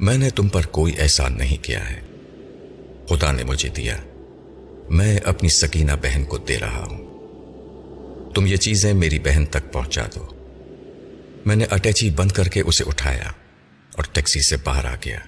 [0.00, 2.00] میں نے تم پر کوئی احسان نہیں کیا ہے۔
[3.08, 3.96] خدا نے مجھے دیا۔
[4.90, 6.98] میں اپنی سکینہ بہن کو دے رہا ہوں۔
[8.34, 10.26] تم یہ چیزیں میری بہن تک پہنچا دو۔
[11.46, 13.28] میں نے اٹیچی بند کر کے اسے اٹھایا
[13.96, 15.18] اور ٹیکسی سے باہر آ گیا۔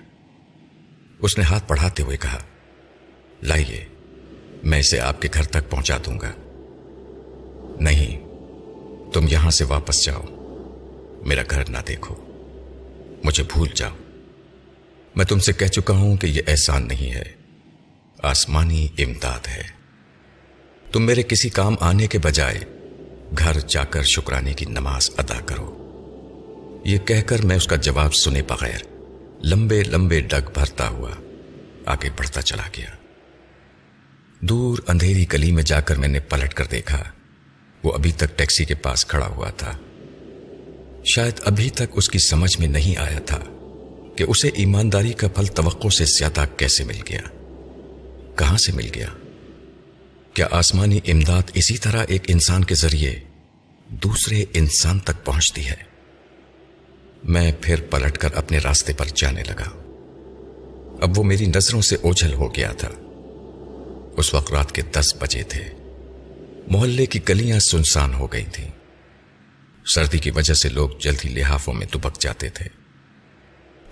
[1.18, 2.38] اس نے ہاتھ پڑھاتے ہوئے کہا،
[3.42, 3.84] لائیے،
[4.62, 6.32] میں اسے آپ کے گھر تک پہنچا دوں گا۔
[7.80, 8.20] نہیں،
[9.12, 10.22] تم یہاں سے واپس جاؤ۔
[11.26, 12.14] میرا گھر نہ دیکھو۔
[13.24, 14.01] مجھے بھول جاؤ۔
[15.16, 17.22] میں تم سے کہہ چکا ہوں کہ یہ احسان نہیں ہے۔
[18.22, 19.62] آسمانی امداد ہے۔
[20.92, 22.60] تم میرے کسی کام آنے کے بجائے
[23.38, 25.78] گھر جا کر شکرانے کی نماز ادا کرو۔
[26.84, 28.78] یہ کہہ کر میں اس کا جواب سنے بغیر
[29.44, 31.10] لمبے لمبے ڈگ بھرتا ہوا
[31.86, 32.90] آگے بڑھتا چلا گیا۔
[34.40, 37.02] دور اندھیری گلی میں جا کر میں نے پلٹ کر دیکھا۔
[37.82, 39.72] وہ ابھی تک ٹیکسی کے پاس کھڑا ہوا تھا۔
[41.04, 43.51] شاید ابھی تک اس کی سمجھ میں نہیں آیا تھا۔
[44.22, 47.20] کہ اسے ایمانداری کا پھل توقع سے زیادہ کیسے مل گیا؟
[48.36, 49.06] کہاں سے مل گیا؟
[50.34, 53.20] کیا آسمانی امداد اسی طرح ایک انسان کے ذریعے
[53.88, 55.74] دوسرے انسان تک پہنچتی ہے؟
[57.24, 59.68] میں پھر پلٹ کر اپنے راستے پر جانے لگا۔
[61.00, 62.90] اب وہ میری نظروں سے اوجھل ہو گیا تھا۔
[64.16, 65.64] اس وقت رات کے دس بجے تھے۔
[66.66, 68.68] محلے کی گلیاں سنسان ہو گئی تھیں۔
[69.86, 72.81] سردی کی وجہ سے لوگ جلدی لحافوں میں دبک جاتے تھے۔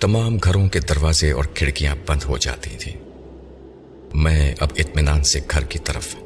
[0.00, 2.96] تمام گھروں کے دروازے اور کھڑکیاں بند ہو جاتی تھیں۔
[4.14, 6.16] میں اب اطمینان سے گھر کی طرف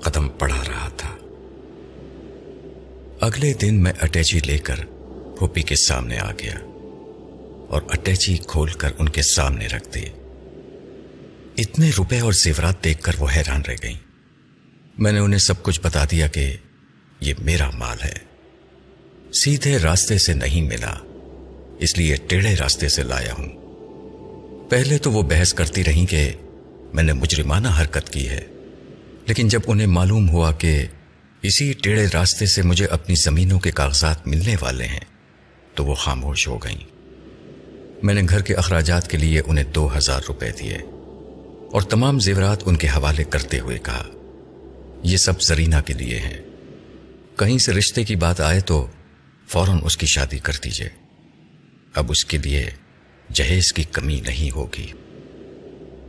[0.00, 1.16] قدم پڑھا رہا تھا۔
[3.20, 4.76] اگلے دن میں اٹیچی لے کر
[5.38, 6.54] پھوپی کے سامنے آ گیا
[7.68, 10.04] اور اٹیچی کھول کر ان کے سامنے رکھ دی۔
[11.58, 14.00] اتنے روپے اور زیورات دیکھ کر وہ حیران رہ گئیں۔
[14.98, 16.56] میں نے انہیں سب کچھ بتا دیا کہ
[17.20, 18.14] یہ میرا مال ہے۔
[19.32, 21.05] سیدھے راستے سے نہیں ملا۔
[21.78, 23.48] اس لیے ٹیڑھے راستے سے لایا ہوں۔
[24.70, 26.32] پہلے تو وہ بحث کرتی رہی کہ
[26.94, 28.40] میں نے مجرمانہ حرکت کی ہے،
[29.26, 30.86] لیکن جب انہیں معلوم ہوا کہ
[31.42, 35.04] اسی ٹیڑھے راستے سے مجھے اپنی زمینوں کے کاغذات ملنے والے ہیں،
[35.74, 36.84] تو وہ خاموش ہو گئیں۔
[38.02, 40.78] میں نے گھر کے اخراجات کے لیے انہیں دو ہزار روپے دیے
[41.72, 44.04] اور تمام زیورات ان کے حوالے کرتے ہوئے کہا،
[45.02, 46.38] یہ سب زرینہ کے لیے ہیں۔
[47.36, 48.86] کہیں سے رشتے کی بات آئے تو
[49.48, 50.88] فوراً اس کی شادی کر دیجیے
[51.96, 52.70] اب اس کے لیے
[53.32, 54.86] جہیز کی کمی نہیں ہوگی۔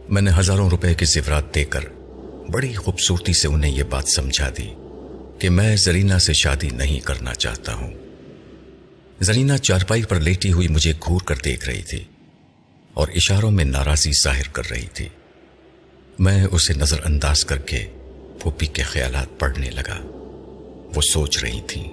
[0.10, 1.80] میں نے ہزاروں روپے کے زیورات دے کر
[2.52, 4.74] بڑی خوبصورتی سے انہیں یہ بات سمجھا دی
[5.40, 7.94] کہ میں زرینہ سے شادی نہیں کرنا چاہتا ہوں۔
[9.22, 12.04] زرینہ چارپائی پر لیٹی ہوئی مجھے گھور کر دیکھ رہی تھی
[12.94, 15.10] اور اشاروں میں ناراضی ظاہر کر رہی تھی۔
[16.20, 17.86] میں اسے نظر انداز کر کے
[18.42, 19.98] پھوپھی کے خیالات پڑھنے لگا۔
[20.96, 21.84] وہ سوچ رہی تھی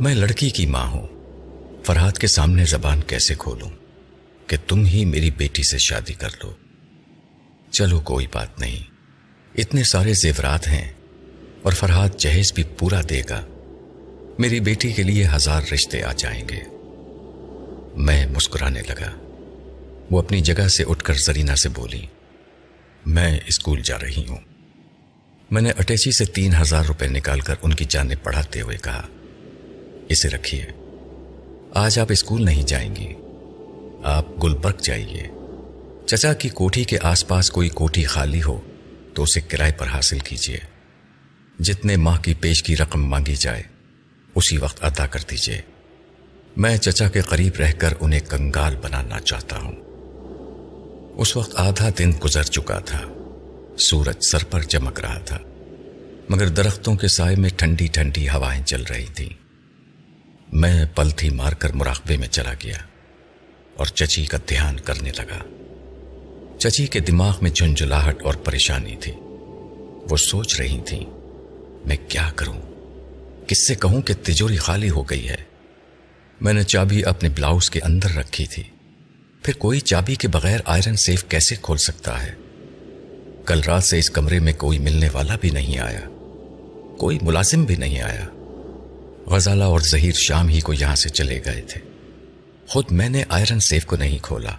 [0.00, 1.15] میں لڑکی کی ماں ہوں۔
[1.86, 3.70] فرحات کے سامنے زبان کیسے کھولوں
[4.46, 6.52] کہ تم ہی میری بیٹی سے شادی کر لو؟
[7.70, 8.82] چلو کوئی بات نہیں۔
[9.58, 10.92] اتنے سارے زیورات ہیں
[11.62, 13.46] اور فرحات جہیز بھی پورا دے گا۔
[14.38, 16.60] میری بیٹی کے لیے ہزار رشتے آ جائیں گے۔
[17.96, 19.12] میں مسکرانے لگا۔
[20.10, 22.06] وہ اپنی جگہ سے اٹھ کر زرینہ سے بولی،
[23.06, 24.40] میں اسکول جا رہی ہوں۔
[25.50, 29.06] میں نے اٹیچی سے تین ہزار روپے نکال کر ان کی جانب پڑھاتے ہوئے کہا،
[30.08, 30.66] اسے رکھیے۔
[31.74, 33.14] آج آپ اسکول نہیں جائیں گی
[34.02, 35.28] آپ گلبرگ جائیے۔
[36.06, 38.60] چچا کی کوٹھی کے آس پاس کوئی کوٹھی خالی ہو
[39.14, 40.58] تو اسے کرائے پر حاصل کیجیے
[41.58, 43.62] جتنے ماہ کی پیش کی رقم مانگی جائے،
[44.34, 45.60] اسی وقت ادا کر دیجیے
[46.56, 49.72] میں چچا کے قریب رہ کر انہیں کنگال بنانا چاہتا ہوں۔
[51.18, 53.00] اس وقت آدھا دن گزر چکا تھا۔
[53.78, 55.38] سورج سر پر چمک رہا تھا،
[56.28, 59.45] مگر درختوں کے سائے میں ٹھنڈی ٹھنڈی ہوائیں چل رہی تھیں۔
[60.52, 62.76] میں پلتھی مار کر مراقبے میں چلا گیا
[63.76, 65.38] اور چچی کا دھیان کرنے لگا۔
[66.58, 69.12] چچی کے دماغ میں جھنجھلاہٹ اور پریشانی تھی۔
[70.10, 71.04] وہ سوچ رہی تھی
[71.86, 72.60] میں کیا کروں؟
[73.46, 75.36] کس سے کہوں کہ تجوری خالی ہو گئی ہے؟
[76.40, 78.62] میں نے چابی اپنے بلاؤز کے اندر رکھی تھی۔
[79.42, 82.34] پھر کوئی چابی کے بغیر آئرن سیف کیسے کھول سکتا ہے؟
[83.46, 86.00] کل رات سے اس کمرے میں کوئی ملنے والا بھی نہیں آیا۔
[86.98, 88.26] کوئی ملازم بھی نہیں آیا۔
[89.26, 91.80] غزالہ اور ظہیر شام ہی کو یہاں سے چلے گئے تھے۔
[92.68, 94.52] خود میں نے آئرن سیف کو نہیں کھولا۔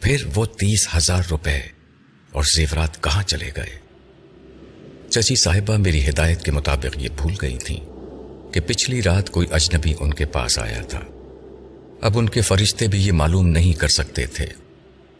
[0.00, 1.58] پھر وہ تیس ہزار روپے
[2.32, 3.78] اور زیورات کہاں چلے گئے؟
[5.10, 7.86] چچی صاحبہ میری ہدایت کے مطابق یہ بھول گئی تھیں
[8.52, 11.00] کہ پچھلی رات کوئی اجنبی ان کے پاس آیا تھا۔
[12.02, 14.46] اب ان کے فرشتے بھی یہ معلوم نہیں کر سکتے تھے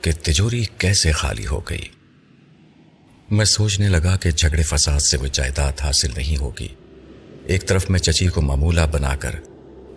[0.00, 1.88] کہ تجوری کیسے خالی ہو گئی۔
[3.30, 6.68] میں سوچنے لگا کہ جھگڑے فساد سے وہ جائیداد حاصل نہیں ہوگی۔
[7.48, 9.34] ایک طرف میں چچی کو معمولہ بنا کر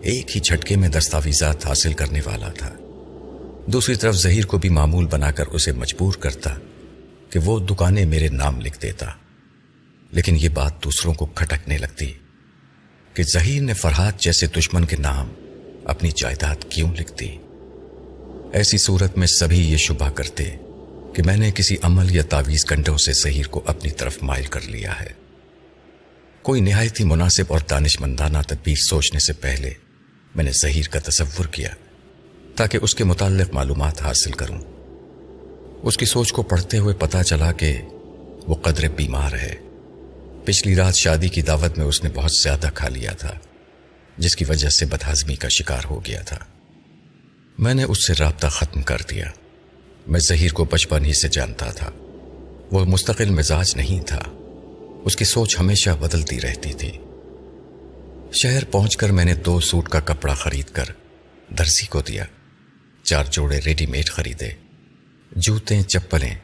[0.02, 2.76] ایک ہی جھٹکے میں دستاویزات حاصل کرنے والا تھا۔
[3.66, 6.54] دوسری طرف ظہیر کو بھی معمول بنا کر اسے مجبور کرتا
[7.30, 9.06] کہ وہ دکانیں میرے نام لکھ دیتا۔
[10.10, 12.12] لیکن یہ بات دوسروں کو کھٹکنے لگتی
[13.14, 15.28] کہ ظہیر نے فرحات جیسے دشمن کے نام
[15.84, 17.38] اپنی جائیداد کیوں لکھتی
[18.52, 20.56] ایسی صورت میں سبھی یہ شبہ کرتے
[21.14, 24.60] کہ میں نے کسی عمل یا تعویز کنڈوں سے ظہیر کو اپنی طرف مائل کر
[24.60, 25.21] لیا ہے۔
[26.42, 29.70] کوئی نہایت ہی مناسب اور دانش مندانہ تدبیر سوچنے سے پہلے
[30.34, 31.70] میں نے ظہیر کا تصور کیا
[32.56, 34.58] تاکہ اس کے متعلق معلومات حاصل کروں۔
[35.82, 37.82] اس کی سوچ کو پڑھتے ہوئے پتا چلا کہ
[38.46, 39.54] وہ قدر بیمار ہے۔
[40.44, 43.38] پچھلی رات شادی کی دعوت میں اس نے بہت زیادہ کھا لیا تھا،
[44.18, 46.38] جس کی وجہ سے بدہضمی کا شکار ہو گیا تھا۔
[47.58, 49.26] میں نے اس سے رابطہ ختم کر دیا۔
[50.06, 51.90] میں ظہیر کو بچپن ہی سے جانتا تھا۔
[52.72, 54.22] وہ مستقل مزاج نہیں تھا۔
[55.04, 56.90] اس کی سوچ ہمیشہ بدلتی رہتی تھی۔
[58.32, 60.84] شہر پہنچ کر میں نے دو سوٹ کا کپڑا خرید کر
[61.58, 62.24] درسی کو دیا۔
[63.02, 64.50] چار جوڑے ریڈی میڈ خریدے۔
[65.36, 66.34] جوتے، چپلیں،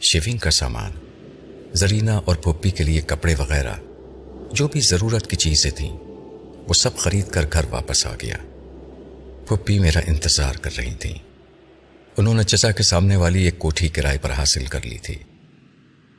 [0.00, 0.90] شیونگ کا سامان
[1.72, 3.74] زرینہ اور پھپھی کے لیے کپڑے وغیرہ۔
[4.52, 5.96] جو بھی ضرورت کی چیزیں تھیں،
[6.68, 8.36] وہ سب خرید کر گھر واپس آ گیا۔
[9.48, 11.18] پھپھی میرا انتظار کر رہی تھیں۔
[12.16, 15.14] انہوں نے چچا کے سامنے والی ایک کوٹھی کرائے پر حاصل کر لی تھی۔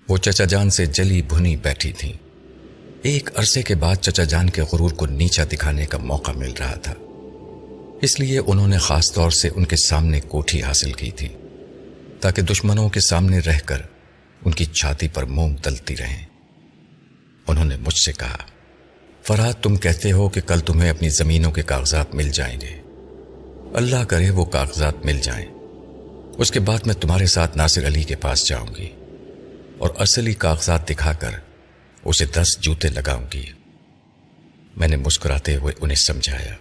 [0.10, 2.14] وہ چچا جان سے جلی بھنی بیٹھی تھیں
[3.02, 6.76] ایک عرصے کے بعد چچا جان کے غرور کو نیچا دکھانے کا موقع مل رہا
[6.76, 6.94] تھا۔
[8.02, 11.28] اس لیے انہوں نے خاص طور سے ان کے سامنے کوٹھی حاصل کی تھی،
[12.20, 13.82] تاکہ دشمنوں کے سامنے رہ کر
[14.46, 16.26] ان کی چھاتی پر موم تلتی رہیں۔
[17.48, 18.38] انہوں نے مجھ سے کہا،
[19.24, 22.82] فرحت، تم کہتے ہو کہ کل تمہیں اپنی زمینوں کے کاغذات مل جائیں گے۔
[23.76, 25.46] اللہ کرے وہ کاغذات مل جائیں۔
[26.38, 28.90] اس کے بعد میں تمہارے ساتھ ناصر علی کے پاس جاؤں گی۔
[29.84, 31.32] اور اصلی کاغذات دکھا کر
[32.06, 33.46] اسے دس جوتے لگاؤں گی۔
[34.78, 36.56] میں نے مسکراتے ہوئے انہیں سمجھایا۔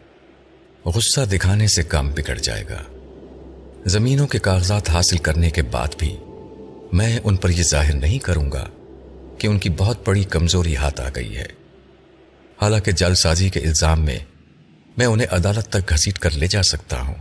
[0.84, 2.82] غصہ دکھانے سے کام بگڑ جائے گا۔
[3.86, 6.16] زمینوں کے کاغذات حاصل کرنے کے بعد بھی
[6.92, 8.68] میں ان پر یہ ظاہر نہیں کروں گا
[9.38, 11.46] کہ ان کی بہت بڑی کمزوری ہاتھ آ گئی ہے۔
[12.62, 14.18] حالانکہ جل سازی کے الزام میں
[14.96, 17.14] میں انہیں عدالت تک گھسیٹ کر لے جا سکتا ہوں۔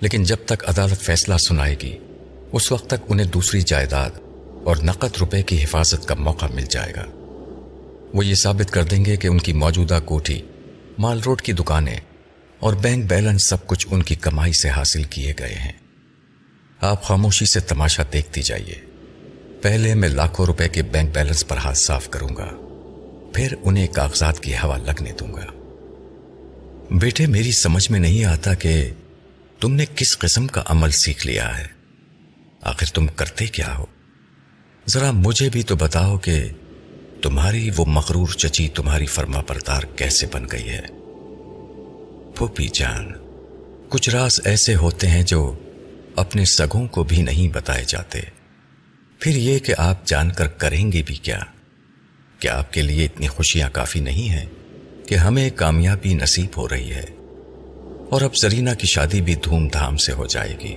[0.00, 1.98] لیکن جب تک عدالت فیصلہ سنائے گی،
[2.52, 4.10] اس وقت تک انہیں دوسری جائیداد
[4.64, 7.04] اور نقد روپے کی حفاظت کا موقع مل جائے گا۔
[8.14, 10.42] وہ یہ ثابت کر دیں گے کہ ان کی موجودہ کوٹھی،
[10.98, 12.00] مال روڈ کی دکانیں
[12.58, 15.72] اور بینک بیلنس سب کچھ ان کی کمائی سے حاصل کیے گئے ہیں۔
[16.80, 18.74] آپ خاموشی سے تماشا دیکھتی جائیے۔
[19.62, 22.50] پہلے میں لاکھوں روپے کے بینک بیلنس پر ہاتھ صاف کروں گا،
[23.34, 25.46] پھر انہیں کاغذات کی ہوا لگنے دوں گا۔
[26.90, 28.90] بیٹے، میری سمجھ میں نہیں آتا کہ
[29.60, 31.66] تم نے کس قسم کا عمل سیکھ لیا ہے۔
[32.60, 33.86] آخر تم کرتے کیا ہو؟
[34.88, 36.44] ذرا مجھے بھی تو بتاؤ کہ
[37.22, 40.80] تمہاری وہ مغرور چچی تمہاری فرما پردار کیسے بن گئی ہے؟
[42.34, 43.12] پھوپی جان،
[43.88, 45.58] کچھ راز ایسے ہوتے ہیں جو
[46.16, 48.20] اپنے سگوں کو بھی نہیں بتائے جاتے۔
[49.18, 51.40] پھر یہ کہ آپ جان کر کریں گے بھی کیا؟
[52.38, 54.46] کیا آپ کے لیے اتنی خوشیاں کافی نہیں ہیں
[55.08, 57.04] کہ ہمیں کامیابی نصیب ہو رہی ہے۔
[58.10, 60.76] اور اب زرینہ کی شادی بھی دھوم دھام سے ہو جائے گی۔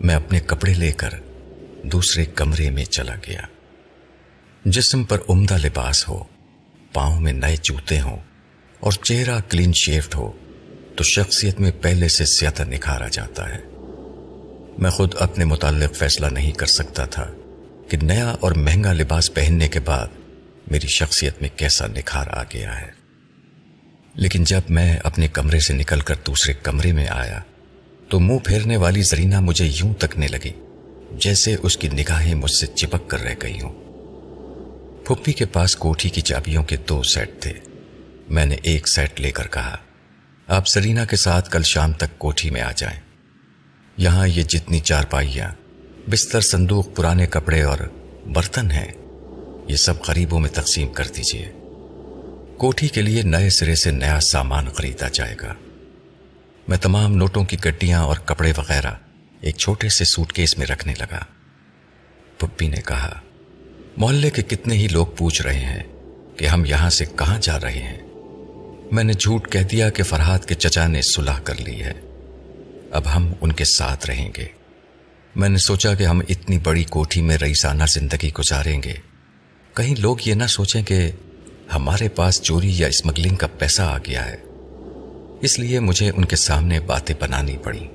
[0.00, 1.10] میں اپنے کپڑے لے کر
[1.84, 3.40] دوسرے کمرے میں چلا گیا۔
[4.64, 6.24] جسم پر عمدہ لباس ہو،
[6.92, 8.16] پاؤں میں نئے جوتے ہوں
[8.80, 10.32] اور چہرہ کلین شیفٹ ہو،
[10.96, 13.58] تو شخصیت میں پہلے سے زیادہ نکھارا جاتا ہے۔
[14.78, 17.30] میں خود اپنے متعلق فیصلہ نہیں کر سکتا تھا
[17.88, 20.06] کہ نیا اور مہنگا لباس پہننے کے بعد
[20.70, 22.90] میری شخصیت میں کیسا نکھار آ گیا ہے۔
[24.14, 27.40] لیکن جب میں اپنے کمرے سے نکل کر دوسرے کمرے میں آیا،
[28.08, 30.52] تو منہ پھیرنے والی زرینہ مجھے یوں تکنے لگی۔
[31.18, 33.84] جیسے اس کی نگاہیں مجھ سے چپک کر رہ گئی ہوں۔
[35.06, 37.52] پھپھی کے پاس کوٹھی کی چابیوں کے دو سیٹ تھے۔
[38.28, 39.76] میں نے ایک سیٹ لے کر کہا،
[40.46, 43.00] آپ سرینا کے ساتھ کل شام تک کوٹھی میں آ جائیں۔
[43.96, 45.50] یہاں یہ جتنی چار پائیاں
[46.10, 47.78] بستر، صندوق، پرانے کپڑے اور
[48.26, 48.92] برتن ہیں،
[49.68, 51.52] یہ سب غریبوں میں تقسیم کر دیجیے
[52.56, 55.54] کوٹھی کے لیے نئے سرے سے نیا سامان خریدا جائے گا۔
[56.68, 58.90] میں تمام نوٹوں کی گڈیاں اور کپڑے وغیرہ
[59.44, 61.24] ایک چھوٹے سے سوٹ کیس میں رکھنے لگا۔
[62.38, 63.20] پپی نے کہا،
[63.96, 65.82] محلے کے کتنے ہی لوگ پوچھ رہے ہیں
[66.36, 68.00] کہ ہم یہاں سے کہاں جا رہے ہیں۔
[68.92, 71.92] میں نے جھوٹ کہہ دیا کہ فرحاد کے چچا نے صلح کر لی ہے۔
[72.90, 74.46] اب ہم ان کے ساتھ رہیں گے۔
[75.36, 78.94] میں نے سوچا کہ ہم اتنی بڑی کوٹھی میں رئیسانہ زندگی گزاریں گے۔
[79.74, 81.10] کہیں لوگ یہ نہ سوچیں کہ
[81.74, 84.36] ہمارے پاس چوری یا اسمگلنگ کا پیسہ آ گیا ہے۔
[85.40, 87.88] اس لیے مجھے ان کے سامنے باتیں بنانی پڑی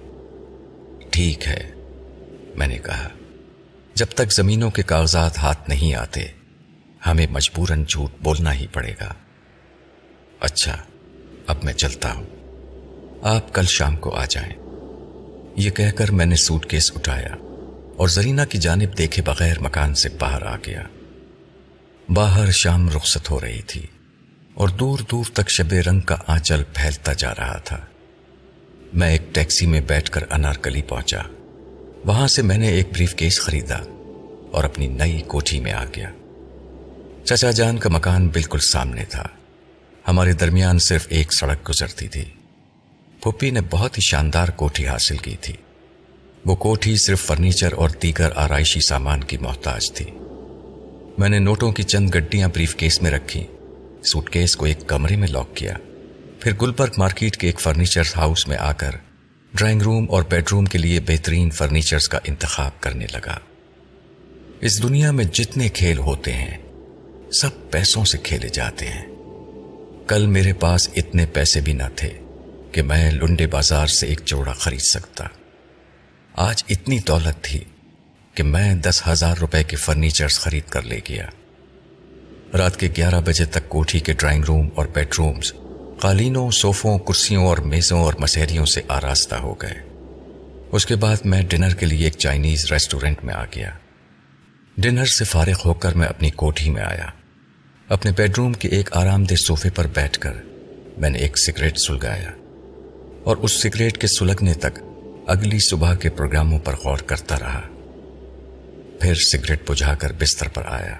[1.12, 1.72] ٹھیک ہے،
[2.56, 3.10] میں نے کہا،
[3.94, 6.28] جب تک زمینوں کے کاغذات ہاتھ نہیں آتے،
[7.06, 9.14] ہمیں مجبوراً جھوٹ بولنا ہی پڑے گا۔
[10.40, 10.78] اچھا
[11.48, 12.26] اب میں چلتا ہوں۔
[13.22, 14.54] آپ کل شام کو آ جائیں۔
[15.56, 17.36] یہ کہہ کر میں نے سوٹ کیس اٹھایا
[17.98, 20.84] اور زرینہ کی جانب دیکھے بغیر مکان سے باہر آ گیا۔
[22.10, 23.86] باہر شام رخصت ہو رہی تھی
[24.54, 27.86] اور دور دور تک شب رنگ کا آنچل پھیلتا جا رہا تھا۔
[28.94, 31.20] میں ایک ٹیکسی میں بیٹھ کر انارکلی پہنچا۔
[32.06, 33.78] وہاں سے میں نے ایک بریف کیس خریدا
[34.52, 36.10] اور اپنی نئی کوٹھی میں آ گیا۔
[37.24, 39.24] چچا جان کا مکان بالکل سامنے تھا۔
[40.08, 42.26] ہمارے درمیان صرف ایک سڑک گزرتی تھی۔
[43.24, 45.54] پھپھی نے بہت ہی شاندار کوٹھی حاصل کی تھی۔
[46.46, 50.06] وہ کوٹھی صرف فرنیچر اور دیگر آرائشی سامان کی محتاج تھی۔
[51.18, 53.44] میں نے نوٹوں کی چند گڈیاں بریف کیس میں رکھی
[54.04, 55.74] سوٹ کیس کو ایک کمرے میں لاک کیا۔
[56.40, 58.92] پھر گلبرگ مارکیٹ کے ایک فرنیچر ہاؤس میں آ کر
[59.54, 63.40] ڈرائنگ روم اور بیڈ روم کے لیے بہترین فرنیچرز کا انتخاب کرنے لگا۔
[64.62, 66.58] اس دنیا میں جتنے کھیل ہوتے ہیں،
[67.32, 69.06] سب پیسوں سے کھیلے جاتے ہیں۔
[70.08, 72.10] کل میرے پاس اتنے پیسے بھی نہ تھے
[72.72, 75.26] کہ میں لنڈے بازار سے ایک جوڑا خرید سکتا۔
[76.34, 77.64] آج اتنی دولت تھی
[78.34, 81.26] کہ میں دس ہزار روپے کے فرنیچرز خرید کر لے گیا۔
[82.58, 85.54] رات کے گیارہ بجے تک کوٹھی کے ڈرائنگ روم اور بیڈ رومز
[86.02, 89.74] قالینوں، صوفوں، کرسیوں اور میزوں اور مسحریوں سے آراستہ ہو گئے۔
[90.72, 93.70] اس کے بعد میں ڈنر کے لیے ایک چائنیز ریسٹورینٹ میں آ گیا۔
[94.78, 97.06] ڈنر سے فارغ ہو کر میں اپنی کوٹھی میں آیا۔
[97.90, 100.34] اپنے بیڈ روم کے ایک آرام دہ صوفے پر بیٹھ کر
[100.98, 102.32] میں نے ایک سگریٹ سلگایا۔
[103.24, 104.80] اور اس سگریٹ کے سلگنے تک
[105.28, 107.62] اگلی صبح کے پروگراموں پر غور کرتا رہا۔
[109.02, 110.96] پھر سگریٹ بجھا کر بستر پر آیا۔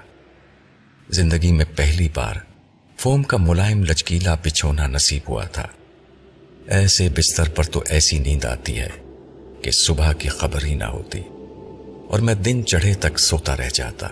[1.10, 2.34] زندگی میں پہلی بار
[3.00, 5.66] فوم کا ملائم لچکیلا بچھونا نصیب ہوا تھا۔
[6.66, 8.88] ایسے بستر پر تو ایسی نیند آتی ہے
[9.62, 11.18] کہ صبح کی خبر ہی نہ ہوتی۔
[12.08, 14.08] اور میں دن چڑھے تک سوتا رہ جاتا۔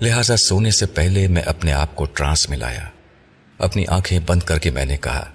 [0.00, 2.86] لہذا سونے سے پہلے میں اپنے آپ کو ٹرانس میں لایا
[3.58, 5.30] اپنی آنکھیں بند کر کے میں نے کہا،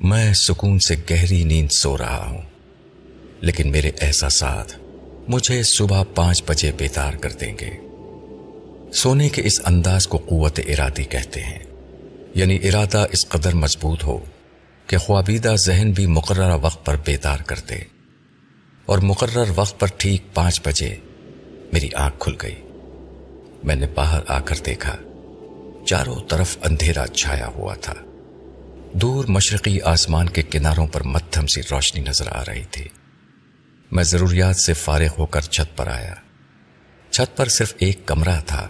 [0.00, 2.42] میں سکون سے گہری نیند سو رہا ہوں۔
[3.40, 4.72] لیکن میرے احساسات
[5.28, 7.70] مجھے صبح پانچ بجے بیدار کر دیں گے۔
[8.92, 11.65] سونے کے اس انداز کو قوت ارادی کہتے ہیں۔
[12.36, 14.24] یعنی ارادہ اس قدر مضبوط ہو
[14.86, 17.78] کہ خوابیدہ ذہن بھی مقررہ وقت پر بیدار کر دے
[18.86, 20.94] اور مقرر وقت پر ٹھیک پانچ بجے
[21.72, 22.54] میری آنکھ کھل گئی۔
[23.64, 24.96] میں نے باہر آ کر دیکھا،
[25.86, 27.94] چاروں طرف اندھیرا چھایا ہوا تھا۔
[28.92, 32.84] دور مشرقی آسمان کے کناروں پر متھم سی روشنی نظر آ رہی تھی۔
[33.92, 36.14] میں ضروریات سے فارغ ہو کر چھت پر آیا۔
[37.10, 38.68] چھت پر صرف ایک کمرہ تھا،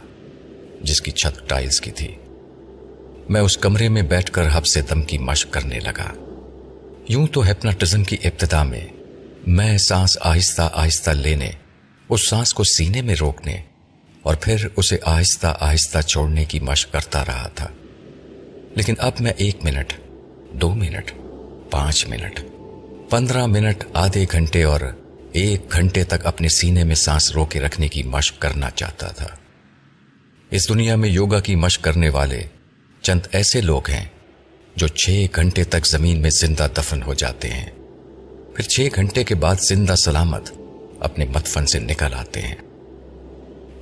[0.82, 2.14] جس کی چھت ٹائلز کی تھی۔
[3.28, 6.12] میں اس کمرے میں بیٹھ کر ہب سے دم کی مشق کرنے لگا۔
[7.08, 8.86] یوں تو ہیپناٹزم کی ابتدا میں
[9.46, 11.50] میں سانس آہستہ آہستہ لینے،
[12.08, 13.62] اس سانس کو سینے میں روکنے
[14.22, 17.66] اور پھر اسے آہستہ آہستہ چھوڑنے کی مشق کرتا رہا تھا۔
[18.74, 19.92] لیکن اب میں ایک منٹ،
[20.52, 21.10] دو منٹ،
[21.70, 22.40] پانچ منٹ،
[23.10, 24.80] پندرہ منٹ، آدھے گھنٹے اور
[25.32, 29.28] ایک گھنٹے تک اپنے سینے میں سانس رو کے رکھنے کی مشق کرنا چاہتا تھا۔
[30.50, 32.42] اس دنیا میں یوگا کی مشق کرنے والے
[33.06, 34.04] چند ایسے لوگ ہیں
[34.76, 37.70] جو چھ گھنٹے تک زمین میں زندہ دفن ہو جاتے ہیں۔
[38.54, 40.50] پھر چھ گھنٹے کے بعد زندہ سلامت
[41.00, 42.54] اپنے مدفن سے نکل آتے ہیں۔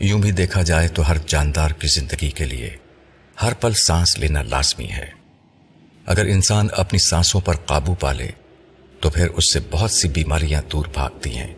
[0.00, 2.70] یوں بھی دیکھا جائے تو ہر جاندار کی زندگی کے لیے
[3.42, 5.06] ہر پل سانس لینا لازمی ہے۔
[6.06, 8.28] اگر انسان اپنی سانسوں پر قابو پالے
[9.00, 11.54] تو پھر اس سے بہت سی بیماریاں دور بھاگتی ہیں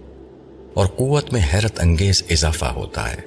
[0.74, 3.20] اور قوت میں حیرت انگیز اضافہ ہوتا ہے۔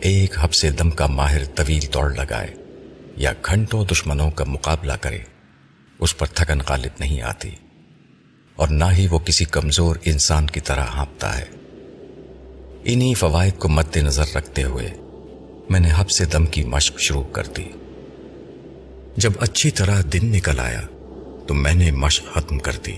[0.00, 2.65] ایک ہب سے دم کا ماہر طویل دوڑ لگائے۔
[3.16, 5.18] یا گھنٹوں دشمنوں کا مقابلہ کرے،
[5.98, 7.50] اس پر تھکن غالب نہیں آتی
[8.56, 11.44] اور نہ ہی وہ کسی کمزور انسان کی طرح ہانپتا ہے۔
[12.84, 14.94] انہی فوائد کو مد نظر رکھتے ہوئے
[15.70, 17.64] میں نے ہب سے دم کی مشق شروع کر دی۔
[19.16, 20.82] جب اچھی طرح دن نکل آیا
[21.46, 22.96] تو میں نے مشق ختم کر دی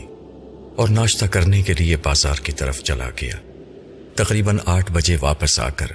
[0.77, 3.35] اور ناشتہ کرنے کے لیے بازار کی طرف چلا گیا۔
[4.15, 5.87] تقریباً آٹھ بجے واپس آ کر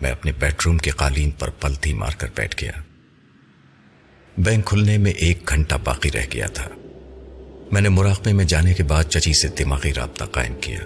[0.00, 2.72] میں اپنے بیڈ روم کے قالین پر پلتی مار کر بیٹھ گیا۔
[4.38, 6.68] بینک کھلنے میں ایک گھنٹہ باقی رہ گیا تھا۔
[7.72, 10.78] میں نے مراقبے میں جانے کے بعد چچی سے دماغی رابطہ قائم کیا۔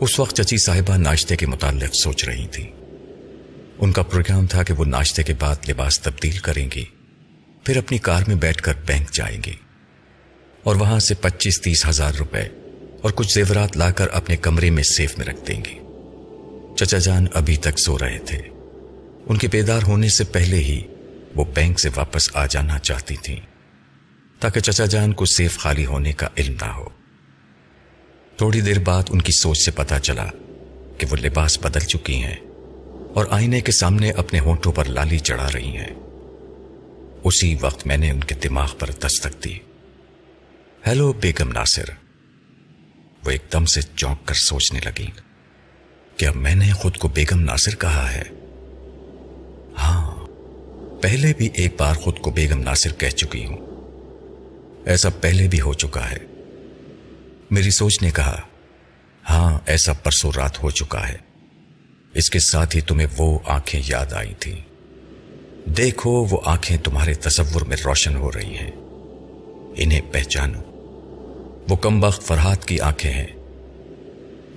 [0.00, 2.66] اس وقت چچی صاحبہ ناشتے کے متعلق سوچ رہی تھی۔
[3.78, 6.84] ان کا پروگرام تھا کہ وہ ناشتے کے بعد لباس تبدیل کریں گی،
[7.64, 9.54] پھر اپنی کار میں بیٹھ کر بینک جائیں گی۔
[10.62, 12.42] اور وہاں سے پچیس تیس ہزار روپے
[13.02, 15.78] اور کچھ زیورات لا کر اپنے کمرے میں سیف میں رکھ دیں گی۔
[16.76, 18.38] چچا جان ابھی تک سو رہے تھے۔
[19.26, 20.82] ان کے بیدار ہونے سے پہلے ہی
[21.34, 23.40] وہ بینک سے واپس آ جانا چاہتی تھیں
[24.40, 26.88] تاکہ چچا جان کو سیف خالی ہونے کا علم نہ ہو۔
[28.36, 30.26] تھوڑی دیر بعد ان کی سوچ سے پتا چلا
[30.98, 32.36] کہ وہ لباس بدل چکی ہیں
[33.14, 35.90] اور آئینے کے سامنے اپنے ہونٹوں پر لالی چڑھا رہی ہیں۔
[37.24, 39.58] اسی وقت میں نے ان کے دماغ پر دستک دی۔
[40.86, 41.84] ہیلو، بیگم ناصر۔
[43.24, 45.06] وہ ایک دم سے چونک کر سوچنے لگی
[46.16, 48.22] کیا میں نے خود کو بیگم ناصر کہا ہے؟
[49.78, 50.13] ہاں۔
[51.04, 53.56] پہلے بھی ایک بار خود کو بیگم ناصر کہہ چکی ہوں۔
[54.86, 56.16] ایسا پہلے بھی ہو چکا ہے۔
[57.50, 58.40] میری سوچ نے کہا
[59.30, 61.16] ہاں ایسا پرسوں رات ہو چکا ہے۔
[62.14, 64.60] اس کے ساتھ ہی تمہیں وہ آنکھیں یاد آئی تھی
[65.66, 68.70] دیکھو، وہ آنکھیں تمہارے تصور میں روشن ہو رہی ہیں۔
[69.76, 70.60] انہیں پہچانو۔
[71.68, 73.26] وہ کم وقت فرحات کی آنکھیں ہیں۔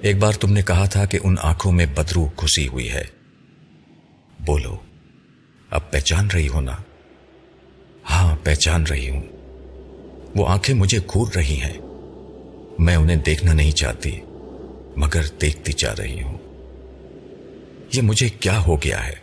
[0.02, 3.03] ایک بار تم نے کہا تھا کہ ان آنکھوں میں بدرو گھسی ہوئی ہے۔
[4.45, 4.86] بولو۔
[5.69, 6.76] اب پہچان رہی ہو نا۔
[8.10, 9.23] ہاں پہچان رہی ہوں۔
[10.35, 11.77] وہ آنکھیں مجھے گور رہی ہیں۔
[12.80, 14.19] میں انہیں دیکھنا نہیں چاہتی،
[14.95, 16.38] مگر دیکھتی جا رہی ہوں۔
[17.94, 19.14] یہ مجھے کیا ہو گیا ہے؟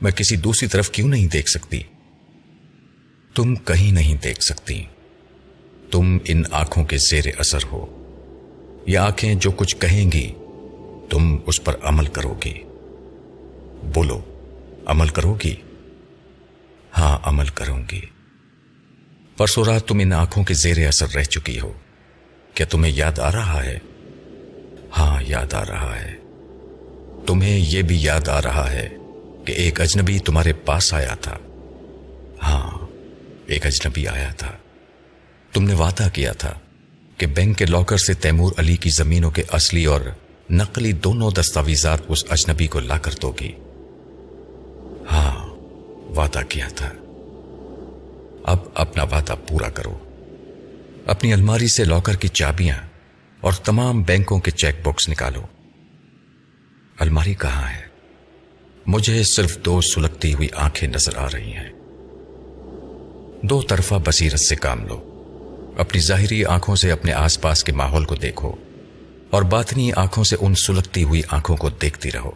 [0.00, 1.82] میں کسی دوسری طرف کیوں نہیں دیکھ سکتی؟
[3.34, 4.84] تم کہیں نہیں دیکھ سکتی۔
[5.90, 7.86] تم ان آنکھوں کے زیر اثر ہو۔
[8.86, 10.32] یہ آنکھیں جو کچھ کہیں گی،
[11.10, 12.54] تم اس پر عمل کرو گی۔
[13.94, 14.20] بولو۔
[14.88, 15.54] عمل کرو گی۔
[16.98, 18.00] ہاں عمل کروں گی۔
[19.36, 21.72] پرسوں رات تم ان آنکھوں کے زیر اثر رہ چکی ہو۔
[22.54, 23.78] کیا تمہیں یاد آ رہا ہے؟
[24.98, 26.16] ہاں یاد آ رہا ہے۔
[27.26, 28.88] تمہیں یہ بھی یاد آ رہا ہے
[29.46, 31.38] کہ ایک اجنبی تمہارے پاس آیا تھا۔
[32.42, 32.86] ہاں
[33.46, 34.52] ایک اجنبی آیا تھا۔
[35.52, 36.54] تم نے وعدہ کیا تھا
[37.16, 40.00] کہ بینک کے لاکر سے تیمور علی کی زمینوں کے اصلی اور
[40.50, 43.52] نقلی دونوں دستاویزات اس اجنبی کو لا کر دو گی۔
[46.16, 46.92] وعدہ کیا تھا۔
[48.44, 49.98] اب اپنا وعدہ پورا کرو۔
[51.06, 52.76] اپنی الماری سے لاکر کی چابیاں
[53.40, 55.42] اور تمام بینکوں کے چیک بکس نکالو۔
[56.98, 57.82] الماری کہاں ہے؟
[58.86, 61.72] مجھے صرف دو سلگتی ہوئی آنکھیں نظر آ رہی ہیں۔
[63.42, 65.14] دو طرفہ بصیرت سے کام لو۔
[65.78, 68.52] اپنی ظاہری آنکھوں سے اپنے آس پاس کے ماحول کو دیکھو
[69.30, 72.30] اور باطنی آنکھوں سے ان سلگتی ہوئی آنکھوں کو دیکھتی رہو۔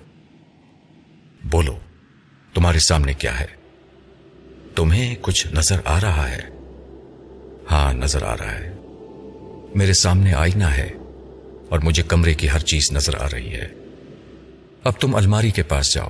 [1.44, 1.77] بولو،
[2.55, 3.61] تمہارے سامنے کیا ہے؟
[4.74, 6.40] تمہیں کچھ نظر آ رہا ہے۔
[7.70, 8.74] ہاں نظر آ رہا ہے۔
[9.74, 10.90] میرے سامنے آئینہ ہے
[11.69, 13.69] اور مجھے کمرے کی ہر چیز نظر آ رہی ہے۔
[14.85, 16.09] اب تم الماری کے پاس جاؤ۔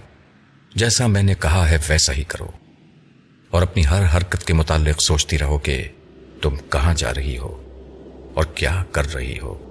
[0.74, 2.46] جیسا میں نے کہا ہے، ویسا ہی کرو۔
[3.50, 5.88] اور اپنی ہر حرکت کے متعلق سوچتی رہو کہ
[6.42, 7.62] تم کہاں جا رہی ہو
[8.34, 9.68] اور کیا کر رہی ہو۔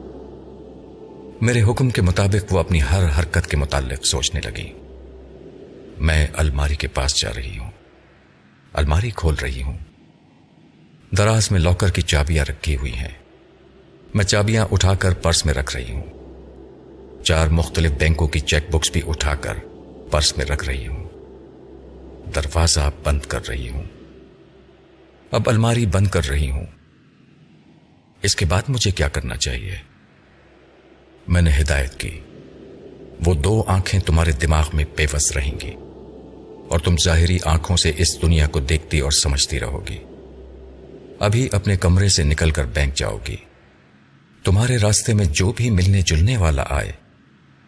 [1.41, 4.73] میرے حکم کے مطابق وہ اپنی ہر حرکت کے متعلق سوچنے لگی۔
[5.99, 7.70] میں الماری کے پاس جا رہی ہوں۔
[8.73, 9.77] الماری کھول رہی ہوں۔
[11.17, 13.17] دراز میں لاکر کی چابیاں رکھی ہوئی ہیں۔
[14.13, 16.03] میں چابیاں اٹھا کر پرس میں رکھ رہی ہوں۔
[17.23, 19.53] چار مختلف بینکوں کی چیک بکس بھی اٹھا کر
[20.11, 21.09] پرس میں رکھ رہی ہوں۔
[22.35, 23.83] دروازہ بند کر رہی ہوں۔
[25.31, 26.65] اب الماری بند کر رہی ہوں۔
[28.21, 29.75] اس کے بعد مجھے کیا کرنا چاہیے؟
[31.27, 32.19] میں نے ہدایت کی۔
[33.25, 35.71] وہ دو آنکھیں تمہارے دماغ میں پیوس رہیں گی۔
[36.71, 39.97] اور تم ظاہری آنکھوں سے اس دنیا کو دیکھتی اور سمجھتی رہو گی۔
[41.19, 43.35] ابھی اپنے کمرے سے نکل کر بینک جاؤ گی۔
[44.43, 46.91] تمہارے راستے میں جو بھی ملنے جلنے والا آئے،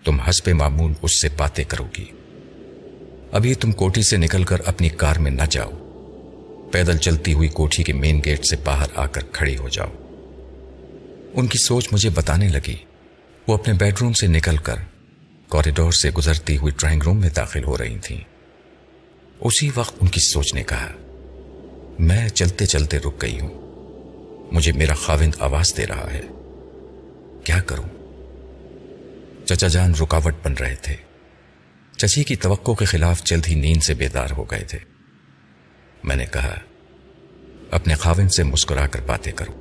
[0.04, 2.06] تم حسب معمول اس سے باتیں کرو گی۔
[3.32, 5.72] ابھی تم کوٹھی سے نکل کر اپنی کار میں نہ جاؤ۔
[6.72, 9.90] پیدل چلتی ہوئی کوٹھی کے مین گیٹ سے باہر آ کر کھڑی ہو جاؤ۔
[11.34, 12.76] ان کی سوچ مجھے بتانے لگی۔
[13.48, 14.76] وہ اپنے بیڈ روم سے نکل کر
[15.48, 18.33] کوریڈور سے گزرتی ہوئی ڈرائنگ روم میں داخل ہو رہی تھیں۔
[19.44, 20.92] اسی وقت ان کی سوچ نے کہا،
[22.00, 23.62] میں چلتے چلتے رک گئی ہوں۔
[24.52, 26.22] مجھے میرا خاوند آواز دے رہا ہے۔
[27.44, 27.84] کیا کروں؟
[29.46, 30.96] چچا جان رکاوٹ بن رہے تھے۔
[31.98, 34.78] چچی کی توقع کے خلاف جلد ہی نیند سے بیدار ہو گئے تھے۔
[36.04, 36.60] میں نے کہا،
[37.72, 39.52] اپنے خاوند سے مسکرا کر باتیں کرو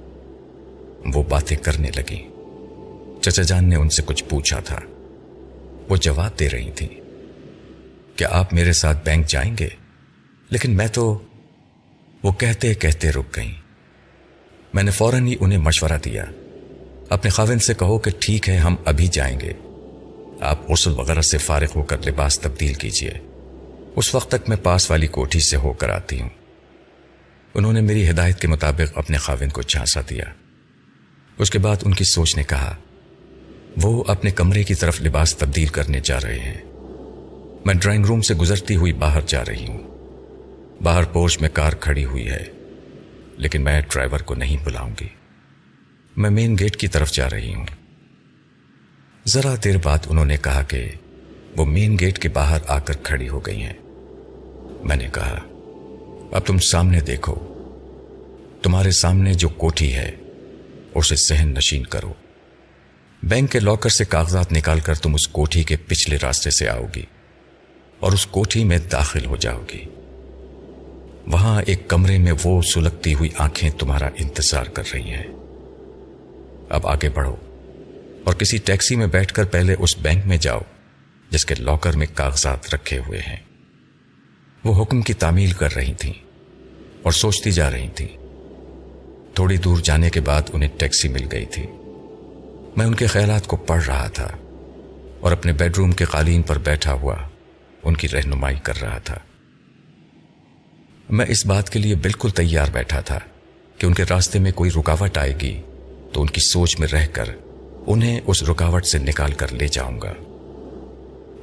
[1.15, 2.29] وہ باتیں کرنے لگی
[3.21, 4.81] چچا جان نے ان سے کچھ پوچھا تھا۔
[5.89, 6.89] وہ جواب دے رہی تھی
[8.17, 9.69] کیا آپ میرے ساتھ بینک جائیں گے؟
[10.51, 11.19] لیکن میں تو
[12.23, 13.55] وہ کہتے کہتے رک گئیں۔
[14.75, 16.25] میں نے فوراً ہی انہیں مشورہ دیا۔
[17.09, 19.53] اپنے خاوند سے کہو کہ ٹھیک ہے، ہم ابھی جائیں گے۔
[20.41, 23.11] آپ غسل وغیرہ سے فارغ ہو کر لباس تبدیل کیجیے
[23.97, 26.29] اس وقت تک میں پاس والی کوٹھی سے ہو کر آتی ہوں۔
[27.55, 30.25] انہوں نے میری ہدایت کے مطابق اپنے خاوند کو جھانسا دیا۔
[31.39, 32.77] اس کے بعد ان کی سوچ نے کہا،
[33.83, 36.72] وہ اپنے کمرے کی طرف لباس تبدیل کرنے جا رہے ہیں۔
[37.65, 39.83] میں ڈرائنگ روم سے گزرتی ہوئی باہر جا رہی ہوں۔
[40.83, 42.45] باہر پورچ میں کار کھڑی ہوئی ہے،
[43.37, 45.09] لیکن میں ڈرائیور کو نہیں بلاؤں گی۔
[46.17, 47.67] میں مین گیٹ کی طرف جا رہی ہوں۔
[49.27, 50.91] ذرا دیر بعد انہوں نے کہا کہ
[51.57, 53.73] وہ مین گیٹ کے باہر آ کر کھڑی ہو گئی ہیں۔
[54.85, 55.39] میں نے کہا،
[56.33, 57.35] اب تم سامنے دیکھو۔
[58.63, 60.11] تمہارے سامنے جو کوٹھی ہے،
[60.95, 62.13] اسے سہن نشین کرو۔
[63.23, 66.87] بینک کے لاکر سے کاغذات نکال کر تم اس کوٹھی کے پچھلے راستے سے آؤ
[66.97, 67.03] گی۔
[68.03, 69.85] اور اس کوٹھی میں داخل ہو جاؤ گی
[71.27, 75.27] وہاں ایک کمرے میں وہ سلگتی ہوئی آنکھیں تمہارا انتظار کر رہی ہیں۔
[76.69, 77.35] اب آگے بڑھو
[78.25, 80.61] اور کسی ٹیکسی میں بیٹھ کر پہلے اس بینک میں جاؤ
[81.31, 83.37] جس کے لاکر میں کاغذات رکھے ہوئے ہیں۔
[84.65, 86.13] وہ حکم کی تعمیل کر رہی تھیں
[87.03, 88.17] اور سوچتی جا رہی تھیں۔
[89.35, 91.67] تھوڑی دور جانے کے بعد انہیں ٹیکسی مل گئی تھی۔
[92.77, 94.29] میں ان کے خیالات کو پڑھ رہا تھا
[95.21, 97.17] اور اپنے بیڈ روم کے قالین پر بیٹھا ہوا
[97.83, 99.19] ان کی رہنمائی کر رہا تھا۔
[101.11, 103.19] میں اس بات کے لیے بالکل تیار بیٹھا تھا
[103.79, 105.61] کہ ان کے راستے میں کوئی رکاوٹ آئے گی
[106.13, 107.25] تو ان کی سوچ میں رہ کر
[107.87, 110.13] انہیں اس رکاوٹ سے نکال کر لے جاؤں گا۔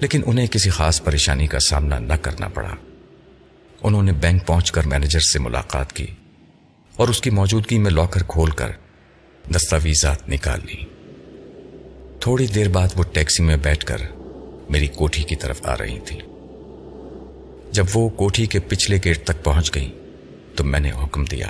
[0.01, 2.75] لیکن انہیں کسی خاص پریشانی کا سامنا نہ کرنا پڑا۔
[3.81, 6.07] انہوں نے بینک پہنچ کر مینیجر سے ملاقات کی
[6.95, 8.71] اور اس کی موجودگی میں لاکر کھول کر
[9.55, 10.85] دستاویزات نکال لی۔
[12.19, 13.97] تھوڑی دیر بعد وہ ٹیکسی میں بیٹھ کر
[14.69, 16.19] میری کوٹھی کی طرف آ رہی تھی
[17.71, 19.91] جب وہ کوٹھی کے پچھلے گیٹ تک پہنچ گئی
[20.55, 21.47] تو میں نے حکم دیا،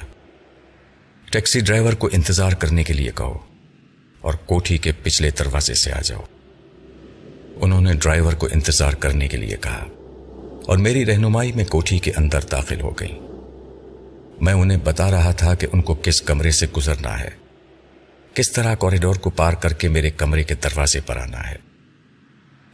[1.32, 3.38] ٹیکسی ڈرائیور کو انتظار کرنے کے لیے کہو
[4.22, 6.22] اور کوٹھی کے پچھلے دروازے سے آ جاؤ۔
[7.56, 9.86] انہوں نے ڈرائیور کو انتظار کرنے کے لیے کہا
[10.66, 13.20] اور میری رہنمائی میں کوٹھی کے اندر داخل ہو گئی۔
[14.42, 17.30] میں انہیں بتا رہا تھا کہ ان کو کس کمرے سے گزرنا ہے،
[18.34, 21.56] کس طرح کوریڈور کو پار کر کے میرے کمرے کے دروازے پر آنا ہے۔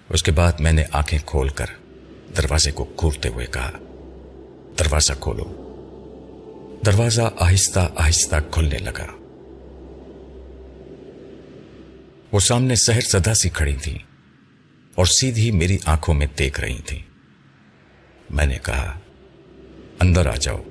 [0.09, 1.65] اس کے بعد میں نے آنکھیں کھول کر
[2.37, 3.71] دروازے کو کھولتے ہوئے کہا،
[4.79, 5.61] دروازہ کھولو.
[6.85, 9.05] دروازہ آہستہ آہستہ کھلنے لگا۔
[12.31, 13.97] وہ سامنے سہر سدا سی کھڑی تھی
[14.95, 17.01] اور سیدھی میری آنکھوں میں دیکھ رہی تھی
[18.29, 18.99] میں نے کہا،
[19.99, 20.61] اندر آ جاؤ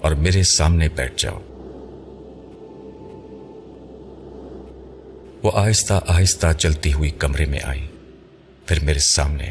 [0.00, 1.40] اور میرے سامنے بیٹھ جاؤ۔
[5.42, 7.86] وہ آہستہ آہستہ چلتی ہوئی کمرے میں آئی،
[8.66, 9.50] پھر میرے سامنے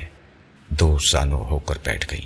[0.79, 2.25] دو سالوں ہو کر بیٹھ گئی